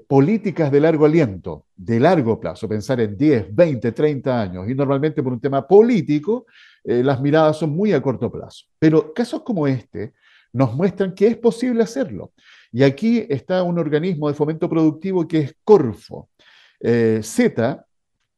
políticas 0.09 0.73
de 0.73 0.81
largo 0.81 1.05
aliento, 1.05 1.67
de 1.77 2.01
largo 2.01 2.41
plazo, 2.41 2.69
pensar 2.69 3.01
en 3.01 3.17
10, 3.17 3.55
20, 3.55 3.93
30 3.93 4.41
años. 4.41 4.69
Y 4.69 4.75
normalmente 4.75 5.23
por 5.23 5.33
un 5.33 5.41
tema 5.41 5.69
político, 5.69 6.47
las 6.83 7.21
miradas 7.21 7.59
son 7.59 7.71
muy 7.71 7.93
a 7.93 8.03
corto 8.03 8.33
plazo. 8.33 8.65
Pero 8.81 9.13
casos 9.13 9.43
como 9.43 9.69
este 9.69 10.15
nos 10.53 10.75
muestran 10.75 11.15
que 11.15 11.29
es 11.29 11.37
posible 11.37 11.85
hacerlo. 11.85 12.33
Y 12.73 12.83
aquí 12.83 13.25
está 13.29 13.63
un 13.63 13.79
organismo 13.79 14.27
de 14.27 14.35
fomento 14.35 14.69
productivo 14.69 15.29
que 15.29 15.39
es 15.39 15.57
Corfo. 15.63 16.31
Z 16.81 17.87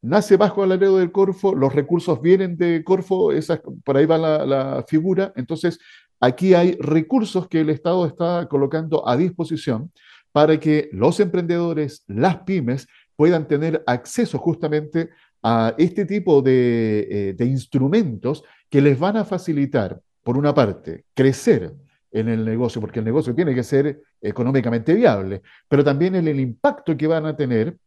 nace 0.05 0.37
bajo 0.37 0.63
el 0.63 0.79
del 0.79 1.11
Corfo, 1.11 1.55
los 1.55 1.73
recursos 1.73 2.21
vienen 2.21 2.57
de 2.57 2.83
Corfo, 2.83 3.31
esa, 3.31 3.61
por 3.83 3.97
ahí 3.97 4.05
va 4.05 4.17
la, 4.17 4.85
figura. 4.87 5.33
Entonces, 5.35 5.79
aquí 6.19 6.53
hay 6.53 6.77
recursos 6.79 7.47
que 7.47 7.61
el 7.61 7.69
Estado 7.69 8.05
está 8.05 8.47
colocando 8.47 9.07
a 9.07 9.17
disposición 9.17 9.91
para 10.31 10.59
que 10.59 10.89
los 10.91 11.19
emprendedores, 11.19 12.03
las 12.07 12.37
pymes, 12.43 12.87
puedan 13.15 13.47
tener 13.47 13.83
acceso 13.87 14.37
justamente 14.37 15.09
a 15.41 15.73
este 15.77 16.05
tipo 16.05 16.41
de, 16.41 17.35
eh, 17.39 17.45
instrumentos 17.45 18.43
que 18.69 18.81
les 18.81 18.99
van 18.99 19.17
a 19.17 19.25
facilitar, 19.25 19.99
por 20.23 20.37
una 20.37 20.53
parte, 20.53 21.05
crecer 21.13 21.73
en 22.11 22.29
el 22.29 22.45
negocio, 22.45 22.81
porque 22.81 22.99
el 22.99 23.05
negocio 23.05 23.33
tiene 23.33 23.53
que 23.53 23.63
ser 23.63 24.01
económicamente 24.21 24.93
viable, 24.93 25.41
pero 25.67 25.83
también 25.83 26.15
en 26.15 26.27
el 26.27 26.39
impacto 26.39 26.95
que 26.95 27.07
van 27.07 27.25
a 27.25 27.35
tener 27.35 27.77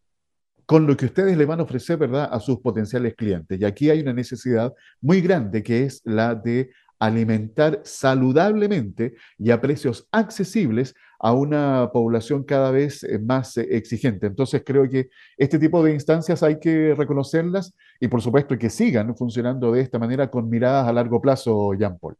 con 0.68 0.87
lo 0.87 0.98
que 0.98 1.07
ustedes 1.07 1.35
le 1.38 1.46
van 1.46 1.61
a 1.61 1.62
ofrecer, 1.62 1.96
¿verdad?, 1.96 2.28
a 2.31 2.38
sus 2.40 2.61
potenciales 2.61 3.14
clientes. 3.14 3.59
Y 3.59 3.64
aquí 3.64 3.88
hay 3.88 4.02
una 4.02 4.12
necesidad 4.12 4.74
muy 5.00 5.22
grande 5.22 5.62
que 5.62 5.85
es 5.85 6.02
la 6.04 6.35
de 6.35 6.68
alimentar 6.98 7.81
saludablemente 7.85 9.14
y 9.38 9.50
a 9.50 9.62
precios 9.62 10.07
accesibles 10.12 10.95
a 11.20 11.32
una 11.32 11.88
población 11.90 12.45
cada 12.45 12.70
vez 12.70 13.03
eh, 13.03 13.18
más 13.18 13.57
eh, 13.57 13.66
exigente. 13.70 14.26
Entonces 14.26 14.62
creo 14.62 14.86
que 14.90 15.09
este 15.38 15.59
tipo 15.59 15.82
de 15.82 15.95
instancias 15.95 16.42
hay 16.42 16.59
que 16.59 16.95
reconocerlas 16.95 17.72
y 17.99 18.09
por 18.09 18.20
supuesto 18.20 18.59
que 18.59 18.68
sigan 18.68 19.16
funcionando 19.16 19.72
de 19.72 19.80
esta 19.80 19.99
manera 19.99 20.30
con 20.30 20.51
miradas 20.51 20.86
a 20.86 20.92
largo 20.92 21.18
plazo, 21.18 21.72
Jean 21.72 21.99
Paul. 21.99 22.14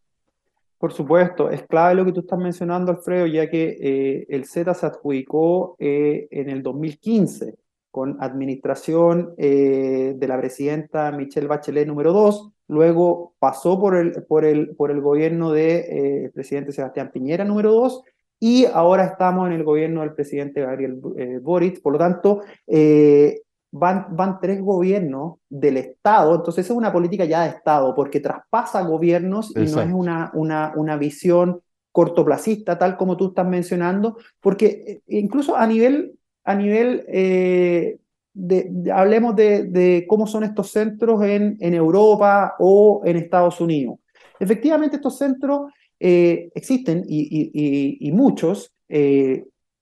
Por 0.79 0.95
supuesto, 0.95 1.51
es 1.51 1.65
clave 1.65 1.97
lo 1.97 2.05
que 2.07 2.13
tú 2.13 2.21
estás 2.21 2.39
mencionando, 2.39 2.93
Alfredo, 2.93 3.27
ya 3.27 3.51
que 3.51 3.77
eh, 3.79 4.27
el 4.31 4.47
Z 4.47 4.73
se 4.73 4.87
adjudicó 4.87 5.77
en 5.79 6.49
el 6.49 6.63
2015 6.63 7.68
con 7.99 8.17
administración 8.21 9.35
eh, 9.39 10.15
de 10.17 10.29
la 10.29 10.39
presidenta 10.39 11.11
Michelle 11.11 11.49
Bachelet 11.49 11.85
número 11.85 12.13
2, 12.13 12.53
luego 12.69 13.35
pasó 13.41 13.81
por 13.81 13.97
el, 13.97 14.23
por 14.23 14.45
el, 14.45 14.77
por 14.77 14.93
el 14.93 15.01
gobierno 15.01 15.51
del 15.51 15.83
de, 15.83 16.27
eh, 16.27 16.31
presidente 16.33 16.71
Sebastián 16.71 17.11
Piñera 17.13 17.45
número 17.45 17.73
2 17.73 18.05
y 18.39 18.67
ahora 18.67 19.05
estamos 19.05 19.49
en 19.49 19.55
el 19.55 19.65
gobierno 19.65 20.03
del 20.03 20.15
presidente 20.15 20.61
Gabriel 20.61 21.01
eh, 21.17 21.41
Boric, 21.43 21.83
por 21.83 21.95
lo 21.95 21.99
tanto, 21.99 22.43
eh, 22.69 23.41
van, 23.73 24.07
van 24.11 24.39
tres 24.41 24.61
gobiernos 24.63 25.39
del 25.49 25.79
Estado, 25.79 26.37
entonces 26.37 26.67
es 26.67 26.71
una 26.71 26.93
política 26.93 27.25
ya 27.25 27.43
de 27.43 27.49
Estado, 27.49 27.97
porque 27.97 28.21
traspasa 28.21 28.81
gobiernos 28.83 29.51
y 29.57 29.73
no 29.73 29.83
es 29.83 29.93
una, 29.93 30.31
una, 30.35 30.73
una 30.77 30.97
visión 30.97 31.61
cortoplacista, 31.91 32.79
tal 32.79 32.97
como 32.97 33.17
tú 33.17 33.31
estás 33.31 33.49
mencionando, 33.49 34.19
porque 34.41 35.01
incluso 35.09 35.57
a 35.57 35.67
nivel, 35.67 36.17
a 36.49 36.55
nivel 36.55 37.05
eh, 37.09 37.99
de, 38.33 38.91
hablemos 38.91 39.37
de, 39.37 40.07
cómo 40.09 40.27
son 40.27 40.45
estos 40.45 40.71
centros 40.71 41.23
en, 41.23 41.57
Europa 41.61 42.55
o 42.59 43.03
en 43.05 43.17
Estados 43.17 43.61
Unidos. 43.61 43.99
Efectivamente, 44.41 44.97
estos 44.97 45.19
centros 45.19 45.71
eh, 46.01 46.51
existen 46.55 47.05
y, 47.07 48.11
muchos, 48.13 48.73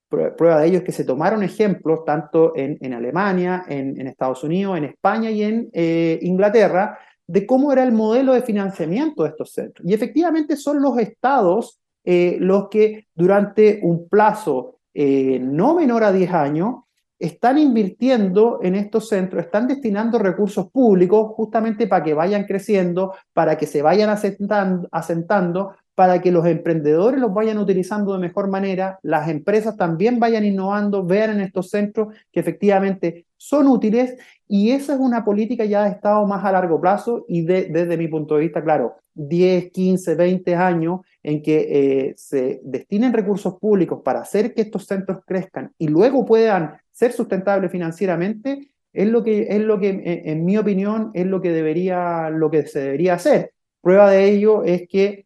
prueba 0.09 0.61
de 0.61 0.67
ello 0.67 0.77
es 0.79 0.83
que 0.83 0.91
se 0.91 1.05
tomaron 1.05 1.41
ejemplos 1.43 2.03
tanto 2.05 2.53
en, 2.55 2.93
Alemania, 2.93 3.63
en, 3.69 4.05
Estados 4.05 4.43
Unidos, 4.43 4.77
en 4.77 4.85
España 4.85 5.31
y 5.31 5.43
en 5.43 5.69
eh, 5.71 6.19
Inglaterra 6.21 6.99
de 7.25 7.45
cómo 7.45 7.71
era 7.71 7.83
el 7.83 7.91
modelo 7.91 8.33
de 8.33 8.41
financiamiento 8.41 9.23
de 9.23 9.29
estos 9.29 9.51
centros. 9.51 9.87
Y 9.87 9.93
efectivamente 9.93 10.55
son 10.55 10.81
los 10.81 10.97
estados 10.97 11.79
eh, 12.03 12.37
los 12.39 12.69
que 12.69 13.07
durante 13.13 13.81
un 13.83 14.07
plazo 14.07 14.76
eh, 14.99 15.37
no 15.39 15.75
menor 15.75 16.03
a 16.03 16.11
10 16.11 16.33
años 16.33 16.77
están 17.19 17.59
invirtiendo 17.59 18.59
en 18.63 18.73
estos 18.73 19.09
centros, 19.09 19.45
están 19.45 19.67
destinando 19.67 20.17
recursos 20.17 20.71
públicos 20.71 21.33
justamente 21.35 21.85
para 21.85 22.03
que 22.03 22.15
vayan 22.15 22.45
creciendo, 22.45 23.13
para 23.31 23.59
que 23.59 23.67
se 23.67 23.83
vayan 23.83 24.09
asentando, 24.09 25.75
para 25.93 26.19
que 26.19 26.31
los 26.31 26.47
emprendedores 26.47 27.21
los 27.21 27.31
vayan 27.31 27.59
utilizando 27.59 28.13
de 28.13 28.19
mejor 28.19 28.49
manera, 28.49 28.97
las 29.03 29.29
empresas 29.29 29.77
también 29.77 30.19
vayan 30.19 30.43
innovando, 30.43 31.05
vean 31.05 31.29
en 31.29 31.41
estos 31.41 31.69
centros 31.69 32.15
que 32.31 32.39
efectivamente 32.39 33.27
son 33.37 33.67
útiles 33.67 34.15
y 34.47 34.71
esa 34.71 34.95
es 34.95 34.99
una 34.99 35.23
política 35.23 35.63
ya 35.65 35.83
de 35.83 35.91
Estado 35.91 36.25
más 36.25 36.43
a 36.43 36.51
largo 36.51 36.81
plazo 36.81 37.23
y 37.27 37.43
desde 37.43 37.97
mi 37.97 38.07
punto 38.07 38.33
de 38.33 38.41
vista, 38.41 38.63
claro, 38.63 38.95
10, 39.13 39.71
15, 39.71 40.15
20 40.15 40.55
años 40.55 41.01
en 41.27 41.41
que 41.41 41.57
eh, 41.69 42.13
se 42.15 42.61
destinen 42.63 43.11
recursos 43.11 43.55
públicos 43.59 43.99
para 44.01 44.21
hacer 44.21 44.53
que 44.53 44.61
estos 44.61 44.85
centros 44.85 45.19
crezcan 45.25 45.73
y 45.77 45.89
luego 45.89 46.23
puedan 46.23 46.77
ser 46.93 47.11
sustentables 47.11 47.69
financieramente, 47.69 48.71
es 48.93 49.07
lo 49.09 49.25
que, 49.25 49.47
es 49.49 49.59
lo 49.59 49.77
que 49.77 50.21
en, 50.23 50.45
mi 50.45 50.57
opinión, 50.57 51.11
es 51.13 51.25
lo 51.25 51.41
que, 51.41 51.51
debería, 51.51 52.29
lo 52.29 52.49
que 52.49 52.65
se 52.65 52.79
debería 52.79 53.15
hacer. 53.15 53.51
Prueba 53.81 54.09
de 54.09 54.29
ello 54.29 54.63
es 54.63 54.87
que 54.87 55.25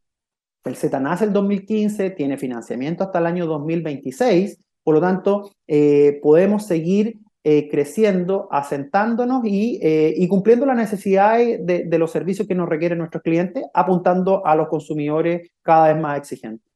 el 0.65 0.75
Z 0.75 0.99
nace 0.99 1.25
el 1.25 1.33
2015, 1.33 2.09
tiene 2.09 2.35
financiamiento 2.35 3.03
hasta 3.03 3.19
el 3.19 3.27
año 3.27 3.45
2026, 3.45 4.57
por 4.83 4.95
lo 4.95 5.01
tanto, 5.01 5.51
eh, 5.67 6.19
podemos 6.23 6.65
seguir 6.65 7.19
eh, 7.43 7.69
creciendo, 7.71 8.47
asentándonos 8.51 9.43
y, 9.45 9.79
eh, 9.81 10.13
y, 10.15 10.27
cumpliendo 10.27 10.63
las 10.67 10.77
necesidades 10.77 11.65
de, 11.65 11.85
de 11.85 11.97
los 11.97 12.11
servicios 12.11 12.47
que 12.47 12.53
nos 12.53 12.69
requieren 12.69 12.99
nuestros 12.99 13.23
clientes, 13.23 13.63
apuntando 13.73 14.45
a 14.45 14.55
los 14.55 14.67
consumidores 14.67 15.49
cada 15.63 15.91
vez 15.91 15.99
más 15.99 16.19
exigentes. 16.19 16.71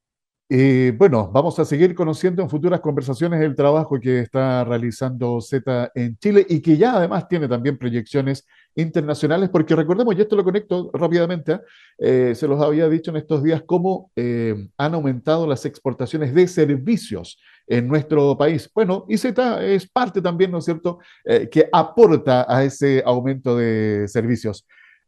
Y 0.49 0.89
bueno, 0.91 1.29
vamos 1.31 1.59
a 1.59 1.65
seguir 1.65 1.93
conociendo 1.93 2.41
en 2.41 2.49
futuras 2.49 2.79
conversaciones 2.79 3.41
el 3.41 3.55
trabajo 3.55 3.99
que 3.99 4.21
está 4.21 4.63
realizando 4.63 5.39
Z 5.39 5.91
en 5.93 6.17
Chile 6.17 6.45
y 6.49 6.61
que 6.61 6.77
ya 6.77 6.97
además 6.97 7.27
tiene 7.27 7.47
también 7.47 7.77
proyecciones 7.77 8.47
internacionales, 8.75 9.49
porque 9.49 9.75
recordemos, 9.75 10.15
y 10.15 10.21
esto 10.21 10.35
lo 10.35 10.43
conecto 10.43 10.89
rápidamente, 10.93 11.59
eh, 11.99 12.33
se 12.35 12.47
los 12.47 12.59
había 12.59 12.89
dicho 12.89 13.11
en 13.11 13.17
estos 13.17 13.43
días, 13.43 13.63
cómo 13.67 14.11
han 14.15 14.93
aumentado 14.95 15.45
las 15.45 15.65
exportaciones 15.65 16.33
de 16.33 16.47
servicios 16.47 17.37
en 17.67 17.87
nuestro 17.87 18.37
país. 18.37 18.69
Bueno, 18.73 19.05
y 19.07 19.17
Z 19.17 19.63
es 19.65 19.89
parte 19.89 20.21
también, 20.21 20.51
¿no 20.51 20.59
es 20.59 20.65
cierto?, 20.65 20.99
eh, 21.23 21.49
que 21.49 21.67
aporta 21.71 22.45
a 22.47 22.63
ese 22.63 23.01
aumento 23.05 23.57
de 23.57 24.07
servicios. 24.07 24.67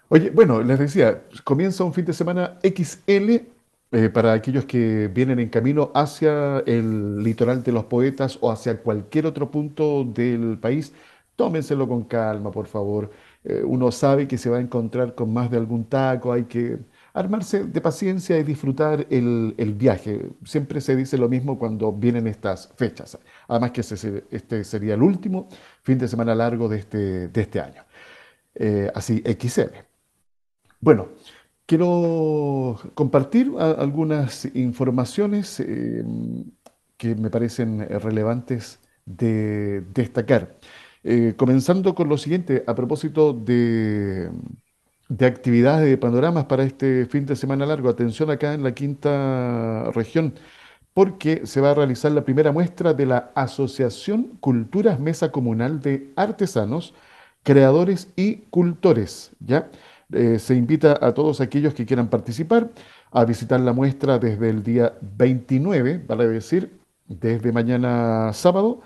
Oye, 0.09 0.29
bueno, 0.31 0.61
les 0.61 0.79
decía, 0.79 1.23
comienza 1.43 1.83
un 1.83 1.93
fin 1.93 2.05
de 2.05 2.13
semana 2.13 2.59
XL 2.63 3.47
eh, 3.91 4.09
para 4.09 4.33
aquellos 4.33 4.65
que 4.65 5.09
vienen 5.09 5.39
en 5.39 5.49
camino 5.49 5.91
hacia 5.95 6.59
el 6.67 7.23
litoral 7.23 7.63
de 7.63 7.71
los 7.71 7.85
poetas 7.85 8.37
o 8.41 8.51
hacia 8.51 8.81
cualquier 8.81 9.25
otro 9.25 9.51
punto 9.51 10.03
del 10.05 10.59
país 10.59 10.93
tómenselo 11.35 11.87
con 11.87 12.03
calma, 12.05 12.51
por 12.51 12.67
favor. 12.67 13.11
Eh, 13.43 13.63
uno 13.65 13.91
sabe 13.91 14.27
que 14.27 14.37
se 14.37 14.49
va 14.49 14.57
a 14.57 14.61
encontrar 14.61 15.15
con 15.15 15.33
más 15.33 15.51
de 15.51 15.57
algún 15.57 15.85
taco, 15.89 16.31
hay 16.31 16.45
que 16.45 16.79
armarse 17.15 17.63
de 17.63 17.81
paciencia 17.81 18.37
y 18.37 18.43
disfrutar 18.43 19.07
el, 19.09 19.75
viaje. 19.77 20.29
Siempre 20.43 20.81
se 20.81 20.95
dice 20.95 21.17
lo 21.17 21.29
mismo 21.29 21.57
cuando 21.57 21.91
vienen 21.91 22.27
estas 22.27 22.71
fechas. 22.75 23.17
Además 23.47 23.71
que 23.71 23.81
este 23.81 24.63
sería 24.63 24.93
el 24.95 25.01
último 25.01 25.47
fin 25.81 25.97
de 25.97 26.07
semana 26.07 26.35
largo 26.35 26.67
de 26.67 26.77
este, 26.79 27.27
de 27.29 27.41
este 27.41 27.61
año. 27.61 27.83
Eh, 28.53 28.91
así, 28.93 29.23
XL. 29.25 29.71
Bueno, 30.81 31.07
quiero 31.65 32.77
compartir 32.93 33.51
algunas 33.57 34.45
informaciones 34.53 35.59
eh, 35.61 36.03
que 36.97 37.15
me 37.15 37.29
parecen 37.29 37.79
relevantes 38.01 38.79
de 39.05 39.81
destacar. 39.93 40.57
Eh, 41.03 41.35
comenzando 41.37 41.93
con 41.93 42.09
lo 42.09 42.17
siguiente, 42.17 42.63
a 42.65 42.73
propósito 42.73 43.31
de, 43.31 44.31
de 45.09 45.25
actividades, 45.25 45.89
de 45.89 45.97
panoramas 45.97 46.45
para 46.45 46.63
este 46.63 47.05
fin 47.05 47.25
de 47.25 47.35
semana 47.35 47.65
largo. 47.65 47.89
Atención 47.89 48.29
acá 48.31 48.53
en 48.53 48.63
la 48.63 48.73
quinta 48.73 49.91
región, 49.91 50.33
porque 50.93 51.45
se 51.45 51.61
va 51.61 51.71
a 51.71 51.73
realizar 51.75 52.11
la 52.11 52.23
primera 52.23 52.51
muestra 52.51 52.93
de 52.93 53.05
la 53.05 53.31
Asociación 53.35 54.37
Culturas 54.39 54.99
Mesa 54.99 55.31
Comunal 55.31 55.79
de 55.81 56.11
Artesanos, 56.15 56.93
Creadores 57.43 58.09
y 58.15 58.37
Cultores. 58.49 59.31
¿ya? 59.39 59.69
Eh, 60.11 60.39
se 60.39 60.55
invita 60.55 60.97
a 61.01 61.13
todos 61.13 61.41
aquellos 61.41 61.73
que 61.73 61.85
quieran 61.85 62.09
participar 62.09 62.71
a 63.11 63.25
visitar 63.25 63.59
la 63.59 63.73
muestra 63.73 64.19
desde 64.19 64.49
el 64.49 64.63
día 64.63 64.93
29, 65.01 66.03
vale 66.07 66.27
decir, 66.27 66.79
desde 67.07 67.51
mañana 67.51 68.31
sábado 68.33 68.81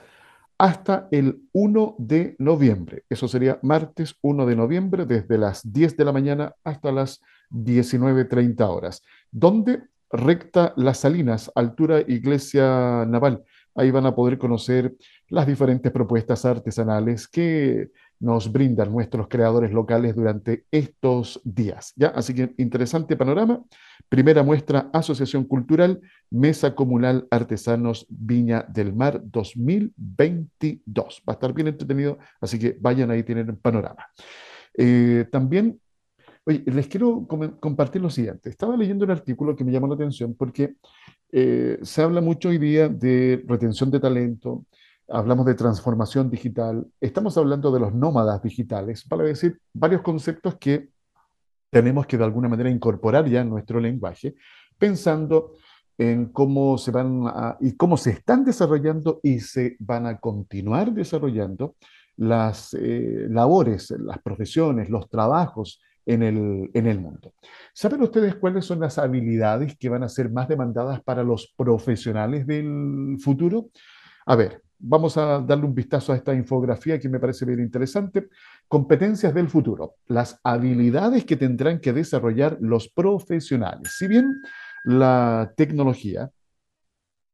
hasta 0.59 1.07
el 1.11 1.41
1 1.53 1.95
de 1.97 2.35
noviembre. 2.37 3.05
Eso 3.09 3.29
sería 3.29 3.59
martes 3.63 4.15
1 4.21 4.45
de 4.45 4.55
noviembre, 4.57 5.05
desde 5.05 5.37
las 5.37 5.61
10 5.71 5.95
de 5.95 6.05
la 6.05 6.11
mañana 6.11 6.53
hasta 6.65 6.91
las 6.91 7.21
19.30 7.49 8.61
horas. 8.67 9.01
¿Dónde? 9.31 9.83
Recta 10.11 10.73
Las 10.75 10.99
Salinas, 10.99 11.51
altura 11.55 12.01
Iglesia 12.01 13.05
Naval. 13.07 13.43
Ahí 13.73 13.89
van 13.91 14.05
a 14.05 14.15
poder 14.15 14.37
conocer 14.37 14.95
las 15.29 15.47
diferentes 15.47 15.91
propuestas 15.91 16.43
artesanales 16.43 17.27
que 17.27 17.91
nos 18.19 18.51
brindan 18.51 18.91
nuestros 18.91 19.27
creadores 19.27 19.71
locales 19.71 20.15
durante 20.15 20.65
estos 20.71 21.39
días. 21.43 21.93
¿ya? 21.95 22.09
Así 22.09 22.33
que 22.33 22.53
interesante 22.57 23.15
panorama. 23.15 23.63
Primera 24.09 24.43
muestra, 24.43 24.89
Asociación 24.91 25.45
Cultural, 25.45 26.01
Mesa 26.29 26.75
Comunal 26.75 27.27
Artesanos 27.31 28.05
Viña 28.09 28.65
del 28.67 28.93
Mar 28.93 29.21
2022. 29.23 31.23
Va 31.27 31.33
a 31.33 31.33
estar 31.33 31.53
bien 31.53 31.67
entretenido, 31.67 32.17
así 32.41 32.59
que 32.59 32.77
vayan 32.79 33.11
ahí, 33.11 33.23
tienen 33.23 33.55
panorama. 33.57 34.07
Eh, 34.77 35.25
también, 35.31 35.79
oye, 36.45 36.63
les 36.65 36.87
quiero 36.87 37.25
compartir 37.59 38.01
lo 38.01 38.09
siguiente. 38.09 38.49
Estaba 38.49 38.75
leyendo 38.75 39.05
un 39.05 39.11
artículo 39.11 39.55
que 39.55 39.63
me 39.63 39.71
llamó 39.71 39.87
la 39.87 39.95
atención 39.95 40.35
porque 40.35 40.75
eh, 41.31 41.79
se 41.83 42.01
habla 42.01 42.21
mucho 42.21 42.49
hoy 42.49 42.57
día 42.57 42.89
de 42.89 43.43
retención 43.47 43.91
de 43.91 43.99
talento, 43.99 44.65
hablamos 45.09 45.45
de 45.45 45.55
transformación 45.55 46.29
digital, 46.29 46.85
estamos 46.99 47.37
hablando 47.37 47.71
de 47.71 47.79
los 47.79 47.93
nómadas 47.93 48.41
digitales, 48.41 49.03
para 49.03 49.23
decir 49.23 49.59
varios 49.73 50.01
conceptos 50.01 50.55
que 50.55 50.89
tenemos 51.69 52.07
que 52.07 52.17
de 52.17 52.23
alguna 52.23 52.49
manera 52.49 52.69
incorporar 52.69 53.27
ya 53.27 53.41
en 53.41 53.49
nuestro 53.49 53.79
lenguaje, 53.79 54.35
pensando 54.77 55.53
en 55.97 56.27
cómo 56.27 56.77
se 56.77 56.91
van 56.91 57.23
y 57.59 57.75
cómo 57.75 57.97
se 57.97 58.11
están 58.11 58.45
desarrollando 58.45 59.19
y 59.21 59.39
se 59.41 59.75
van 59.79 60.05
a 60.05 60.17
continuar 60.17 60.93
desarrollando 60.93 61.75
las 62.15 62.73
eh, 62.73 63.27
labores, 63.29 63.91
las 63.99 64.19
profesiones, 64.19 64.89
los 64.89 65.09
trabajos 65.09 65.81
en 66.05 66.23
el, 66.23 66.69
en 66.73 66.87
el 66.87 66.99
mundo. 66.99 67.33
¿Saben 67.73 68.01
ustedes 68.01 68.35
cuáles 68.35 68.65
son 68.65 68.79
las 68.79 68.97
habilidades 68.97 69.77
que 69.77 69.89
van 69.89 70.03
a 70.03 70.09
ser 70.09 70.31
más 70.31 70.47
demandadas 70.47 71.01
para 71.03 71.23
los 71.23 71.53
profesionales 71.55 72.47
del 72.47 73.17
futuro? 73.19 73.69
A 74.25 74.35
ver, 74.35 74.63
vamos 74.79 75.17
a 75.17 75.41
darle 75.41 75.65
un 75.65 75.75
vistazo 75.75 76.13
a 76.13 76.15
esta 76.15 76.33
infografía 76.33 76.99
que 76.99 77.09
me 77.09 77.19
parece 77.19 77.45
bien 77.45 77.59
interesante. 77.59 78.29
Competencias 78.67 79.33
del 79.33 79.49
futuro, 79.49 79.95
las 80.07 80.39
habilidades 80.43 81.25
que 81.25 81.35
tendrán 81.35 81.79
que 81.79 81.93
desarrollar 81.93 82.57
los 82.61 82.89
profesionales. 82.89 83.95
Si 83.97 84.07
bien 84.07 84.41
la 84.83 85.53
tecnología, 85.55 86.31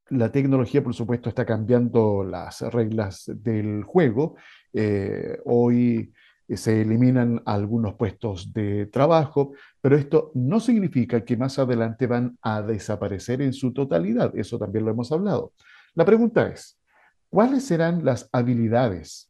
la 0.09 0.31
tecnología 0.31 0.83
por 0.83 0.93
supuesto 0.93 1.29
está 1.29 1.45
cambiando 1.45 2.23
las 2.23 2.61
reglas 2.61 3.31
del 3.33 3.83
juego. 3.83 4.35
Eh, 4.73 5.39
hoy 5.45 6.11
se 6.47 6.81
eliminan 6.81 7.41
algunos 7.45 7.95
puestos 7.95 8.53
de 8.53 8.85
trabajo, 8.87 9.53
pero 9.81 9.95
esto 9.97 10.31
no 10.35 10.59
significa 10.59 11.25
que 11.25 11.37
más 11.37 11.57
adelante 11.57 12.05
van 12.05 12.37
a 12.41 12.61
desaparecer 12.61 13.41
en 13.41 13.53
su 13.53 13.73
totalidad. 13.73 14.31
Eso 14.37 14.59
también 14.59 14.85
lo 14.85 14.91
hemos 14.91 15.11
hablado. 15.11 15.53
La 15.95 16.05
pregunta 16.05 16.47
es, 16.47 16.77
¿Cuáles 17.29 17.65
serán 17.65 18.05
las 18.05 18.29
habilidades? 18.31 19.29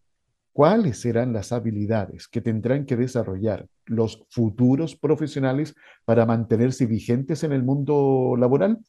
¿Cuáles 0.54 1.02
serán 1.02 1.34
las 1.34 1.52
habilidades 1.52 2.28
que 2.28 2.42
tendrán 2.42 2.86
que 2.86 2.96
desarrollar 2.96 3.68
los 3.86 4.26
futuros 4.30 4.96
profesionales 4.96 5.76
para 6.06 6.26
mantenerse 6.26 6.86
vigentes 6.86 7.44
en 7.44 7.52
el 7.52 7.64
mundo 7.64 8.36
laboral? 8.38 8.80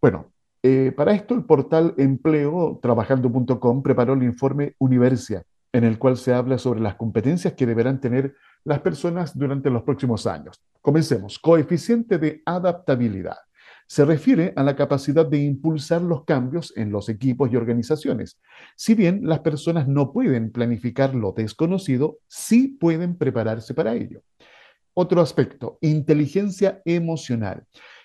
Bueno, 0.00 0.32
eh, 0.62 0.92
para 0.94 1.14
esto 1.14 1.34
el 1.34 1.44
portal 1.44 1.94
empleo 1.96 2.78
trabajando.com 2.82 3.82
preparó 3.82 4.12
el 4.12 4.24
informe 4.24 4.74
Universia, 4.78 5.42
en 5.72 5.84
el 5.84 5.98
cual 5.98 6.16
se 6.16 6.34
habla 6.34 6.58
sobre 6.58 6.80
las 6.80 6.96
competencias 6.96 7.54
que 7.54 7.66
deberán 7.66 8.00
tener 8.00 8.34
las 8.64 8.80
personas 8.80 9.38
durante 9.38 9.70
los 9.70 9.84
próximos 9.84 10.26
años. 10.26 10.60
Comencemos. 10.82 11.38
Coeficiente 11.38 12.18
de 12.18 12.42
adaptabilidad 12.44 13.36
se 13.90 14.04
refiere 14.04 14.52
a 14.54 14.62
la 14.62 14.76
capacidad 14.76 15.26
de 15.26 15.38
impulsar 15.38 16.00
los 16.00 16.24
cambios 16.24 16.72
en 16.76 16.92
los 16.92 17.08
equipos 17.08 17.50
y 17.50 17.56
organizaciones. 17.56 18.38
Si 18.76 18.94
bien 18.94 19.22
las 19.24 19.40
personas 19.40 19.88
no 19.88 20.12
pueden 20.12 20.52
planificar 20.52 21.12
lo 21.12 21.32
desconocido, 21.32 22.20
sí 22.28 22.68
pueden 22.68 23.16
prepararse 23.16 23.74
para 23.74 23.96
ello. 23.96 24.22
Otro 24.94 25.20
aspecto, 25.20 25.76
inteligencia 25.80 26.80
emocional. 26.84 27.64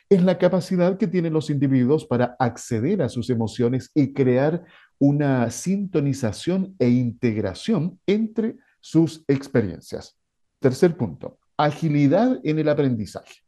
Es 0.10 0.24
la 0.24 0.40
capacidad 0.40 0.98
que 0.98 1.06
tienen 1.06 1.34
los 1.34 1.52
individuos 1.52 2.04
para 2.08 2.36
acceder 2.40 3.04
a 3.04 3.10
sus 3.10 3.30
emociones 3.30 3.92
y 3.94 4.12
crear 4.12 4.64
una 4.98 5.52
sintonización 5.52 6.76
e 6.80 6.90
integración 6.90 8.00
entre 8.08 8.56
sus 8.82 9.24
experiencias. 9.28 10.18
Tercer 10.60 10.98
punto, 10.98 11.38
agilidad 11.58 12.40
en 12.44 12.58
el 12.58 12.70
aprendizaje. 12.70 13.45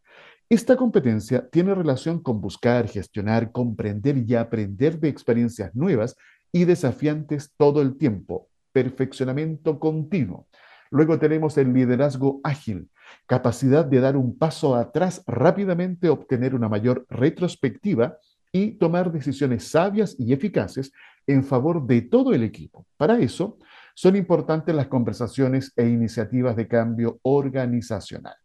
Esta 0.50 0.78
competencia 0.78 1.50
tiene 1.50 1.76
relación 1.76 2.22
con 2.22 2.40
buscar, 2.40 2.88
gestionar, 2.88 3.52
comprender 3.52 4.18
y 4.26 4.34
aprender 4.34 4.98
de 4.98 5.10
experiencias 5.10 5.76
nuevas 5.76 6.16
y 6.54 6.64
desafiantes 6.64 7.54
todo 7.58 7.82
el 7.82 7.98
tiempo. 7.98 8.48
Perfeccionamiento 8.72 9.78
continuo. 9.78 10.48
Luego 10.90 11.20
tenemos 11.20 11.58
el 11.58 11.74
liderazgo 11.74 12.40
ágil, 12.46 12.90
capacidad 13.26 13.84
de 13.84 14.00
dar 14.00 14.16
un 14.16 14.38
paso 14.38 14.76
atrás 14.76 15.22
rápidamente, 15.28 16.08
obtener 16.08 16.56
una 16.56 16.70
mayor 16.70 17.06
retrospectiva 17.10 18.18
y 18.54 18.72
tomar 18.72 19.12
decisiones 19.12 19.66
sabias 19.66 20.16
y 20.18 20.32
eficaces 20.32 20.94
en 21.28 21.44
favor 21.44 21.86
de 21.86 22.04
todo 22.04 22.34
el 22.34 22.44
equipo. 22.44 22.86
Para 22.96 23.20
eso, 23.20 23.58
son 24.00 24.16
importantes 24.16 24.76
las 24.76 24.90
conversaciones 24.90 25.74
e 25.76 25.88
iniciativas 25.88 26.56
de 26.56 26.68
cambio 26.68 27.20
organizacional. 27.24 28.36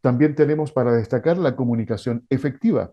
También 0.00 0.34
tenemos 0.34 0.72
para 0.72 0.94
destacar 0.94 1.36
la 1.36 1.54
comunicación 1.54 2.24
efectiva. 2.30 2.90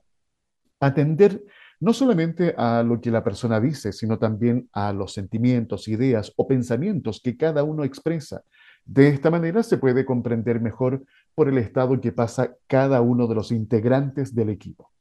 Atender 0.81 1.41
no 1.79 1.93
solamente 1.93 2.53
a 2.57 2.83
lo 2.83 2.99
que 2.99 3.11
la 3.11 3.23
persona 3.23 3.61
dice, 3.61 3.93
sino 3.93 4.19
también 4.19 4.67
a 4.73 4.91
los 4.91 5.13
sentimientos, 5.13 5.87
ideas 5.87 6.33
o 6.35 6.49
pensamientos 6.49 7.21
que 7.23 7.37
cada 7.37 7.63
uno 7.63 7.85
expresa. 7.85 8.43
De 8.83 9.07
esta 9.07 9.31
manera 9.31 9.63
se 9.63 9.77
puede 9.77 10.03
comprender 10.03 10.59
mejor 10.59 11.05
por 11.33 11.47
el 11.47 11.57
estado 11.59 12.01
que 12.01 12.11
pasa 12.11 12.57
cada 12.67 12.99
uno 12.99 13.25
de 13.25 13.35
los 13.35 13.53
integrantes 13.53 14.35
del 14.35 14.49
equipo. 14.49 14.91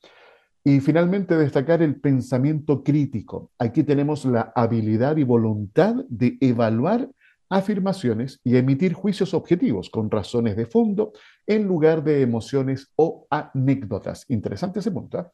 Y 0.62 0.80
finalmente 0.80 1.36
destacar 1.36 1.82
el 1.82 2.00
pensamiento 2.00 2.82
crítico. 2.82 3.50
Aquí 3.58 3.82
tenemos 3.82 4.24
la 4.26 4.52
habilidad 4.54 5.16
y 5.16 5.24
voluntad 5.24 5.94
de 6.08 6.36
evaluar 6.40 7.08
afirmaciones 7.50 8.40
y 8.44 8.56
emitir 8.56 8.92
juicios 8.94 9.34
objetivos 9.34 9.90
con 9.90 10.10
razones 10.10 10.56
de 10.56 10.66
fondo 10.66 11.12
en 11.46 11.66
lugar 11.66 12.04
de 12.04 12.22
emociones 12.22 12.92
o 12.94 13.26
anécdotas. 13.28 14.24
Interesante 14.28 14.78
ese 14.78 14.92
punto. 14.92 15.18
¿eh? 15.18 15.24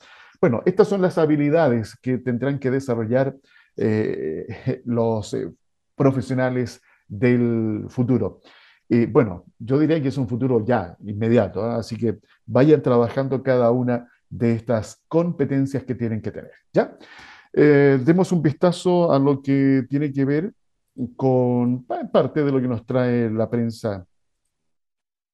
Bueno, 0.41 0.63
estas 0.65 0.89
son 0.89 1.03
las 1.03 1.19
habilidades 1.19 1.95
que 2.01 2.19
tendrán 2.19 2.59
que 2.59 2.71
desarrollar 2.71 3.37
eh, 3.77 4.83
los 4.87 5.35
eh, 5.35 5.53
profesionales 5.95 6.81
del 7.07 7.85
futuro. 7.89 8.41
Bueno, 9.11 9.45
yo 9.59 9.81
diría 9.81 10.01
que 10.01 10.09
es 10.09 10.17
un 10.17 10.29
futuro 10.29 10.65
ya, 10.65 10.97
inmediato, 11.05 11.65
así 11.65 11.97
que 11.97 12.19
vayan 12.45 12.83
trabajando 12.83 13.43
cada 13.43 13.73
una 13.73 14.09
de 14.29 14.53
estas 14.53 15.03
competencias 15.09 15.85
que 15.85 15.95
tienen 15.95 16.21
que 16.21 16.31
tener. 16.31 16.53
¿ya? 16.73 16.97
Eh, 17.53 17.99
demos 18.05 18.33
un 18.33 18.43
vistazo 18.43 19.13
a 19.13 19.19
lo 19.19 19.43
que 19.43 19.85
tiene 19.89 20.13
que 20.13 20.25
ver 20.25 20.53
con 21.17 21.85
parte 21.85 22.45
de 22.45 22.53
lo 22.53 22.61
que 22.61 22.69
nos 22.69 22.87
trae 22.87 23.31
la 23.31 23.49
prensa. 23.49 24.07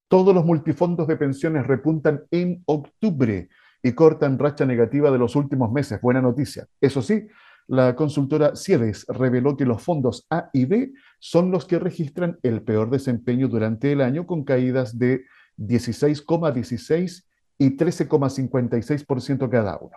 Todos 0.09 0.35
los 0.35 0.45
multifondos 0.45 1.07
de 1.07 1.17
pensiones 1.17 1.67
repuntan 1.67 2.23
en 2.31 2.63
octubre 2.67 3.49
y 3.83 3.93
cortan 3.93 4.39
racha 4.39 4.67
negativa 4.67 5.11
de 5.11 5.19
los 5.19 5.35
últimos 5.37 5.73
meses. 5.73 6.01
Buena 6.01 6.21
noticia. 6.21 6.67
Eso 6.81 7.03
sí, 7.03 7.27
la 7.69 7.97
consultora 7.97 8.55
Ciedes 8.55 9.07
reveló 9.09 9.57
que 9.57 9.65
los 9.65 9.83
fondos 9.83 10.27
A 10.31 10.51
y 10.53 10.67
B 10.67 10.93
son 11.19 11.51
los 11.51 11.65
que 11.65 11.79
registran 11.79 12.39
el 12.43 12.63
peor 12.63 12.91
desempeño 12.91 13.49
durante 13.49 13.93
el 13.93 14.01
año 14.01 14.27
con 14.27 14.45
caídas 14.45 14.99
de 14.99 15.25
16,16 15.57 17.25
y 17.63 17.77
13,56% 17.77 19.49
cada 19.49 19.79
uno. 19.81 19.97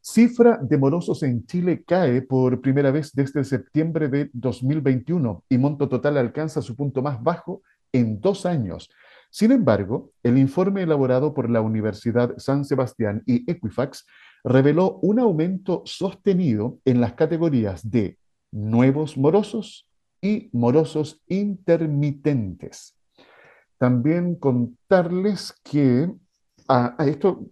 Cifra 0.00 0.58
de 0.60 0.78
morosos 0.78 1.22
en 1.22 1.44
Chile 1.44 1.84
cae 1.86 2.22
por 2.22 2.62
primera 2.62 2.90
vez 2.90 3.12
desde 3.12 3.44
septiembre 3.44 4.08
de 4.08 4.30
2021 4.32 5.44
y 5.50 5.58
monto 5.58 5.86
total 5.86 6.16
alcanza 6.16 6.62
su 6.62 6.74
punto 6.74 7.02
más 7.02 7.22
bajo 7.22 7.60
en 7.92 8.20
dos 8.22 8.46
años. 8.46 8.90
Sin 9.30 9.52
embargo, 9.52 10.12
el 10.22 10.38
informe 10.38 10.82
elaborado 10.82 11.34
por 11.34 11.50
la 11.50 11.60
Universidad 11.60 12.34
San 12.38 12.64
Sebastián 12.64 13.22
y 13.26 13.48
Equifax 13.50 14.06
reveló 14.42 14.98
un 15.02 15.18
aumento 15.18 15.82
sostenido 15.84 16.78
en 16.86 17.02
las 17.02 17.12
categorías 17.12 17.90
de 17.90 18.16
nuevos 18.50 19.18
morosos 19.18 19.86
y 20.22 20.48
morosos 20.52 21.20
intermitentes. 21.28 22.96
También 23.76 24.36
contarles 24.36 25.54
que 25.62 26.10
a, 26.68 26.96
esto 27.06 27.46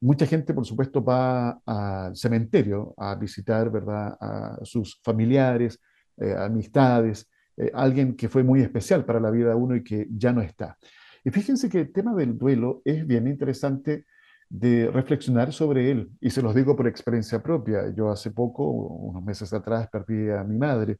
mucha 0.00 0.26
gente, 0.26 0.54
por 0.54 0.64
supuesto, 0.64 1.02
va 1.02 1.60
al 1.66 2.16
cementerio 2.16 2.94
a 2.96 3.14
visitar, 3.14 3.70
¿verdad?, 3.70 4.16
a 4.20 4.58
sus 4.62 5.00
familiares, 5.02 5.80
eh, 6.16 6.34
amistades, 6.36 7.28
eh, 7.56 7.70
alguien 7.74 8.16
que 8.16 8.28
fue 8.28 8.42
muy 8.42 8.60
especial 8.60 9.04
para 9.04 9.20
la 9.20 9.30
vida 9.30 9.50
de 9.50 9.54
uno 9.54 9.76
y 9.76 9.82
que 9.82 10.06
ya 10.10 10.32
no 10.32 10.42
está. 10.42 10.76
Y 11.24 11.30
fíjense 11.30 11.68
que 11.68 11.80
el 11.80 11.92
tema 11.92 12.14
del 12.14 12.38
duelo 12.38 12.82
es 12.84 13.06
bien 13.06 13.26
interesante 13.26 14.06
de 14.48 14.90
reflexionar 14.90 15.52
sobre 15.52 15.90
él. 15.90 16.10
Y 16.20 16.30
se 16.30 16.42
los 16.42 16.54
digo 16.54 16.76
por 16.76 16.86
experiencia 16.86 17.42
propia. 17.42 17.92
Yo 17.94 18.10
hace 18.10 18.30
poco, 18.30 18.64
unos 18.64 19.22
meses 19.22 19.52
atrás, 19.52 19.88
perdí 19.90 20.30
a 20.30 20.44
mi 20.44 20.56
madre. 20.56 20.98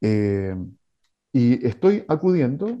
Eh, 0.00 0.56
y 1.32 1.64
estoy 1.64 2.04
acudiendo, 2.08 2.80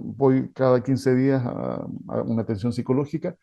voy 0.00 0.52
cada 0.54 0.80
15 0.80 1.16
días 1.16 1.42
a, 1.44 1.84
una 2.22 2.42
atención 2.42 2.72
psicológica 2.72 3.36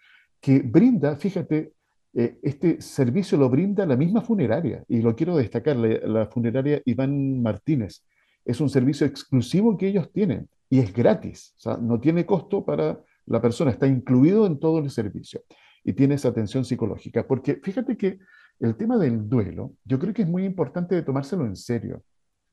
que 0.46 0.60
brinda, 0.60 1.16
fíjate, 1.16 1.74
eh, 2.14 2.38
este 2.44 2.80
servicio 2.80 3.36
lo 3.36 3.50
brinda 3.50 3.84
la 3.84 3.96
misma 3.96 4.22
funeraria. 4.22 4.84
Y 4.88 5.02
lo 5.02 5.16
quiero 5.16 5.36
destacar, 5.38 5.76
la 5.76 6.28
funeraria 6.28 6.84
Iván 6.86 7.42
Martínez. 7.42 8.06
Es 8.46 8.62
un 8.62 8.70
servicio 8.70 9.08
exclusivo 9.08 9.76
que 9.76 9.88
ellos 9.88 10.12
tienen 10.14 10.48
y 10.70 10.78
es 10.82 10.94
gratis, 10.94 11.56
o 11.58 11.62
sea, 11.62 11.78
no 11.78 12.00
tiene 12.00 12.28
costo 12.28 12.64
para 12.64 13.00
la 13.26 13.42
persona, 13.42 13.72
está 13.72 13.88
incluido 13.88 14.46
en 14.46 14.60
todo 14.60 14.78
el 14.78 14.92
servicio 14.92 15.42
y 15.84 15.94
tiene 15.94 16.14
esa 16.14 16.28
atención 16.28 16.64
psicológica. 16.64 17.26
Porque 17.26 17.56
fíjate 17.64 17.98
que 17.98 18.20
el 18.60 18.76
tema 18.76 19.00
del 19.00 19.28
duelo, 19.28 19.74
yo 19.84 19.98
creo 19.98 20.14
que 20.14 20.22
es 20.22 20.28
muy 20.28 20.46
importante 20.46 20.94
de 20.94 21.02
tomárselo 21.02 21.44
en 21.48 21.56
serio 21.56 22.04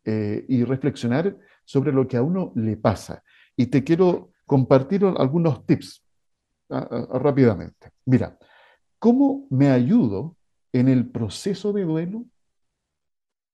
eh, 0.07 0.47
y 0.49 0.65
reflexionar 0.65 1.37
sobre 1.67 1.93
lo 1.93 2.09
que 2.09 2.17
a 2.17 2.23
uno 2.23 2.53
le 2.57 2.79
pasa. 2.79 3.23
Y 3.55 3.67
te 3.67 3.85
quiero 3.85 4.31
compartir 4.47 5.05
algunos 5.05 5.67
tips 5.67 6.02
rápidamente. 6.69 7.91
Mira, 8.07 8.39
¿cómo 8.99 9.47
me 9.51 9.71
ayudo 9.71 10.37
en 10.73 10.89
el 10.89 11.11
proceso 11.11 11.73
de 11.73 11.85
duelo? 11.85 12.25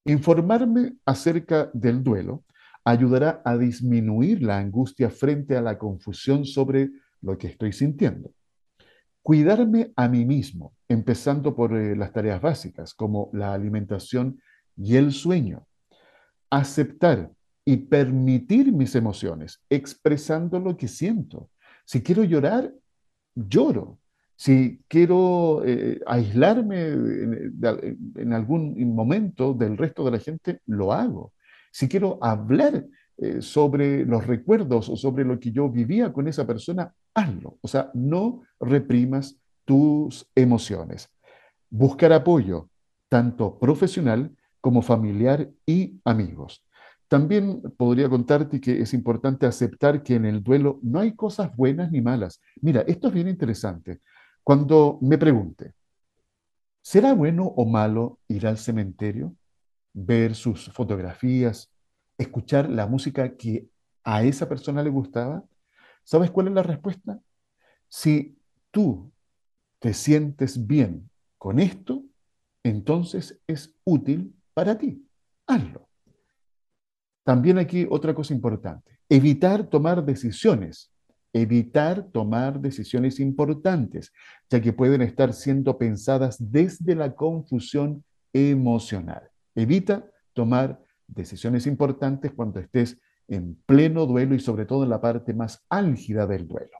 Informarme 0.04 0.96
acerca 1.04 1.70
del 1.74 2.02
duelo 2.02 2.44
ayudará 2.84 3.42
a 3.44 3.56
disminuir 3.58 4.42
la 4.42 4.58
angustia 4.58 5.10
frente 5.10 5.56
a 5.56 5.60
la 5.60 5.76
confusión 5.76 6.44
sobre 6.46 6.90
lo 7.20 7.36
que 7.36 7.48
estoy 7.48 7.72
sintiendo. 7.72 8.32
Cuidarme 9.22 9.92
a 9.94 10.08
mí 10.08 10.24
mismo, 10.24 10.74
empezando 10.88 11.54
por 11.54 11.76
eh, 11.76 11.94
las 11.94 12.12
tareas 12.12 12.40
básicas 12.40 12.94
como 12.94 13.28
la 13.34 13.52
alimentación 13.52 14.40
y 14.74 14.96
el 14.96 15.12
sueño. 15.12 15.66
Aceptar 16.48 17.30
y 17.66 17.76
permitir 17.76 18.72
mis 18.72 18.94
emociones, 18.94 19.60
expresando 19.68 20.58
lo 20.58 20.78
que 20.78 20.88
siento. 20.88 21.50
Si 21.84 22.02
quiero 22.02 22.24
llorar, 22.24 22.72
lloro. 23.48 23.98
Si 24.36 24.80
quiero 24.88 25.62
eh, 25.64 26.00
aislarme 26.06 26.78
en 26.88 28.32
algún 28.32 28.94
momento 28.94 29.52
del 29.52 29.76
resto 29.76 30.04
de 30.04 30.10
la 30.12 30.18
gente, 30.18 30.60
lo 30.66 30.92
hago 30.92 31.32
si 31.70 31.88
quiero 31.88 32.18
hablar 32.20 32.86
eh, 33.18 33.42
sobre 33.42 34.04
los 34.04 34.26
recuerdos 34.26 34.88
o 34.88 34.96
sobre 34.96 35.24
lo 35.24 35.38
que 35.38 35.52
yo 35.52 35.68
vivía 35.68 36.12
con 36.12 36.28
esa 36.28 36.46
persona, 36.46 36.92
hazlo. 37.14 37.58
O 37.60 37.68
sea, 37.68 37.90
no 37.94 38.42
reprimas 38.60 39.40
tus 39.64 40.26
emociones. 40.34 41.08
Buscar 41.70 42.12
apoyo, 42.12 42.68
tanto 43.08 43.58
profesional 43.58 44.34
como 44.60 44.82
familiar 44.82 45.48
y 45.66 46.00
amigos. 46.04 46.64
También 47.08 47.62
podría 47.76 48.08
contarte 48.08 48.60
que 48.60 48.80
es 48.80 48.94
importante 48.94 49.46
aceptar 49.46 50.02
que 50.02 50.14
en 50.14 50.26
el 50.26 50.42
duelo 50.42 50.78
no 50.82 51.00
hay 51.00 51.14
cosas 51.14 51.54
buenas 51.56 51.90
ni 51.90 52.00
malas. 52.00 52.40
Mira, 52.60 52.82
esto 52.82 53.08
es 53.08 53.14
bien 53.14 53.28
interesante. 53.28 54.00
Cuando 54.42 54.98
me 55.02 55.18
pregunte, 55.18 55.74
¿será 56.82 57.14
bueno 57.14 57.44
o 57.46 57.66
malo 57.66 58.18
ir 58.28 58.46
al 58.46 58.58
cementerio? 58.58 59.34
ver 59.92 60.34
sus 60.34 60.70
fotografías, 60.72 61.70
escuchar 62.16 62.70
la 62.70 62.86
música 62.86 63.36
que 63.36 63.68
a 64.04 64.22
esa 64.22 64.48
persona 64.48 64.82
le 64.82 64.90
gustaba? 64.90 65.44
¿Sabes 66.04 66.30
cuál 66.30 66.48
es 66.48 66.54
la 66.54 66.62
respuesta? 66.62 67.20
Si 67.88 68.38
tú 68.70 69.12
te 69.80 69.94
sientes 69.94 70.66
bien 70.66 71.10
con 71.36 71.58
esto, 71.58 72.04
entonces 72.62 73.40
es 73.46 73.74
útil 73.84 74.34
para 74.54 74.78
ti. 74.78 75.04
Hazlo. 75.46 75.87
También 77.28 77.58
aquí 77.58 77.86
otra 77.90 78.14
cosa 78.14 78.32
importante, 78.32 79.00
evitar 79.06 79.64
tomar 79.64 80.02
decisiones, 80.02 80.90
evitar 81.34 82.04
tomar 82.10 82.58
decisiones 82.58 83.20
importantes, 83.20 84.14
ya 84.48 84.62
que 84.62 84.72
pueden 84.72 85.02
estar 85.02 85.34
siendo 85.34 85.76
pensadas 85.76 86.38
desde 86.40 86.94
la 86.94 87.14
confusión 87.14 88.02
emocional. 88.32 89.28
Evita 89.54 90.06
tomar 90.32 90.80
decisiones 91.06 91.66
importantes 91.66 92.32
cuando 92.32 92.60
estés 92.60 92.98
en 93.28 93.56
pleno 93.66 94.06
duelo 94.06 94.34
y 94.34 94.40
sobre 94.40 94.64
todo 94.64 94.84
en 94.84 94.88
la 94.88 95.02
parte 95.02 95.34
más 95.34 95.62
álgida 95.68 96.26
del 96.26 96.48
duelo. 96.48 96.78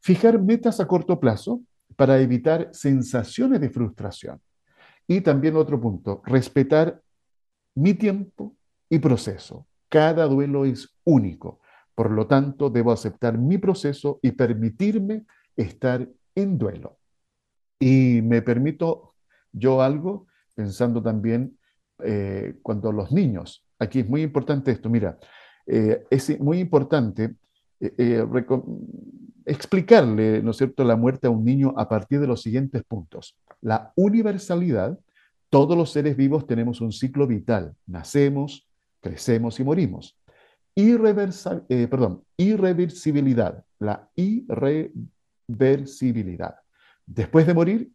Fijar 0.00 0.40
metas 0.40 0.80
a 0.80 0.86
corto 0.86 1.20
plazo 1.20 1.60
para 1.96 2.18
evitar 2.18 2.70
sensaciones 2.72 3.60
de 3.60 3.68
frustración. 3.68 4.40
Y 5.06 5.20
también 5.20 5.54
otro 5.54 5.78
punto, 5.78 6.22
respetar 6.24 7.02
mi 7.74 7.92
tiempo 7.92 8.55
y 8.88 8.98
proceso. 8.98 9.66
Cada 9.88 10.26
duelo 10.26 10.64
es 10.64 10.88
único. 11.04 11.60
Por 11.94 12.10
lo 12.10 12.26
tanto, 12.26 12.68
debo 12.70 12.92
aceptar 12.92 13.38
mi 13.38 13.58
proceso 13.58 14.18
y 14.22 14.32
permitirme 14.32 15.24
estar 15.56 16.08
en 16.34 16.58
duelo. 16.58 16.98
Y 17.78 18.20
me 18.22 18.42
permito 18.42 19.14
yo 19.52 19.82
algo, 19.82 20.26
pensando 20.54 21.02
también 21.02 21.56
eh, 22.04 22.56
cuando 22.62 22.92
los 22.92 23.12
niños, 23.12 23.64
aquí 23.78 24.00
es 24.00 24.08
muy 24.08 24.22
importante 24.22 24.70
esto, 24.70 24.90
mira, 24.90 25.18
eh, 25.66 26.04
es 26.10 26.38
muy 26.40 26.58
importante 26.58 27.34
eh, 27.80 28.24
explicarle, 29.46 30.42
¿no 30.42 30.50
es 30.50 30.56
cierto?, 30.58 30.84
la 30.84 30.96
muerte 30.96 31.26
a 31.26 31.30
un 31.30 31.44
niño 31.44 31.72
a 31.76 31.88
partir 31.88 32.20
de 32.20 32.26
los 32.26 32.42
siguientes 32.42 32.82
puntos. 32.84 33.36
La 33.62 33.92
universalidad, 33.96 34.98
todos 35.48 35.76
los 35.76 35.90
seres 35.92 36.16
vivos 36.16 36.46
tenemos 36.46 36.80
un 36.80 36.92
ciclo 36.92 37.26
vital, 37.26 37.74
nacemos, 37.86 38.68
crecemos 39.08 39.60
y 39.60 39.64
morimos. 39.64 40.18
perdón, 40.74 42.24
irreversibilidad, 42.36 43.64
la 43.78 44.10
irreversibilidad. 44.14 46.56
Después 47.06 47.46
de 47.46 47.54
morir, 47.54 47.90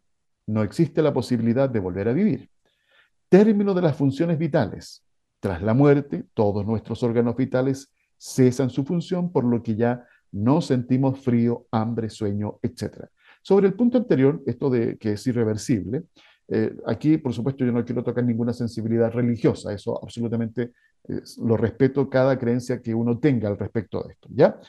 no 0.46 0.62
existe 0.62 1.02
la 1.02 1.12
posibilidad 1.12 1.68
de 1.68 1.80
volver 1.80 2.08
a 2.08 2.12
vivir 2.12 2.48
término 3.32 3.72
de 3.72 3.80
las 3.80 3.96
funciones 3.96 4.38
vitales, 4.38 5.02
Tras 5.40 5.62
la 5.62 5.74
muerte, 5.74 6.24
todos 6.34 6.64
nuestros 6.66 7.02
órganos 7.02 7.34
vitales 7.34 7.92
cesan 8.16 8.70
su 8.70 8.84
función, 8.84 9.32
por 9.32 9.42
lo 9.42 9.60
que 9.62 9.74
ya 9.74 10.06
no 10.30 10.60
sentimos 10.60 11.18
frío, 11.18 11.66
hambre, 11.72 12.10
sueño, 12.10 12.60
etc. 12.62 13.06
Sobre 13.42 13.66
el 13.66 13.74
punto 13.74 13.98
anterior, 13.98 14.40
esto 14.46 14.70
de 14.70 14.98
que 14.98 15.14
es 15.14 15.26
irreversible, 15.26 16.04
eh, 16.46 16.76
aquí, 16.86 17.16
por 17.16 17.32
supuesto, 17.32 17.64
yo 17.64 17.72
no 17.72 17.84
quiero 17.84 18.04
tocar 18.04 18.22
ninguna 18.22 18.52
sensibilidad 18.52 19.10
religiosa, 19.10 19.72
eso 19.72 19.98
absolutamente 20.00 20.74
lo 21.38 21.56
respeto 21.56 22.08
cada 22.08 22.38
creencia 22.38 22.80
que 22.80 22.94
uno 22.94 23.18
tenga 23.18 23.48
al 23.48 23.58
respecto 23.58 24.02
de 24.02 24.12
esto, 24.12 24.28
¿ya? 24.30 24.60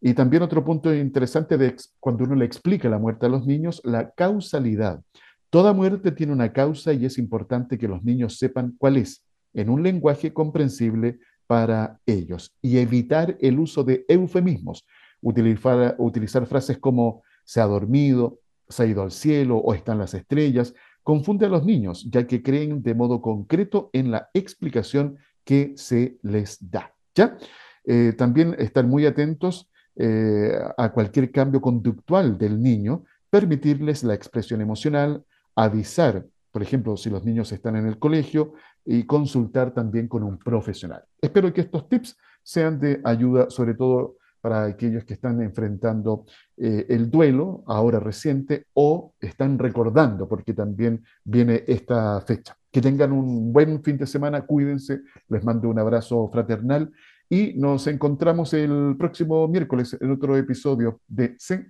Y 0.00 0.14
también 0.14 0.42
otro 0.42 0.64
punto 0.64 0.94
interesante 0.94 1.56
de 1.56 1.76
cuando 1.98 2.24
uno 2.24 2.34
le 2.34 2.44
explica 2.44 2.88
la 2.88 2.98
muerte 2.98 3.26
a 3.26 3.30
los 3.30 3.46
niños, 3.46 3.80
la 3.84 4.10
causalidad. 4.10 5.02
Toda 5.50 5.72
muerte 5.72 6.12
tiene 6.12 6.32
una 6.32 6.52
causa 6.52 6.92
y 6.92 7.06
es 7.06 7.16
importante 7.16 7.78
que 7.78 7.88
los 7.88 8.02
niños 8.02 8.38
sepan 8.38 8.74
cuál 8.76 8.96
es, 8.96 9.24
en 9.54 9.70
un 9.70 9.82
lenguaje 9.82 10.32
comprensible 10.32 11.18
para 11.46 12.00
ellos, 12.06 12.54
y 12.60 12.78
evitar 12.78 13.36
el 13.40 13.60
uso 13.60 13.84
de 13.84 14.04
eufemismos, 14.08 14.86
utilizar, 15.20 15.94
utilizar 15.98 16.46
frases 16.46 16.78
como 16.78 17.22
se 17.44 17.60
ha 17.60 17.66
dormido, 17.66 18.40
se 18.68 18.82
ha 18.82 18.86
ido 18.86 19.02
al 19.02 19.10
cielo 19.10 19.58
o 19.58 19.74
están 19.74 19.98
las 19.98 20.14
estrellas, 20.14 20.74
confunde 21.02 21.46
a 21.46 21.50
los 21.50 21.64
niños, 21.64 22.08
ya 22.10 22.26
que 22.26 22.42
creen 22.42 22.82
de 22.82 22.94
modo 22.94 23.20
concreto 23.20 23.90
en 23.92 24.10
la 24.10 24.30
explicación 24.34 25.18
que 25.44 25.74
se 25.76 26.18
les 26.22 26.58
da. 26.70 26.92
¿ya? 27.14 27.36
Eh, 27.84 28.14
también 28.16 28.54
estar 28.58 28.86
muy 28.86 29.06
atentos 29.06 29.70
eh, 29.96 30.58
a 30.76 30.90
cualquier 30.92 31.30
cambio 31.30 31.60
conductual 31.60 32.36
del 32.38 32.60
niño, 32.60 33.04
permitirles 33.30 34.02
la 34.02 34.14
expresión 34.14 34.60
emocional, 34.60 35.24
avisar, 35.54 36.26
por 36.50 36.62
ejemplo, 36.62 36.96
si 36.96 37.10
los 37.10 37.24
niños 37.24 37.52
están 37.52 37.76
en 37.76 37.86
el 37.86 37.98
colegio, 37.98 38.54
y 38.84 39.04
consultar 39.04 39.72
también 39.72 40.08
con 40.08 40.22
un 40.22 40.38
profesional. 40.38 41.04
Espero 41.20 41.52
que 41.52 41.62
estos 41.62 41.88
tips 41.88 42.16
sean 42.42 42.78
de 42.78 43.00
ayuda, 43.04 43.48
sobre 43.48 43.74
todo 43.74 44.16
para 44.40 44.64
aquellos 44.64 45.04
que 45.04 45.14
están 45.14 45.40
enfrentando 45.40 46.26
eh, 46.58 46.84
el 46.90 47.10
duelo 47.10 47.64
ahora 47.66 47.98
reciente 47.98 48.66
o 48.74 49.14
están 49.20 49.58
recordando, 49.58 50.28
porque 50.28 50.52
también 50.52 51.02
viene 51.24 51.64
esta 51.66 52.20
fecha. 52.20 52.54
Que 52.74 52.80
tengan 52.80 53.12
un 53.12 53.52
buen 53.52 53.84
fin 53.84 53.96
de 53.96 54.04
semana, 54.04 54.44
cuídense, 54.44 55.02
les 55.28 55.44
mando 55.44 55.70
un 55.70 55.78
abrazo 55.78 56.28
fraternal 56.32 56.90
y 57.30 57.54
nos 57.54 57.86
encontramos 57.86 58.52
el 58.52 58.96
próximo 58.98 59.46
miércoles 59.46 59.96
en 60.00 60.10
otro 60.10 60.36
episodio 60.36 61.00
de 61.06 61.36
Se 61.38 61.68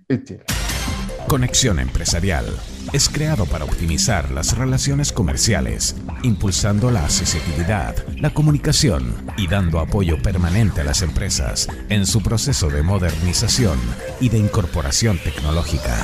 Conexión 1.27 1.77
Empresarial 1.77 2.45
es 2.91 3.07
creado 3.07 3.45
para 3.45 3.65
optimizar 3.65 4.31
las 4.31 4.57
relaciones 4.57 5.13
comerciales, 5.13 5.95
impulsando 6.23 6.89
la 6.89 7.03
accesibilidad, 7.03 7.95
la 8.17 8.33
comunicación 8.33 9.13
y 9.37 9.47
dando 9.47 9.79
apoyo 9.79 10.19
permanente 10.23 10.81
a 10.81 10.85
las 10.85 11.03
empresas 11.03 11.67
en 11.89 12.07
su 12.07 12.23
proceso 12.23 12.71
de 12.71 12.81
modernización 12.81 13.77
y 14.19 14.29
de 14.29 14.39
incorporación 14.39 15.19
tecnológica. 15.23 16.03